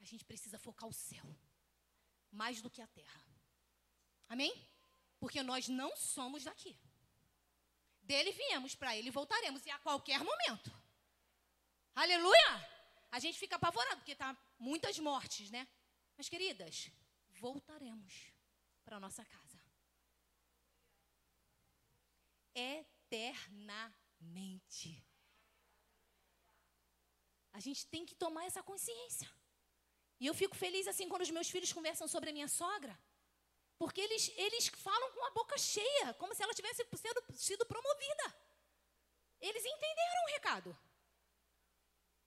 A 0.00 0.04
gente 0.04 0.24
precisa 0.24 0.58
focar 0.58 0.88
o 0.88 0.92
céu 0.92 1.24
mais 2.30 2.60
do 2.60 2.70
que 2.70 2.82
a 2.82 2.86
terra. 2.86 3.22
Amém? 4.28 4.52
Porque 5.20 5.42
nós 5.42 5.68
não 5.68 5.96
somos 5.96 6.44
daqui. 6.44 6.76
Dele 8.02 8.32
viemos, 8.32 8.74
para 8.74 8.96
ele 8.96 9.10
voltaremos, 9.10 9.64
e 9.64 9.70
a 9.70 9.78
qualquer 9.78 10.18
momento. 10.18 10.72
Aleluia! 11.94 12.68
A 13.10 13.20
gente 13.20 13.38
fica 13.38 13.56
apavorado, 13.56 13.98
porque 13.98 14.16
tá 14.16 14.36
muitas 14.58 14.98
mortes, 14.98 15.50
né? 15.50 15.68
Mas, 16.16 16.28
queridas, 16.28 16.90
voltaremos 17.28 18.32
para 18.84 18.98
nossa 18.98 19.24
casa. 19.24 19.62
Eternamente 23.12 24.02
mente. 24.22 25.04
A 27.52 27.60
gente 27.60 27.86
tem 27.86 28.06
que 28.06 28.14
tomar 28.14 28.46
essa 28.46 28.62
consciência. 28.62 29.28
E 30.20 30.26
eu 30.26 30.34
fico 30.34 30.56
feliz 30.56 30.86
assim 30.86 31.08
quando 31.08 31.22
os 31.22 31.30
meus 31.30 31.50
filhos 31.50 31.72
conversam 31.72 32.06
sobre 32.06 32.30
a 32.30 32.32
minha 32.32 32.48
sogra, 32.48 32.98
porque 33.76 34.00
eles, 34.00 34.32
eles 34.36 34.68
falam 34.68 35.10
com 35.12 35.24
a 35.26 35.30
boca 35.32 35.58
cheia, 35.58 36.14
como 36.14 36.34
se 36.34 36.42
ela 36.42 36.54
tivesse 36.54 36.86
sendo, 36.96 37.20
sido 37.34 37.66
promovida. 37.66 38.26
Eles 39.40 39.64
entenderam 39.64 40.24
o 40.24 40.32
recado. 40.34 40.78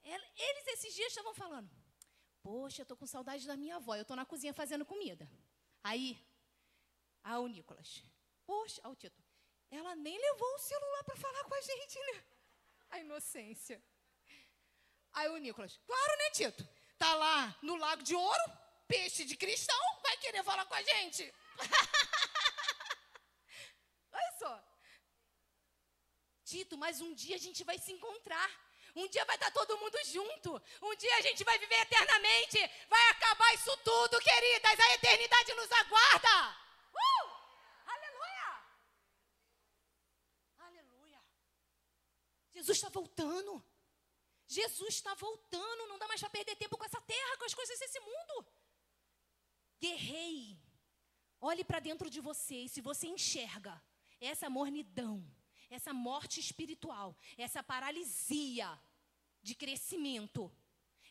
Eles 0.03 0.67
esses 0.67 0.93
dias 0.93 1.07
estavam 1.07 1.33
falando: 1.33 1.69
Poxa, 2.43 2.81
eu 2.81 2.83
estou 2.83 2.97
com 2.97 3.07
saudade 3.07 3.47
da 3.47 3.55
minha 3.55 3.77
avó, 3.77 3.95
eu 3.95 4.01
estou 4.01 4.17
na 4.17 4.25
cozinha 4.25 4.53
fazendo 4.53 4.85
comida. 4.85 5.27
Aí, 5.81 6.19
ah, 7.23 7.39
o 7.39 7.47
Nicolas, 7.47 8.03
poxa, 8.45 8.81
ah, 8.83 8.89
o 8.89 8.95
Tito, 8.95 9.24
ela 9.75 9.95
nem 9.95 10.17
levou 10.17 10.55
o 10.55 10.59
celular 10.59 11.03
para 11.03 11.15
falar 11.15 11.43
com 11.43 11.55
a 11.55 11.61
gente, 11.61 11.99
né? 11.99 12.23
A 12.89 12.99
inocência. 12.99 13.81
Aí 15.13 15.29
o 15.29 15.37
Nicolas, 15.37 15.79
claro, 15.85 16.17
né, 16.17 16.29
Tito? 16.31 16.67
Tá 16.97 17.13
lá 17.15 17.55
no 17.61 17.75
Lago 17.75 18.03
de 18.03 18.15
Ouro, 18.15 18.51
peixe 18.87 19.25
de 19.25 19.35
cristal, 19.35 20.01
vai 20.03 20.17
querer 20.17 20.43
falar 20.43 20.65
com 20.65 20.75
a 20.75 20.81
gente. 20.81 21.33
Olha 24.11 24.31
só. 24.39 24.63
Tito, 26.43 26.77
mas 26.77 27.01
um 27.01 27.13
dia 27.13 27.35
a 27.35 27.39
gente 27.39 27.63
vai 27.63 27.77
se 27.77 27.91
encontrar. 27.91 28.49
Um 28.95 29.07
dia 29.09 29.25
vai 29.25 29.35
estar 29.35 29.51
todo 29.51 29.77
mundo 29.77 29.97
junto. 30.05 30.61
Um 30.81 30.95
dia 30.95 31.17
a 31.17 31.21
gente 31.21 31.43
vai 31.43 31.59
viver 31.59 31.81
eternamente. 31.81 32.57
Vai 32.87 33.09
acabar 33.09 33.53
isso 33.53 33.75
tudo, 33.77 34.19
queridas. 34.19 34.79
A 34.79 34.93
eternidade 34.93 35.53
nos 35.53 35.71
aguarda. 35.71 36.64
Jesus 42.75 42.83
está 42.83 42.89
voltando. 42.89 43.63
Jesus 44.47 44.93
está 44.95 45.13
voltando. 45.15 45.87
Não 45.87 45.97
dá 45.97 46.07
mais 46.07 46.19
para 46.19 46.29
perder 46.29 46.55
tempo 46.55 46.77
com 46.77 46.83
essa 46.83 47.01
terra, 47.01 47.37
com 47.37 47.45
as 47.45 47.53
coisas 47.53 47.79
desse 47.79 47.99
mundo. 47.99 48.45
Guerreie. 49.79 50.59
Olhe 51.39 51.63
para 51.63 51.79
dentro 51.79 52.09
de 52.09 52.19
você 52.19 52.55
e 52.55 52.69
se 52.69 52.81
você 52.81 53.07
enxerga 53.07 53.81
essa 54.19 54.49
mornidão, 54.49 55.23
essa 55.69 55.93
morte 55.93 56.39
espiritual, 56.39 57.15
essa 57.37 57.61
paralisia 57.61 58.69
de 59.43 59.53
crescimento, 59.53 60.51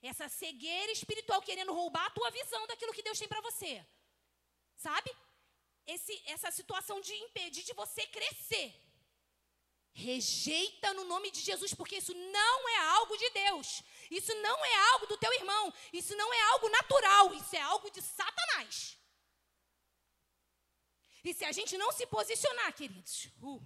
essa 0.03 0.29
cegueira 0.29 0.91
espiritual 0.93 1.41
querendo 1.43 1.73
roubar 1.73 2.07
a 2.07 2.11
tua 2.11 2.31
visão 2.31 2.67
daquilo 2.67 2.93
que 2.93 3.03
Deus 3.03 3.19
tem 3.19 3.29
para 3.29 3.41
você. 3.43 3.87
Sabe? 4.77 5.11
esse, 5.87 6.23
essa 6.27 6.51
situação 6.51 7.01
de 7.01 7.15
impedir 7.15 7.65
de 7.65 7.73
você 7.73 8.07
crescer. 8.07 8.75
Rejeita 9.97 10.93
no 10.93 11.05
nome 11.05 11.31
de 11.31 11.41
Jesus, 11.41 11.73
porque 11.73 11.97
isso 11.99 12.13
não 12.13 12.69
é 12.69 12.79
algo 12.97 13.17
de 13.17 13.31
Deus. 13.31 13.83
Isso 14.11 14.35
não 14.43 14.65
é 14.65 14.75
algo 14.93 15.07
do 15.07 15.17
teu 15.17 15.33
irmão. 15.33 15.73
Isso 15.93 16.17
não 16.17 16.35
é 16.35 16.43
algo 16.53 16.69
natural. 16.69 17.33
Isso 17.35 17.55
é 17.55 17.61
algo 17.61 17.89
de 17.91 18.03
Satanás. 18.03 18.99
E 21.23 21.33
se 21.33 21.45
a 21.45 21.53
gente 21.53 21.79
não 21.79 21.93
se 21.93 22.07
posicionar, 22.07 22.75
queridos, 22.75 23.31
uh, 23.41 23.65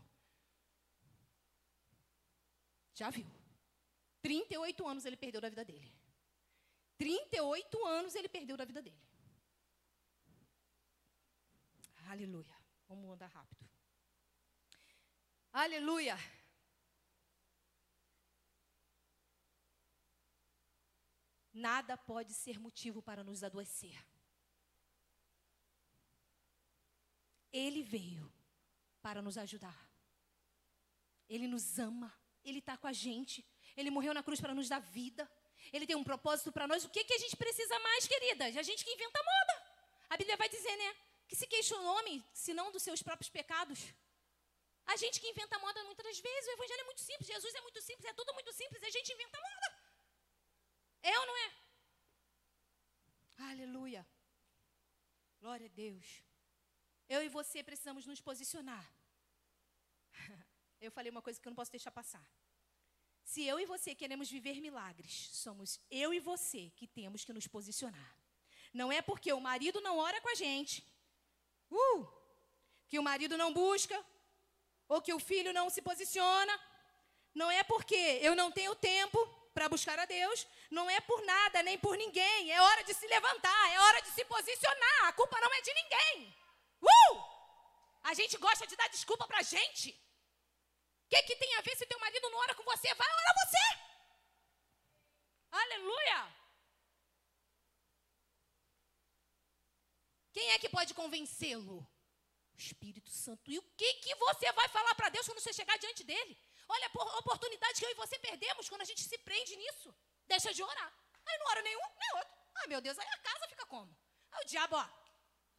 já 2.94 3.08
viu. 3.08 3.26
38 4.20 4.86
anos 4.86 5.04
ele 5.06 5.16
perdeu 5.16 5.40
da 5.40 5.48
vida 5.48 5.64
dele. 5.64 5.92
38 6.98 7.86
anos 7.86 8.14
ele 8.14 8.28
perdeu 8.28 8.56
da 8.56 8.66
vida 8.66 8.82
dele. 8.82 9.00
Aleluia. 12.10 12.56
Vamos 12.86 13.10
andar 13.10 13.28
rápido. 13.28 13.67
Aleluia. 15.64 16.16
Nada 21.52 21.96
pode 21.96 22.32
ser 22.32 22.60
motivo 22.60 23.02
para 23.02 23.24
nos 23.24 23.42
adoecer. 23.42 23.96
Ele 27.52 27.82
veio 27.82 28.32
para 29.02 29.20
nos 29.20 29.36
ajudar. 29.36 29.76
Ele 31.28 31.48
nos 31.48 31.76
ama. 31.76 32.16
Ele 32.44 32.60
está 32.60 32.76
com 32.76 32.86
a 32.86 32.92
gente. 32.92 33.44
Ele 33.76 33.90
morreu 33.90 34.14
na 34.14 34.22
cruz 34.22 34.40
para 34.40 34.54
nos 34.54 34.68
dar 34.68 34.78
vida. 34.78 35.28
Ele 35.72 35.88
tem 35.88 35.96
um 35.96 36.04
propósito 36.04 36.52
para 36.52 36.68
nós. 36.68 36.84
O 36.84 36.88
que, 36.88 37.02
que 37.02 37.14
a 37.14 37.18
gente 37.18 37.36
precisa 37.36 37.76
mais, 37.80 38.06
queridas? 38.06 38.56
A 38.56 38.62
gente 38.62 38.84
que 38.84 38.92
inventa 38.92 39.18
moda. 39.18 39.56
A 40.08 40.16
Bíblia 40.16 40.36
vai 40.36 40.48
dizer, 40.48 40.76
né? 40.76 40.94
Que 41.26 41.34
se 41.34 41.48
queixa 41.48 41.76
o 41.76 41.84
homem, 41.84 42.24
senão 42.32 42.70
dos 42.70 42.84
seus 42.84 43.02
próprios 43.02 43.28
pecados. 43.28 43.92
A 44.92 44.96
gente 44.96 45.20
que 45.20 45.30
inventa 45.32 45.58
moda 45.58 45.84
muitas 45.84 46.18
vezes, 46.26 46.48
o 46.48 46.52
evangelho 46.56 46.80
é 46.80 46.84
muito 46.90 47.02
simples, 47.08 47.26
Jesus 47.34 47.54
é 47.54 47.60
muito 47.60 47.80
simples, 47.88 48.06
é 48.06 48.12
tudo 48.20 48.32
muito 48.32 48.52
simples, 48.60 48.82
a 48.82 48.90
gente 48.96 49.12
inventa 49.12 49.38
moda. 49.48 49.68
É 51.02 51.18
ou 51.18 51.26
não 51.26 51.36
é? 51.44 51.48
Aleluia. 53.50 54.06
Glória 55.42 55.66
a 55.66 55.74
Deus. 55.84 56.06
Eu 57.08 57.22
e 57.22 57.28
você 57.28 57.62
precisamos 57.62 58.06
nos 58.06 58.20
posicionar. 58.20 58.86
Eu 60.80 60.90
falei 60.90 61.10
uma 61.10 61.22
coisa 61.22 61.40
que 61.40 61.46
eu 61.48 61.50
não 61.50 61.56
posso 61.56 61.72
deixar 61.72 61.90
passar. 61.90 62.24
Se 63.24 63.44
eu 63.44 63.58
e 63.58 63.66
você 63.66 63.96
queremos 63.96 64.30
viver 64.30 64.60
milagres, 64.60 65.28
somos 65.32 65.80
eu 65.90 66.14
e 66.14 66.20
você 66.20 66.70
que 66.76 66.86
temos 66.86 67.24
que 67.24 67.32
nos 67.32 67.48
posicionar. 67.48 68.16
Não 68.72 68.92
é 68.92 69.02
porque 69.02 69.32
o 69.32 69.40
marido 69.40 69.80
não 69.80 69.98
ora 69.98 70.20
com 70.20 70.28
a 70.28 70.36
gente, 70.36 70.86
uh, 71.70 72.06
que 72.88 72.96
o 72.96 73.02
marido 73.02 73.36
não 73.36 73.52
busca, 73.52 73.98
ou 74.88 75.02
que 75.02 75.12
o 75.12 75.20
filho 75.20 75.52
não 75.52 75.68
se 75.70 75.82
posiciona. 75.82 76.60
Não 77.34 77.50
é 77.50 77.62
porque 77.62 78.18
eu 78.22 78.34
não 78.34 78.50
tenho 78.50 78.74
tempo 78.74 79.18
para 79.54 79.68
buscar 79.68 79.98
a 79.98 80.04
Deus, 80.06 80.46
não 80.70 80.88
é 80.88 81.00
por 81.00 81.20
nada, 81.22 81.62
nem 81.62 81.78
por 81.78 81.96
ninguém. 81.96 82.50
É 82.50 82.60
hora 82.60 82.82
de 82.84 82.94
se 82.94 83.06
levantar, 83.06 83.72
é 83.72 83.80
hora 83.80 84.00
de 84.02 84.10
se 84.10 84.24
posicionar. 84.24 85.04
A 85.04 85.12
culpa 85.12 85.40
não 85.40 85.52
é 85.52 85.60
de 85.60 85.74
ninguém. 85.74 86.36
Uh! 86.80 87.38
A 88.04 88.14
gente 88.14 88.36
gosta 88.38 88.66
de 88.66 88.76
dar 88.76 88.88
desculpa 88.88 89.26
para 89.26 89.38
a 89.38 89.42
gente. 89.42 89.90
O 89.90 91.08
que, 91.10 91.22
que 91.22 91.36
tem 91.36 91.54
a 91.56 91.60
ver 91.60 91.76
se 91.76 91.86
teu 91.86 91.98
marido 91.98 92.30
não 92.30 92.38
ora 92.38 92.54
com 92.54 92.62
você? 92.64 92.94
Vai 92.94 93.08
orar 93.08 93.34
você. 93.42 93.66
Aleluia. 95.50 96.34
Quem 100.32 100.50
é 100.50 100.58
que 100.58 100.68
pode 100.68 100.94
convencê-lo? 100.94 101.86
Espírito 102.58 103.10
Santo. 103.10 103.50
E 103.50 103.58
o 103.58 103.62
que, 103.76 103.94
que 103.94 104.14
você 104.16 104.50
vai 104.52 104.68
falar 104.68 104.94
para 104.94 105.08
Deus 105.08 105.26
quando 105.26 105.40
você 105.40 105.52
chegar 105.52 105.78
diante 105.78 106.02
dele? 106.04 106.38
Olha 106.68 106.86
a 106.86 107.18
oportunidade 107.18 107.78
que 107.78 107.86
eu 107.86 107.90
e 107.90 107.94
você 107.94 108.18
perdemos 108.18 108.68
quando 108.68 108.82
a 108.82 108.84
gente 108.84 109.02
se 109.02 109.16
prende 109.18 109.56
nisso. 109.56 109.94
Deixa 110.26 110.52
de 110.52 110.62
orar. 110.62 110.92
Aí 111.26 111.38
não 111.38 111.46
ora 111.46 111.62
nenhum, 111.62 111.80
nem 111.96 112.10
outro. 112.16 112.34
Ai, 112.56 112.66
meu 112.66 112.80
Deus, 112.80 112.98
aí 112.98 113.08
a 113.08 113.18
casa 113.18 113.48
fica 113.48 113.64
como? 113.66 113.96
Aí 114.32 114.44
o 114.44 114.46
diabo, 114.46 114.76
ó, 114.76 114.88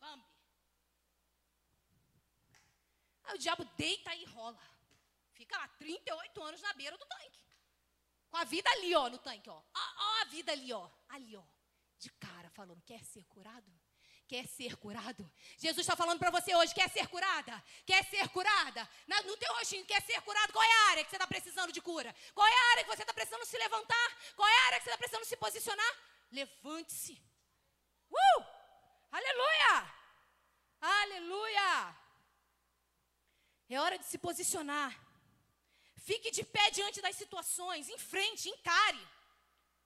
lambe. 0.01 0.25
Aí 3.23 3.35
o 3.35 3.37
diabo 3.37 3.63
deita 3.77 4.13
e 4.15 4.25
rola. 4.25 4.61
Fica 5.33 5.57
lá 5.57 5.67
38 5.67 6.43
anos 6.43 6.61
na 6.61 6.73
beira 6.73 6.97
do 6.97 7.05
tanque. 7.05 7.39
Com 8.29 8.37
a 8.37 8.43
vida 8.43 8.69
ali, 8.71 8.93
ó, 8.93 9.09
no 9.09 9.17
tanque, 9.17 9.49
ó. 9.49 9.57
Ó, 9.57 9.79
ó 9.97 10.21
a 10.21 10.25
vida 10.25 10.51
ali, 10.51 10.71
ó. 10.73 10.89
Ali, 11.07 11.35
ó. 11.35 11.43
De 11.97 12.09
cara, 12.11 12.49
falando, 12.49 12.81
quer 12.83 13.03
ser 13.03 13.23
curado? 13.25 13.78
Quer 14.29 14.45
ser 14.47 14.77
curado? 14.77 15.23
Jesus 15.57 15.79
está 15.79 15.95
falando 15.95 16.19
para 16.19 16.29
você 16.29 16.55
hoje, 16.55 16.71
quer 16.71 16.87
ser 16.91 17.07
curada? 17.07 17.63
Quer 17.83 18.05
ser 18.05 18.29
curada? 18.29 18.87
Na, 19.07 19.23
no 19.23 19.35
teu 19.35 19.51
rostinho, 19.55 19.83
quer 19.87 20.03
ser 20.03 20.21
curado? 20.21 20.53
Qual 20.53 20.63
é 20.63 20.71
a 20.71 20.89
área 20.91 21.03
que 21.03 21.09
você 21.09 21.15
está 21.15 21.25
precisando 21.25 21.71
de 21.71 21.81
cura? 21.81 22.15
Qual 22.35 22.45
é 22.45 22.53
a 22.55 22.71
área 22.73 22.83
que 22.83 22.91
você 22.91 23.01
está 23.01 23.11
precisando 23.11 23.43
se 23.43 23.57
levantar? 23.57 24.09
Qual 24.35 24.47
é 24.47 24.55
a 24.55 24.65
área 24.67 24.77
que 24.77 24.83
você 24.83 24.91
está 24.91 24.99
precisando 24.99 25.25
se 25.25 25.35
posicionar? 25.35 25.93
Levante-se. 26.31 27.19
Uh! 28.11 28.43
Aleluia! 29.11 29.93
Aleluia! 30.79 31.95
É 33.67 33.79
hora 33.79 33.97
de 33.97 34.05
se 34.05 34.19
posicionar. 34.19 34.91
Fique 35.97 36.29
de 36.29 36.43
pé 36.43 36.69
diante 36.69 37.01
das 37.01 37.15
situações, 37.15 37.89
em 37.89 37.97
frente, 37.97 38.47
encare. 38.47 39.07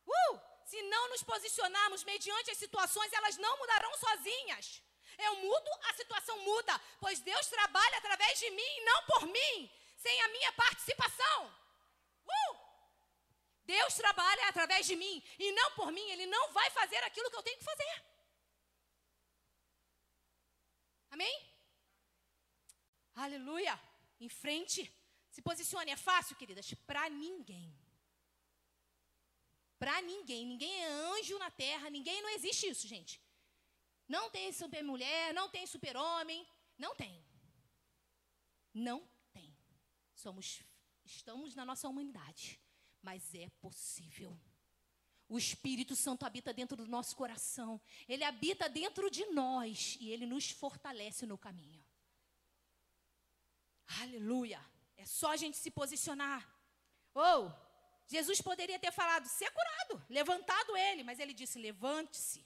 Uh! 0.06 0.40
Se 0.74 0.82
não 0.94 1.08
nos 1.10 1.22
posicionarmos 1.22 2.04
mediante 2.04 2.50
as 2.50 2.58
situações, 2.58 3.14
elas 3.14 3.38
não 3.38 3.58
mudarão 3.60 3.96
sozinhas. 3.96 4.82
Eu 5.20 5.36
mudo, 5.36 5.70
a 5.90 5.94
situação 5.94 6.36
muda, 6.40 6.74
pois 7.00 7.20
Deus 7.20 7.46
trabalha 7.46 7.98
através 8.00 8.40
de 8.40 8.50
mim 8.50 8.72
e 8.78 8.86
não 8.86 9.04
por 9.04 9.28
mim, 9.28 9.72
sem 9.96 10.20
a 10.22 10.30
minha 10.30 10.52
participação. 10.54 11.56
Uh! 12.26 12.58
Deus 13.64 13.94
trabalha 13.94 14.48
através 14.48 14.88
de 14.88 14.96
mim 14.96 15.24
e 15.38 15.52
não 15.52 15.70
por 15.74 15.92
mim, 15.92 16.10
Ele 16.10 16.26
não 16.26 16.52
vai 16.52 16.72
fazer 16.72 17.04
aquilo 17.04 17.30
que 17.30 17.38
eu 17.38 17.44
tenho 17.44 17.60
que 17.60 17.72
fazer. 17.72 17.96
Amém? 21.12 21.36
Aleluia! 23.16 23.80
Em 24.20 24.28
frente. 24.28 24.92
Se 25.30 25.42
posicione, 25.44 25.92
é 25.92 25.98
fácil, 25.98 26.36
queridas? 26.36 26.74
Para 26.88 27.08
ninguém. 27.12 27.73
Para 29.84 30.02
ninguém. 30.02 30.46
Ninguém 30.46 30.74
é 30.82 30.88
anjo 30.88 31.38
na 31.38 31.52
terra, 31.52 31.90
ninguém, 31.90 32.22
não 32.22 32.30
existe 32.30 32.70
isso, 32.70 32.88
gente. 32.88 33.22
Não 34.08 34.30
tem 34.30 34.54
super 34.54 34.82
mulher, 34.82 35.34
não 35.34 35.50
tem 35.50 35.68
super 35.68 35.98
homem, 35.98 36.48
não 36.78 36.96
tem. 36.96 37.22
Não 38.74 39.06
tem. 39.34 39.54
Somos, 40.16 40.64
estamos 41.04 41.54
na 41.54 41.66
nossa 41.66 41.90
humanidade, 41.90 42.62
mas 43.02 43.36
é 43.36 43.50
possível. 43.60 44.40
O 45.28 45.38
Espírito 45.38 45.98
Santo 45.98 46.26
habita 46.26 46.54
dentro 46.54 46.78
do 46.78 46.88
nosso 46.88 47.14
coração. 47.18 47.82
Ele 48.08 48.24
habita 48.24 48.70
dentro 48.70 49.12
de 49.12 49.26
nós 49.32 49.98
e 50.00 50.10
ele 50.12 50.26
nos 50.26 50.50
fortalece 50.50 51.26
no 51.26 51.38
caminho. 51.38 51.84
Aleluia. 54.00 54.64
É 54.96 55.06
só 55.06 55.32
a 55.32 55.36
gente 55.36 55.58
se 55.58 55.70
posicionar. 55.70 56.42
Ou, 57.14 57.48
oh, 57.48 57.63
Jesus 58.08 58.42
poderia 58.42 58.80
ter 58.80 58.92
falado, 58.92 59.28
ser 59.28 59.50
curado, 59.52 60.06
levantado 60.10 60.76
ele, 60.78 61.04
mas 61.04 61.20
ele 61.20 61.34
disse: 61.34 61.60
levante-se. 61.60 62.46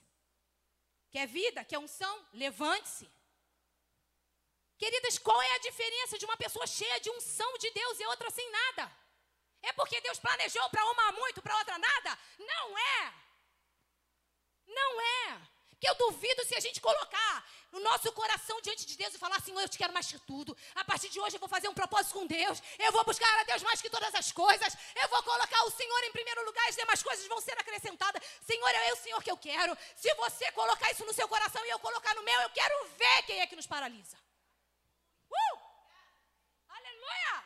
Quer 1.09 1.27
vida? 1.27 1.63
Quer 1.63 1.79
unção? 1.79 2.27
Levante-se. 2.33 3.09
Queridas, 4.77 5.17
qual 5.17 5.41
é 5.41 5.55
a 5.55 5.59
diferença 5.59 6.17
de 6.17 6.25
uma 6.25 6.37
pessoa 6.37 6.67
cheia 6.67 6.99
de 6.99 7.09
unção 7.09 7.57
de 7.57 7.69
Deus 7.71 7.99
e 7.99 8.05
outra 8.05 8.29
sem 8.29 8.49
nada? 8.51 8.91
É 9.61 9.73
porque 9.73 9.99
Deus 10.01 10.19
planejou 10.19 10.69
para 10.69 10.85
uma 10.85 11.11
muito, 11.13 11.41
para 11.41 11.57
outra 11.57 11.77
nada? 11.77 12.19
Não 12.37 12.77
é. 12.77 13.13
Não 14.67 15.01
é. 15.01 15.56
Que 15.79 15.87
eu 15.87 15.95
duvido 15.95 16.43
se 16.45 16.55
a 16.55 16.59
gente 16.59 16.81
colocar 16.81 17.45
o 17.71 17.79
nosso 17.79 18.11
coração 18.11 18.59
diante 18.61 18.85
de 18.85 18.97
Deus 18.97 19.13
e 19.13 19.17
falar: 19.17 19.39
Senhor, 19.41 19.61
eu 19.61 19.69
te 19.69 19.77
quero 19.77 19.93
mais 19.93 20.07
que 20.07 20.17
tudo. 20.19 20.57
A 20.73 20.83
partir 20.83 21.09
de 21.09 21.19
hoje 21.19 21.35
eu 21.35 21.39
vou 21.39 21.49
fazer 21.49 21.67
um 21.67 21.73
propósito 21.73 22.13
com 22.13 22.25
Deus. 22.25 22.61
Eu 22.79 22.91
vou 22.91 23.03
buscar 23.03 23.31
a 23.39 23.43
Deus 23.43 23.61
mais 23.61 23.81
que 23.81 23.89
todas 23.89 24.13
as 24.15 24.31
coisas. 24.31 24.75
Eu 24.95 25.07
vou 25.09 25.21
colocar 25.23 25.63
o 25.65 25.71
Senhor 25.71 26.03
em 26.05 26.11
primeiro 26.11 26.43
lugar 26.45 26.65
e 26.65 26.69
as 26.69 26.75
demais 26.75 27.03
coisas 27.03 27.27
vão 27.27 27.39
ser 27.41 27.57
acrescentadas. 27.59 28.23
Senhor, 28.45 28.69
é 28.69 28.93
o 28.93 28.97
Senhor 28.97 29.21
que 29.21 29.31
eu 29.31 29.37
quero. 29.37 29.77
Se 29.95 30.13
você 30.15 30.51
colocar 30.53 30.91
isso 30.91 31.05
no 31.05 31.13
seu 31.13 31.27
coração 31.27 31.63
e 31.65 31.69
eu 31.69 31.79
colocar 31.79 32.15
no 32.15 32.23
meu, 32.23 32.41
eu 32.41 32.49
quero 32.49 32.87
ver 32.97 33.23
quem 33.23 33.41
é 33.41 33.47
que 33.47 33.55
nos 33.55 33.67
paralisa. 33.67 34.17
Uh! 35.29 35.59
Aleluia! 36.69 37.43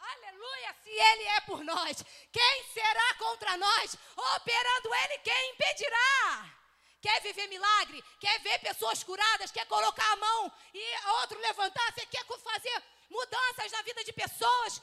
Aleluia! 0.00 0.76
Se 0.82 0.90
Ele 0.90 1.24
é 1.24 1.40
por 1.42 1.62
nós, 1.62 2.02
quem 2.32 2.64
será 2.74 3.14
contra 3.14 3.56
nós? 3.56 3.96
Operando 4.16 4.94
Ele, 4.94 5.18
quem 5.18 5.50
impedirá? 5.50 6.61
Quer 7.04 7.20
viver 7.20 7.46
milagre, 7.48 8.02
quer 8.20 8.38
ver 8.46 8.58
pessoas 8.60 9.02
curadas, 9.02 9.50
quer 9.50 9.66
colocar 9.66 10.10
a 10.12 10.16
mão 10.16 10.52
e 10.72 10.84
outro 11.20 11.38
levantar, 11.40 11.92
você 11.92 12.06
quer 12.06 12.24
fazer 12.50 12.82
mudanças 13.10 13.72
na 13.72 13.82
vida 13.82 14.04
de 14.04 14.12
pessoas, 14.12 14.80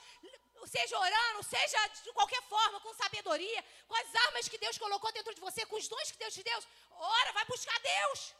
seja 0.67 0.99
orando, 0.99 1.41
seja 1.43 1.87
de 2.03 2.11
qualquer 2.11 2.43
forma, 2.43 2.81
com 2.81 2.93
sabedoria, 2.93 3.63
com 3.87 3.95
as 3.95 4.13
armas 4.27 4.49
que 4.49 4.57
Deus 4.57 4.77
colocou 4.77 5.11
dentro 5.13 5.33
de 5.33 5.41
você, 5.41 5.65
com 5.65 5.77
os 5.77 5.87
dons 5.87 6.11
que 6.11 6.19
Deus 6.23 6.33
te 6.33 6.43
deu, 6.43 6.59
ora, 6.91 7.31
vai 7.31 7.45
buscar 7.45 7.79
Deus. 7.79 8.35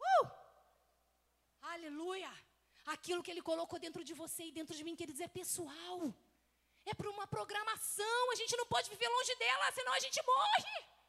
Uh! 0.00 0.30
Aleluia. 1.62 2.30
Aquilo 2.86 3.22
que 3.22 3.30
Ele 3.30 3.42
colocou 3.42 3.78
dentro 3.78 4.02
de 4.02 4.14
você 4.14 4.42
e 4.44 4.52
dentro 4.52 4.74
de 4.74 4.82
mim, 4.82 4.96
queridos, 4.96 5.20
é 5.20 5.28
pessoal. 5.28 5.98
É 6.84 6.94
para 6.94 7.10
uma 7.10 7.26
programação. 7.26 8.32
A 8.32 8.34
gente 8.34 8.56
não 8.56 8.66
pode 8.66 8.90
viver 8.90 9.08
longe 9.08 9.34
dela, 9.36 9.72
senão 9.72 9.92
a 9.92 10.00
gente 10.00 10.20
morre. 10.26 10.99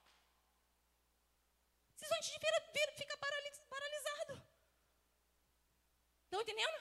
Senão 2.01 2.17
a 2.17 2.21
gente 2.21 2.39
vira, 2.39 2.59
vira, 2.73 2.91
fica 2.93 3.17
paralisado. 3.17 4.33
Estão 6.23 6.41
entendendo? 6.41 6.79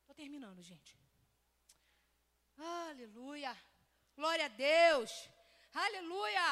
Estou 0.00 0.14
terminando, 0.14 0.60
gente. 0.62 0.98
Aleluia. 2.56 3.56
Glória 4.16 4.46
a 4.46 4.48
Deus. 4.48 5.12
Aleluia. 5.72 6.48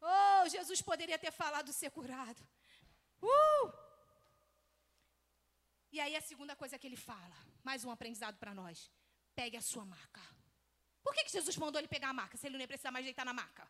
Oh, 0.00 0.48
Jesus 0.48 0.82
poderia 0.82 1.18
ter 1.18 1.32
falado 1.32 1.72
ser 1.72 1.90
curado. 1.90 2.42
Uh! 3.22 3.72
E 5.92 6.00
aí 6.00 6.14
a 6.16 6.20
segunda 6.20 6.56
coisa 6.56 6.78
que 6.78 6.86
ele 6.86 6.96
fala, 6.96 7.36
mais 7.62 7.84
um 7.84 7.90
aprendizado 7.90 8.36
para 8.36 8.52
nós. 8.52 8.90
Pegue 9.34 9.56
a 9.56 9.62
sua 9.62 9.84
maca. 9.84 10.22
Por 11.02 11.14
que, 11.14 11.24
que 11.24 11.32
Jesus 11.32 11.56
mandou 11.56 11.80
ele 11.80 11.88
pegar 11.88 12.10
a 12.10 12.12
maca, 12.12 12.36
se 12.36 12.46
ele 12.46 12.54
não 12.54 12.60
ia 12.60 12.68
precisar 12.68 12.90
mais 12.90 13.04
deitar 13.04 13.24
na 13.24 13.32
maca? 13.32 13.68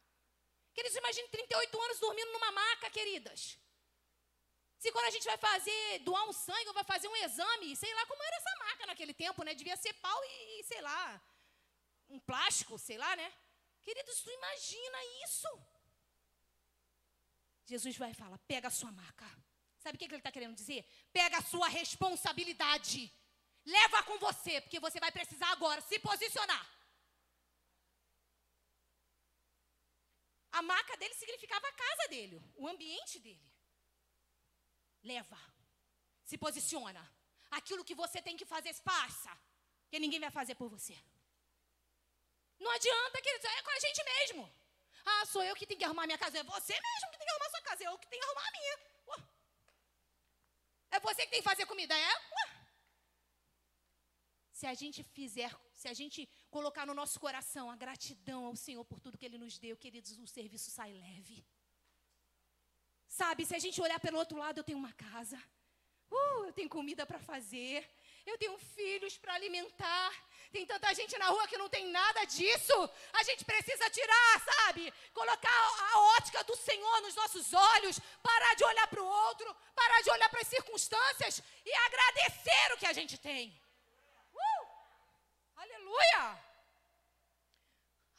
Queridos, 0.75 0.97
imagine 0.97 1.29
38 1.29 1.83
anos 1.83 1.99
dormindo 2.01 2.33
numa 2.33 2.51
maca, 2.53 2.91
queridas. 2.91 3.59
Se 4.79 4.91
quando 4.93 5.07
a 5.07 5.11
gente 5.11 5.25
vai 5.25 5.39
fazer, 5.39 6.01
doar 6.01 6.29
um 6.29 6.33
sangue 6.33 6.69
ou 6.69 6.75
vai 6.75 6.85
fazer 6.85 7.09
um 7.09 7.17
exame, 7.17 7.77
sei 7.77 7.95
lá 7.95 8.05
como 8.07 8.23
era 8.23 8.37
essa 8.37 8.55
maca 8.65 8.87
naquele 8.87 9.15
tempo, 9.15 9.43
né? 9.43 9.55
Devia 9.55 9.77
ser 9.77 9.95
pau 9.95 10.21
e, 10.25 10.65
sei 10.65 10.81
lá, 10.83 11.23
um 12.09 12.19
plástico, 12.19 12.79
sei 12.79 12.99
lá, 12.99 13.17
né? 13.17 13.33
Queridos, 13.83 14.21
tu 14.21 14.31
imagina 14.31 14.99
isso. 15.25 15.49
Jesus 17.67 17.97
vai 17.97 18.11
e 18.11 18.15
fala: 18.23 18.39
pega 18.47 18.69
a 18.69 18.71
sua 18.71 18.93
maca. 18.93 19.29
Sabe 19.79 19.97
o 19.97 19.99
que 19.99 20.05
ele 20.07 20.17
está 20.17 20.33
querendo 20.33 20.55
dizer? 20.55 20.85
Pega 21.13 21.39
a 21.39 21.43
sua 21.43 21.69
responsabilidade. 21.69 23.13
Leva 23.65 24.03
com 24.03 24.19
você, 24.19 24.61
porque 24.61 24.81
você 24.81 24.99
vai 25.01 25.13
precisar 25.13 25.51
agora 25.53 25.81
se 25.81 25.99
posicionar. 25.99 26.65
A 30.59 30.63
maca 30.63 30.97
dele 30.97 31.15
significava 31.15 31.67
a 31.69 31.73
casa 31.73 32.05
dele, 32.09 32.37
o 32.55 32.69
ambiente 32.73 33.19
dele. 33.19 33.49
Leva. 35.03 35.39
Se 36.25 36.37
posiciona. 36.45 37.03
Aquilo 37.59 37.85
que 37.89 37.97
você 38.03 38.23
tem 38.27 38.37
que 38.37 38.47
fazer, 38.53 38.73
passa. 38.93 39.33
Que 39.91 39.99
ninguém 39.99 40.21
vai 40.21 40.31
fazer 40.31 40.55
por 40.61 40.69
você. 40.69 40.97
Não 42.65 42.71
adianta, 42.71 43.21
que 43.21 43.29
é 43.29 43.63
com 43.63 43.71
a 43.71 43.81
gente 43.81 44.05
mesmo. 44.13 44.43
Ah, 45.05 45.27
sou 45.27 45.43
eu 45.43 45.57
que 45.57 45.67
tenho 45.67 45.79
que 45.79 45.85
arrumar 45.85 46.07
minha 46.07 46.23
casa. 46.25 46.39
É 46.39 46.45
você 46.45 46.75
mesmo 46.89 47.11
que 47.11 47.19
tem 47.19 47.27
que 47.27 47.33
arrumar 47.33 47.51
sua 47.51 47.63
casa. 47.63 47.85
É 47.85 47.87
eu 47.89 47.99
que 47.99 48.09
tenho 48.09 48.23
que 48.23 48.29
arrumar 48.29 48.49
a 48.49 48.53
minha. 48.53 48.75
Ué. 49.09 49.19
É 50.93 51.01
você 51.01 51.23
que 51.25 51.33
tem 51.33 51.43
que 51.43 51.51
fazer 51.51 51.67
comida. 51.67 51.95
É? 51.95 52.13
Ué. 52.37 52.45
Se 54.53 54.67
a 54.67 54.75
gente 54.75 55.03
fizer, 55.03 55.51
se 55.73 55.89
a 55.89 55.95
gente 56.01 56.29
colocar 56.57 56.87
no 56.87 56.95
nosso 57.01 57.19
coração 57.25 57.65
a 57.69 57.77
gratidão 57.85 58.41
ao 58.49 58.57
Senhor 58.65 58.85
por 58.91 58.99
tudo 59.05 59.19
que 59.19 59.27
Ele 59.29 59.39
nos 59.45 59.55
deu, 59.65 59.77
queridos, 59.85 60.17
o 60.25 60.27
serviço 60.39 60.69
sai 60.71 60.93
leve. 61.05 61.37
Sabe, 63.21 63.45
se 63.49 63.55
a 63.57 63.63
gente 63.65 63.81
olhar 63.87 63.99
pelo 64.05 64.19
outro 64.23 64.39
lado, 64.45 64.59
eu 64.59 64.67
tenho 64.69 64.79
uma 64.85 64.93
casa. 65.09 65.39
Uh, 66.19 66.45
eu 66.49 66.53
tenho 66.59 66.69
comida 66.77 67.05
para 67.11 67.19
fazer. 67.19 67.79
Eu 68.31 68.37
tenho 68.43 68.57
filhos 68.77 69.19
para 69.19 69.35
alimentar. 69.35 70.13
Tem 70.53 70.65
tanta 70.73 70.95
gente 70.95 71.19
na 71.23 71.29
rua 71.35 71.49
que 71.49 71.59
não 71.63 71.69
tem 71.69 71.85
nada 72.01 72.25
disso. 72.37 72.77
A 73.21 73.23
gente 73.29 73.45
precisa 73.45 73.91
tirar, 73.99 74.35
sabe? 74.53 74.95
Colocar 75.13 75.61
a 75.91 76.01
ótica 76.17 76.45
do 76.45 76.57
Senhor 76.69 77.01
nos 77.03 77.17
nossos 77.17 77.53
olhos. 77.53 77.99
Parar 78.23 78.55
de 78.55 78.65
olhar 78.71 78.87
para 78.87 79.03
o 79.03 79.13
outro. 79.27 79.49
Parar 79.75 80.01
de 80.03 80.11
olhar 80.11 80.29
para 80.29 80.43
as 80.47 80.53
circunstâncias. 80.57 81.43
E 81.67 81.73
agradecer 81.89 82.67
o 82.75 82.79
que 82.79 82.87
a 82.87 82.93
gente 82.93 83.19
tem. 83.19 83.61
Uh! 84.33 84.65
Aleluia! 85.57 86.44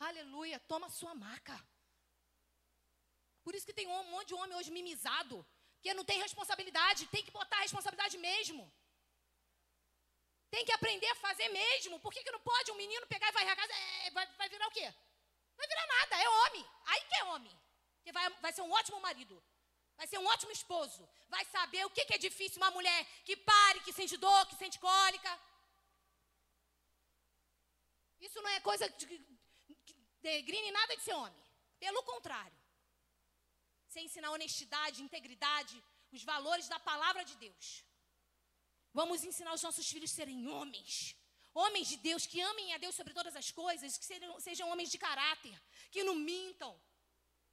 Aleluia! 0.10 0.60
Toma 0.72 0.88
sua 0.90 1.14
maca. 1.26 1.58
Por 3.44 3.54
isso 3.56 3.68
que 3.68 3.78
tem 3.80 3.88
um 3.88 4.04
monte 4.14 4.30
de 4.30 4.36
homem 4.40 4.56
hoje 4.58 4.72
mimizado. 4.78 5.38
Que 5.82 5.94
não 5.94 6.06
tem 6.10 6.26
responsabilidade. 6.26 7.08
Tem 7.16 7.24
que 7.26 7.36
botar 7.40 7.58
a 7.58 7.66
responsabilidade 7.68 8.18
mesmo. 8.30 8.64
Tem 10.54 10.64
que 10.68 10.76
aprender 10.78 11.10
a 11.12 11.22
fazer 11.26 11.48
mesmo. 11.50 12.00
Por 12.04 12.12
que, 12.14 12.24
que 12.24 12.36
não 12.36 12.44
pode 12.52 12.72
um 12.72 12.82
menino 12.84 13.08
pegar 13.14 13.30
e 13.30 13.36
varrer 13.38 13.54
a 13.54 13.56
casa? 13.62 13.74
É, 13.74 14.12
vai, 14.12 14.26
vai 14.42 14.50
virar 14.54 14.68
o 14.68 14.76
quê? 14.78 14.88
Vai 15.58 15.68
virar 15.72 15.88
nada, 15.96 16.16
é 16.24 16.30
homem. 16.30 16.66
Aí 16.86 17.02
que 17.10 17.16
é 17.22 17.24
homem. 17.32 17.56
Que 18.04 18.12
vai, 18.12 18.30
vai 18.46 18.54
ser 18.54 18.62
um 18.62 18.72
ótimo 18.72 19.00
marido. 19.08 19.36
Vai 19.98 20.08
ser 20.08 20.20
um 20.20 20.28
ótimo 20.28 20.52
esposo. 20.52 21.08
Vai 21.30 21.44
saber 21.46 21.84
o 21.86 21.90
que, 21.90 22.06
que 22.06 22.16
é 22.16 22.18
difícil 22.18 22.62
uma 22.62 22.72
mulher 22.78 23.00
que 23.24 23.36
pare, 23.38 23.82
que 23.82 23.94
sente 23.94 24.18
dor, 24.18 24.46
que 24.48 24.56
sente 24.56 24.78
cólica. 24.80 25.32
Isso 28.20 28.42
não 28.42 28.50
é 28.50 28.60
coisa 28.60 28.88
de 28.90 29.35
degrine 30.28 30.72
nada 30.80 30.94
de 30.98 31.04
ser 31.08 31.16
homem. 31.22 31.44
Pelo 31.86 32.02
contrário. 32.12 32.60
Você 33.88 34.02
ensinar 34.08 34.32
honestidade, 34.32 35.04
integridade, 35.08 35.76
os 36.12 36.24
valores 36.32 36.68
da 36.74 36.80
palavra 36.92 37.24
de 37.30 37.36
Deus. 37.46 37.68
Vamos 39.00 39.24
ensinar 39.30 39.54
os 39.54 39.64
nossos 39.68 39.88
filhos 39.94 40.12
a 40.12 40.16
serem 40.20 40.48
homens. 40.56 41.16
Homens 41.62 41.88
de 41.92 41.98
Deus, 42.08 42.26
que 42.32 42.42
amem 42.52 42.74
a 42.74 42.78
Deus 42.84 42.96
sobre 43.00 43.14
todas 43.18 43.36
as 43.42 43.50
coisas, 43.62 43.98
que 44.00 44.06
sejam, 44.12 44.40
sejam 44.48 44.70
homens 44.72 44.90
de 44.94 44.98
caráter, 44.98 45.56
que 45.94 46.04
não 46.08 46.16
mintam, 46.30 46.74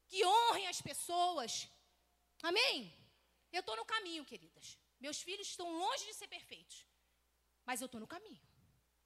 que 0.09 0.25
honrem 0.25 0.66
as 0.73 0.81
pessoas. 0.89 1.68
Amém? 2.51 2.77
Eu 3.53 3.61
estou 3.61 3.77
no 3.77 3.85
caminho, 3.95 4.25
queridas. 4.25 4.66
Meus 5.05 5.20
filhos 5.27 5.49
estão 5.49 5.68
longe 5.83 6.05
de 6.07 6.14
ser 6.14 6.29
perfeitos. 6.37 6.87
Mas 7.64 7.81
eu 7.81 7.87
estou 7.87 8.01
no 8.01 8.12
caminho. 8.14 8.43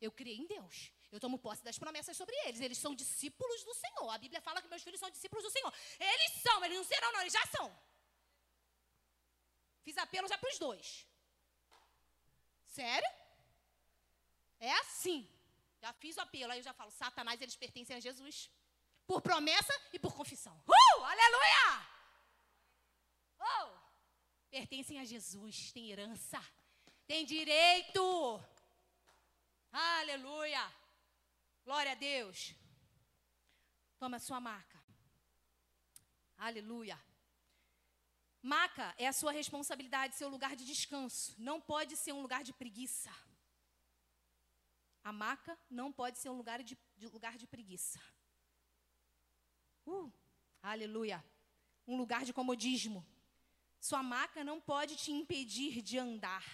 Eu 0.01 0.12
criei 0.12 0.37
em 0.37 0.47
Deus. 0.47 0.91
Eu 1.13 1.21
tomo 1.21 1.39
posse 1.39 1.63
das 1.63 1.79
promessas 1.79 2.17
sobre 2.17 2.35
eles. 2.45 2.61
Eles 2.61 2.79
são 2.79 2.95
discípulos 2.95 3.63
do 3.65 3.75
Senhor. 3.75 4.11
A 4.11 4.19
Bíblia 4.19 4.41
fala 4.41 4.61
que 4.61 4.69
meus 4.69 4.83
filhos 4.83 5.01
são 5.01 5.11
discípulos 5.11 5.45
do 5.45 5.51
Senhor. 5.51 5.73
Eles 5.99 6.33
são, 6.43 6.65
eles 6.65 6.77
não 6.77 6.85
serão, 6.85 7.13
não, 7.13 7.21
eles 7.21 7.33
já 7.33 7.47
são. 7.47 7.67
Fiz 9.83 9.97
apelo 9.99 10.29
já 10.29 10.37
para 10.37 10.51
os 10.51 10.59
dois. 10.59 11.07
Sério? 12.67 13.09
É 14.59 14.73
assim. 14.81 15.29
Já 15.81 15.93
fiz 15.93 16.17
o 16.17 16.21
apelo, 16.21 16.53
aí 16.53 16.59
eu 16.59 16.65
já 16.65 16.73
falo, 16.73 16.91
Satanás, 16.91 17.41
eles 17.41 17.57
pertencem 17.57 17.97
a 17.97 18.01
Jesus. 18.01 18.51
Por 19.07 19.23
promessa 19.23 19.73
e 19.93 19.99
por 19.99 20.15
confissão. 20.15 20.61
Uh! 20.67 21.05
Aleluia! 21.05 21.89
Oh! 23.41 23.69
Pertencem 24.51 24.99
a 24.99 25.05
Jesus, 25.05 25.71
tem 25.73 25.91
herança, 25.91 26.43
tem 27.07 27.25
direito. 27.25 28.43
Aleluia! 29.71 30.86
Glória 31.67 31.93
a 31.93 31.97
Deus. 31.97 32.55
Toma 33.99 34.19
a 34.19 34.21
sua 34.21 34.41
marca. 34.41 34.81
Aleluia. 36.39 36.97
Maca 38.41 38.95
é 38.97 39.09
a 39.09 39.12
sua 39.12 39.33
responsabilidade, 39.33 40.14
seu 40.14 40.29
lugar 40.29 40.55
de 40.55 40.64
descanso. 40.64 41.35
Não 41.37 41.61
pode 41.61 41.97
ser 41.97 42.12
um 42.12 42.23
lugar 42.23 42.45
de 42.45 42.53
preguiça. 42.53 43.11
A 45.03 45.12
maca 45.12 45.59
não 45.69 45.91
pode 45.93 46.19
ser 46.19 46.29
um 46.29 46.37
lugar 46.37 46.62
de, 46.62 46.79
de 46.97 47.09
lugar 47.09 47.37
de 47.37 47.49
preguiça. 47.49 48.01
Uh, 49.85 50.12
aleluia. 50.62 51.25
Um 51.85 51.97
lugar 51.97 52.25
de 52.25 52.33
comodismo. 52.33 53.05
Sua 53.81 54.05
maca 54.05 54.45
não 54.45 54.61
pode 54.61 54.95
te 54.95 55.11
impedir 55.11 55.83
de 55.83 55.99
andar. 55.99 56.47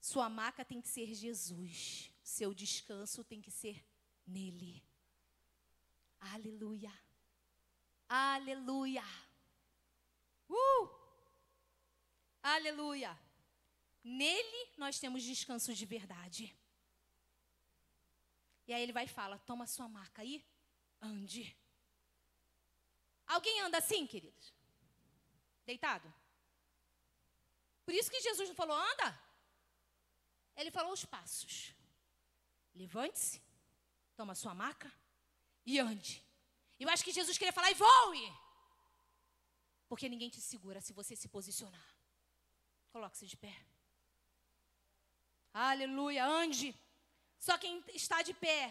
Sua 0.00 0.28
maca 0.28 0.64
tem 0.64 0.80
que 0.80 0.88
ser 0.88 1.14
Jesus. 1.14 2.10
Seu 2.24 2.52
descanso 2.52 3.22
tem 3.22 3.40
que 3.40 3.52
ser 3.52 3.88
nele. 4.30 4.82
Aleluia. 6.20 6.92
Aleluia. 8.08 9.04
Uh! 10.48 10.88
Aleluia! 12.42 13.18
Nele 14.02 14.72
nós 14.78 14.98
temos 14.98 15.22
descanso 15.22 15.74
de 15.74 15.84
verdade. 15.84 16.56
E 18.66 18.72
aí 18.72 18.82
ele 18.82 18.92
vai 18.92 19.04
e 19.04 19.08
fala: 19.08 19.38
toma 19.38 19.66
sua 19.66 19.88
marca 19.88 20.22
aí, 20.22 20.44
ande. 21.00 21.56
Alguém 23.26 23.60
anda 23.60 23.78
assim, 23.78 24.06
queridos? 24.06 24.54
Deitado? 25.64 26.12
Por 27.84 27.94
isso 27.94 28.10
que 28.10 28.20
Jesus 28.20 28.48
não 28.48 28.56
falou, 28.56 28.76
anda. 28.76 29.08
Ele 30.56 30.70
falou 30.70 30.92
os 30.92 31.04
passos. 31.04 31.74
Levante-se, 32.74 33.40
toma 34.20 34.34
sua 34.34 34.54
maca 34.54 34.92
e 35.64 35.78
ande. 35.78 36.22
Eu 36.78 36.90
acho 36.90 37.02
que 37.02 37.16
Jesus 37.18 37.38
queria 37.38 37.54
falar 37.54 37.70
e 37.70 37.74
voe. 37.74 38.24
Porque 39.88 40.10
ninguém 40.10 40.28
te 40.28 40.42
segura 40.42 40.78
se 40.82 40.92
você 40.92 41.16
se 41.16 41.26
posicionar. 41.26 41.88
Coloque-se 42.92 43.26
de 43.26 43.38
pé. 43.44 43.56
Aleluia, 45.54 46.26
ande. 46.26 46.68
Só 47.38 47.56
quem 47.56 47.82
está 47.94 48.20
de 48.20 48.34
pé, 48.34 48.62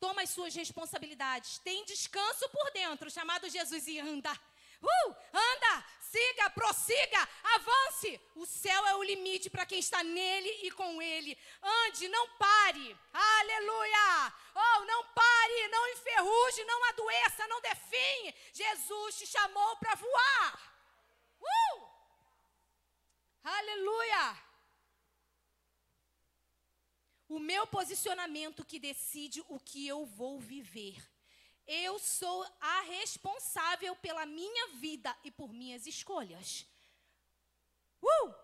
toma 0.00 0.22
as 0.22 0.30
suas 0.30 0.54
responsabilidades. 0.54 1.58
Tem 1.58 1.84
descanso 1.84 2.48
por 2.48 2.70
dentro, 2.72 3.10
chamado 3.10 3.46
Jesus, 3.50 3.86
e 3.86 4.00
anda. 4.00 4.32
Uh, 4.80 5.14
anda, 5.50 5.74
siga, 6.10 6.50
prossiga, 6.50 7.28
avance. 7.56 8.20
O 8.34 8.46
céu 8.46 8.86
é 8.86 8.94
o 8.96 9.02
limite 9.02 9.50
para 9.50 9.66
quem 9.66 9.78
está 9.78 10.02
nele 10.02 10.50
e 10.66 10.70
com 10.70 11.00
ele. 11.00 11.36
Ande, 11.62 12.08
não 12.08 12.28
pare. 12.36 12.96
Aleluia! 13.12 14.34
Oh, 14.54 14.84
não 14.84 15.04
pare, 15.20 15.68
não 15.68 15.88
enferruje, 15.88 16.64
não 16.64 16.84
adoeça, 16.90 17.46
não 17.48 17.60
definhe. 17.60 18.34
Jesus 18.52 19.18
te 19.18 19.26
chamou 19.26 19.76
para 19.76 19.94
voar. 19.94 20.50
Uh! 21.40 21.88
Aleluia! 23.44 24.48
O 27.28 27.38
meu 27.38 27.66
posicionamento 27.66 28.64
que 28.64 28.78
decide 28.78 29.44
o 29.48 29.60
que 29.60 29.86
eu 29.86 30.06
vou 30.06 30.40
viver. 30.40 30.96
Eu 31.70 31.98
sou 31.98 32.46
a 32.58 32.80
responsável 32.80 33.94
pela 33.96 34.24
minha 34.24 34.68
vida 34.68 35.14
e 35.22 35.30
por 35.30 35.52
minhas 35.52 35.86
escolhas. 35.86 36.66
Uh! 38.02 38.34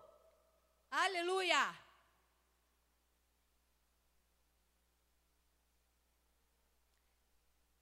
Aleluia! 0.91 1.75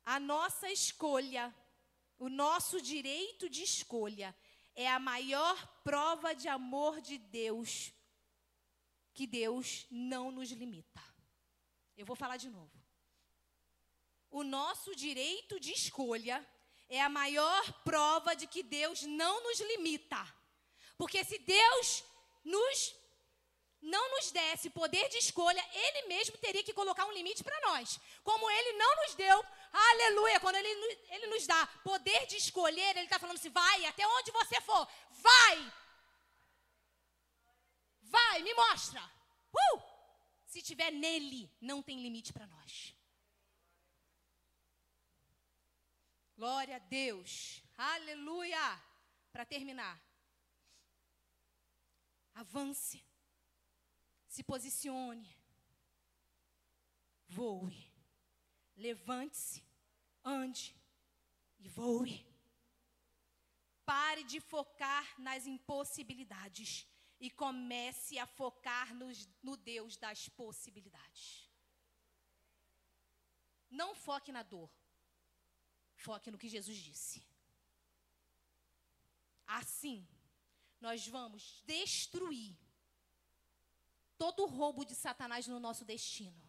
A 0.05 0.17
nossa 0.17 0.71
escolha, 0.71 1.53
o 2.17 2.29
nosso 2.29 2.81
direito 2.81 3.49
de 3.49 3.63
escolha, 3.63 4.33
é 4.73 4.89
a 4.89 4.97
maior 4.97 5.57
prova 5.83 6.33
de 6.33 6.47
amor 6.47 7.01
de 7.01 7.17
Deus, 7.17 7.91
que 9.13 9.27
Deus 9.27 9.85
não 9.91 10.31
nos 10.31 10.51
limita. 10.51 11.03
Eu 11.97 12.05
vou 12.05 12.15
falar 12.15 12.37
de 12.37 12.49
novo 12.49 12.72
o 14.33 14.43
nosso 14.43 14.95
direito 14.95 15.59
de 15.59 15.71
escolha 15.71 16.37
é 16.89 16.99
a 17.01 17.07
maior 17.07 17.63
prova 17.83 18.35
de 18.35 18.47
que 18.47 18.63
Deus 18.63 19.03
não 19.03 19.43
nos 19.43 19.59
limita. 19.61 20.21
Porque 20.97 21.23
se 21.23 21.37
Deus 21.37 22.03
nos 22.43 22.95
não 23.79 24.03
nos 24.11 24.31
desse 24.31 24.69
poder 24.69 25.09
de 25.09 25.17
escolha, 25.17 25.63
ele 25.73 26.07
mesmo 26.07 26.37
teria 26.37 26.63
que 26.63 26.73
colocar 26.73 27.05
um 27.05 27.11
limite 27.11 27.43
para 27.43 27.59
nós. 27.67 27.99
Como 28.23 28.49
ele 28.49 28.77
não 28.77 28.95
nos 29.01 29.13
deu, 29.13 29.45
aleluia, 29.73 30.39
quando 30.39 30.55
ele, 30.55 30.69
ele 31.09 31.27
nos 31.27 31.45
dá 31.45 31.67
poder 31.83 32.25
de 32.27 32.37
escolher, 32.37 32.91
ele 32.91 33.01
está 33.01 33.19
falando 33.19 33.35
assim: 33.35 33.49
vai, 33.49 33.85
até 33.85 34.07
onde 34.07 34.31
você 34.31 34.61
for, 34.61 34.87
vai. 35.11 35.73
Vai, 38.03 38.41
me 38.41 38.53
mostra. 38.53 39.01
Uh! 39.53 39.81
Se 40.45 40.61
tiver 40.61 40.91
nele, 40.91 41.51
não 41.59 41.81
tem 41.81 42.01
limite 42.01 42.31
para 42.31 42.47
nós. 42.47 42.92
Glória 46.35 46.77
a 46.77 46.79
Deus. 46.79 47.63
Aleluia. 47.77 48.81
Para 49.31 49.45
terminar. 49.45 50.01
Avance. 52.33 53.03
Se 54.27 54.43
posicione. 54.43 55.37
Voe. 57.27 57.91
Levante-se. 58.75 59.63
Ande. 60.23 60.75
E 61.59 61.69
voe. 61.69 62.25
Pare 63.85 64.23
de 64.23 64.39
focar 64.39 65.19
nas 65.19 65.45
impossibilidades 65.45 66.87
e 67.19 67.29
comece 67.29 68.17
a 68.17 68.25
focar 68.25 68.93
nos, 68.95 69.29
no 69.41 69.55
Deus 69.55 69.97
das 69.97 70.29
possibilidades. 70.29 71.49
Não 73.69 73.95
foque 73.95 74.31
na 74.31 74.43
dor. 74.43 74.69
Foque 76.05 76.29
no 76.31 76.37
que 76.37 76.49
Jesus 76.49 76.77
disse. 76.77 77.23
Assim, 79.59 80.05
nós 80.81 81.07
vamos 81.07 81.63
destruir 81.65 82.57
todo 84.17 84.43
o 84.43 84.51
roubo 84.57 84.83
de 84.83 84.95
Satanás 84.95 85.47
no 85.47 85.61
nosso 85.61 85.85
destino. 85.85 86.41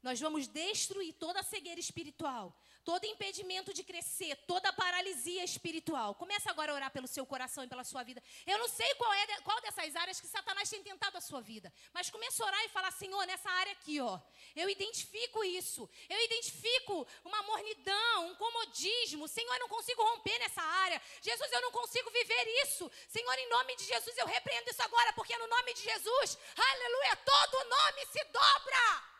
Nós 0.00 0.20
vamos 0.20 0.46
destruir 0.46 1.12
toda 1.14 1.40
a 1.40 1.48
cegueira 1.52 1.80
espiritual, 1.80 2.56
todo 2.90 3.06
impedimento 3.06 3.72
de 3.72 3.84
crescer, 3.84 4.34
toda 4.48 4.72
paralisia 4.72 5.44
espiritual. 5.44 6.12
Começa 6.16 6.50
agora 6.50 6.72
a 6.72 6.74
orar 6.74 6.90
pelo 6.90 7.06
seu 7.06 7.24
coração 7.24 7.62
e 7.62 7.68
pela 7.68 7.84
sua 7.84 8.02
vida. 8.02 8.20
Eu 8.44 8.58
não 8.58 8.66
sei 8.66 8.92
qual 8.96 9.12
é 9.14 9.40
qual 9.42 9.60
dessas 9.60 9.94
áreas 9.94 10.20
que 10.20 10.26
Satanás 10.26 10.68
tem 10.68 10.82
tentado 10.82 11.16
a 11.16 11.20
sua 11.20 11.40
vida, 11.40 11.72
mas 11.92 12.10
começa 12.10 12.42
a 12.42 12.46
orar 12.48 12.64
e 12.64 12.68
falar: 12.68 12.90
Senhor, 12.90 13.24
nessa 13.26 13.48
área 13.48 13.70
aqui, 13.74 14.00
ó, 14.00 14.18
eu 14.56 14.68
identifico 14.68 15.44
isso. 15.44 15.88
Eu 16.08 16.20
identifico 16.24 17.06
uma 17.24 17.40
mornidão, 17.44 18.26
um 18.26 18.34
comodismo. 18.34 19.28
Senhor, 19.28 19.54
eu 19.54 19.60
não 19.60 19.68
consigo 19.68 20.02
romper 20.02 20.36
nessa 20.40 20.60
área. 20.60 21.00
Jesus, 21.22 21.52
eu 21.52 21.60
não 21.60 21.70
consigo 21.70 22.10
viver 22.10 22.44
isso. 22.64 22.90
Senhor, 23.06 23.38
em 23.38 23.48
nome 23.50 23.76
de 23.76 23.84
Jesus, 23.84 24.18
eu 24.18 24.26
repreendo 24.26 24.68
isso 24.68 24.82
agora, 24.82 25.12
porque 25.12 25.38
no 25.38 25.46
nome 25.46 25.74
de 25.74 25.82
Jesus, 25.82 26.36
aleluia, 26.56 27.14
todo 27.24 27.68
nome 27.68 28.06
se 28.06 28.24
dobra. 28.24 29.10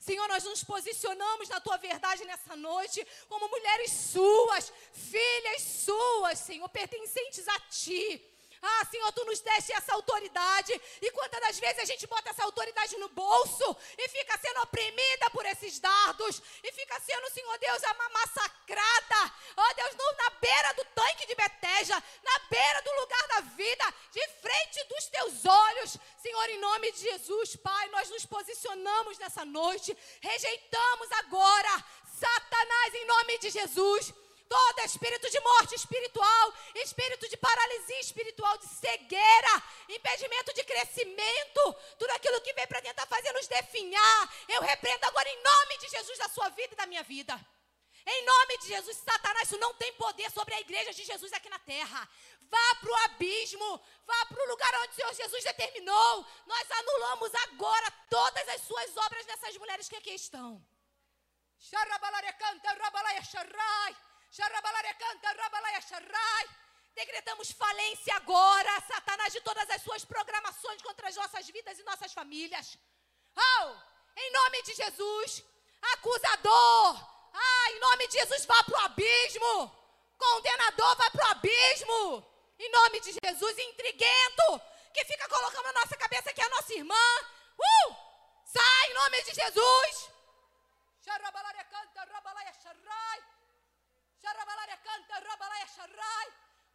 Senhor, 0.00 0.26
nós 0.28 0.44
nos 0.44 0.64
posicionamos 0.64 1.48
na 1.50 1.60
tua 1.60 1.76
verdade 1.76 2.24
nessa 2.24 2.56
noite 2.56 3.06
como 3.28 3.48
mulheres 3.48 3.92
suas, 3.92 4.72
filhas 4.92 5.62
suas, 5.62 6.38
Senhor, 6.38 6.68
pertencentes 6.70 7.46
a 7.46 7.60
ti. 7.68 8.29
Ah, 8.62 8.84
Senhor, 8.90 9.10
tu 9.12 9.24
nos 9.24 9.40
deste 9.40 9.72
essa 9.72 9.94
autoridade. 9.94 10.80
E 11.00 11.10
quantas 11.12 11.40
das 11.40 11.58
vezes 11.58 11.78
a 11.78 11.84
gente 11.84 12.06
bota 12.06 12.30
essa 12.30 12.44
autoridade 12.44 12.96
no 12.98 13.08
bolso 13.08 13.76
e 13.96 14.08
fica 14.08 14.36
sendo 14.38 14.60
oprimida 14.62 15.30
por 15.30 15.46
esses 15.46 15.78
dardos, 15.78 16.42
e 16.62 16.72
fica 16.72 17.00
sendo, 17.00 17.30
Senhor 17.30 17.58
Deus, 17.58 17.82
massacrada. 18.12 19.34
Oh, 19.56 19.74
Deus, 19.74 19.94
no, 19.96 20.12
na 20.16 20.30
beira 20.40 20.72
do 20.74 20.84
tanque 20.84 21.26
de 21.26 21.34
Beteja, 21.34 22.02
na 22.22 22.38
beira 22.50 22.82
do 22.82 22.92
lugar 23.00 23.28
da 23.28 23.40
vida, 23.40 23.94
de 24.12 24.28
frente 24.40 24.84
dos 24.88 25.06
teus 25.06 25.46
olhos. 25.46 25.96
Senhor, 26.22 26.50
em 26.50 26.58
nome 26.58 26.92
de 26.92 27.00
Jesus, 27.00 27.56
Pai, 27.56 27.88
nós 27.88 28.10
nos 28.10 28.26
posicionamos 28.26 29.18
nessa 29.18 29.44
noite, 29.44 29.96
rejeitamos 30.20 31.10
agora 31.12 31.84
Satanás 32.18 32.94
em 32.94 33.06
nome 33.06 33.38
de 33.38 33.50
Jesus 33.50 34.12
todo 34.50 34.80
espírito 34.80 35.30
de 35.30 35.38
morte 35.40 35.76
espiritual, 35.76 36.54
espírito 36.74 37.28
de 37.28 37.36
paralisia 37.36 38.00
espiritual, 38.00 38.58
de 38.58 38.66
cegueira, 38.66 39.54
impedimento 39.88 40.52
de 40.52 40.64
crescimento, 40.64 41.62
tudo 41.96 42.10
aquilo 42.10 42.40
que 42.40 42.52
vem 42.52 42.66
para 42.66 42.82
tentar 42.82 43.06
fazer 43.06 43.32
nos 43.32 43.46
definhar, 43.46 44.34
eu 44.48 44.60
repreendo 44.60 45.06
agora 45.06 45.28
em 45.28 45.40
nome 45.40 45.78
de 45.78 45.88
Jesus 45.88 46.18
da 46.18 46.28
sua 46.28 46.48
vida 46.48 46.74
e 46.74 46.76
da 46.76 46.86
minha 46.86 47.04
vida. 47.04 47.34
Em 48.04 48.24
nome 48.24 48.58
de 48.58 48.68
Jesus, 48.68 48.96
Satanás, 48.96 49.46
isso 49.46 49.58
não 49.58 49.72
tem 49.74 49.92
poder 49.92 50.28
sobre 50.32 50.54
a 50.54 50.60
igreja 50.60 50.92
de 50.92 51.04
Jesus 51.04 51.32
aqui 51.32 51.48
na 51.48 51.58
terra. 51.60 52.08
Vá 52.40 52.74
para 52.80 52.90
o 52.90 52.96
abismo, 53.04 53.80
vá 54.04 54.26
para 54.26 54.42
o 54.42 54.48
lugar 54.48 54.74
onde 54.80 54.90
o 54.90 54.94
Senhor 54.94 55.14
Jesus 55.14 55.44
determinou. 55.44 56.26
Nós 56.46 56.70
anulamos 56.72 57.32
agora 57.46 57.88
todas 58.08 58.48
as 58.48 58.62
suas 58.62 58.96
obras 58.96 59.26
nessas 59.26 59.56
mulheres 59.58 59.88
que 59.88 59.96
aqui 59.96 60.14
estão. 60.14 60.64
Decretamos 66.94 67.50
falência 67.50 68.14
agora, 68.14 68.80
Satanás, 68.86 69.32
de 69.32 69.40
todas 69.40 69.68
as 69.70 69.82
suas 69.82 70.04
programações 70.04 70.80
contra 70.82 71.08
as 71.08 71.16
nossas 71.16 71.46
vidas 71.48 71.78
e 71.78 71.82
nossas 71.82 72.12
famílias. 72.12 72.78
Oh, 73.36 73.74
em 74.16 74.32
nome 74.32 74.62
de 74.62 74.74
Jesus, 74.74 75.44
acusador, 75.94 76.90
ah, 77.32 77.70
em 77.72 77.80
nome 77.80 78.06
de 78.08 78.18
Jesus, 78.18 78.44
vá 78.44 78.62
para 78.64 78.78
o 78.78 78.84
abismo. 78.84 79.76
Condenador, 80.18 80.96
vai 80.96 81.10
para 81.10 81.26
o 81.26 81.30
abismo. 81.30 82.26
Em 82.58 82.70
nome 82.70 83.00
de 83.00 83.12
Jesus, 83.24 83.58
intriguento, 83.58 84.60
que 84.92 85.04
fica 85.06 85.28
colocando 85.28 85.64
na 85.64 85.80
nossa 85.80 85.96
cabeça 85.96 86.32
que 86.32 86.40
é 86.40 86.44
a 86.44 86.50
nossa 86.50 86.74
irmã. 86.74 87.06
Uh, 87.58 87.96
sai 88.44 88.90
em 88.90 88.94
nome 88.94 89.22
de 89.22 89.34
Jesus. 89.34 90.10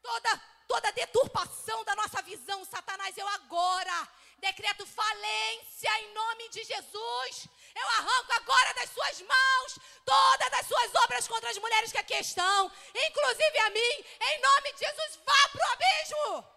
Toda, 0.02 0.42
toda 0.68 0.92
deturpação 0.92 1.84
da 1.84 1.96
nossa 1.96 2.22
visão, 2.22 2.64
Satanás, 2.66 3.18
eu 3.18 3.28
agora 3.30 4.08
decreto 4.40 4.86
falência 4.86 5.90
em 6.02 6.14
nome 6.14 6.50
de 6.50 6.64
Jesus. 6.64 7.48
Eu 7.76 7.88
arranco 7.90 8.34
agora 8.34 8.74
das 8.76 8.90
suas 8.92 9.22
mãos 9.22 9.80
todas 10.06 10.54
as 10.54 10.68
suas 10.68 10.96
obras 11.04 11.28
contra 11.28 11.50
as 11.50 11.58
mulheres 11.58 11.92
que 11.92 11.98
aqui 11.98 12.14
estão, 12.16 12.72
inclusive 12.94 13.60
a 13.60 13.70
mim, 13.72 14.06
em 14.22 14.42
nome 14.42 14.74
de 14.74 14.80
Jesus, 14.80 15.20
vá 15.26 15.50
para 15.50 15.68
o 15.68 15.72
abismo. 15.74 16.55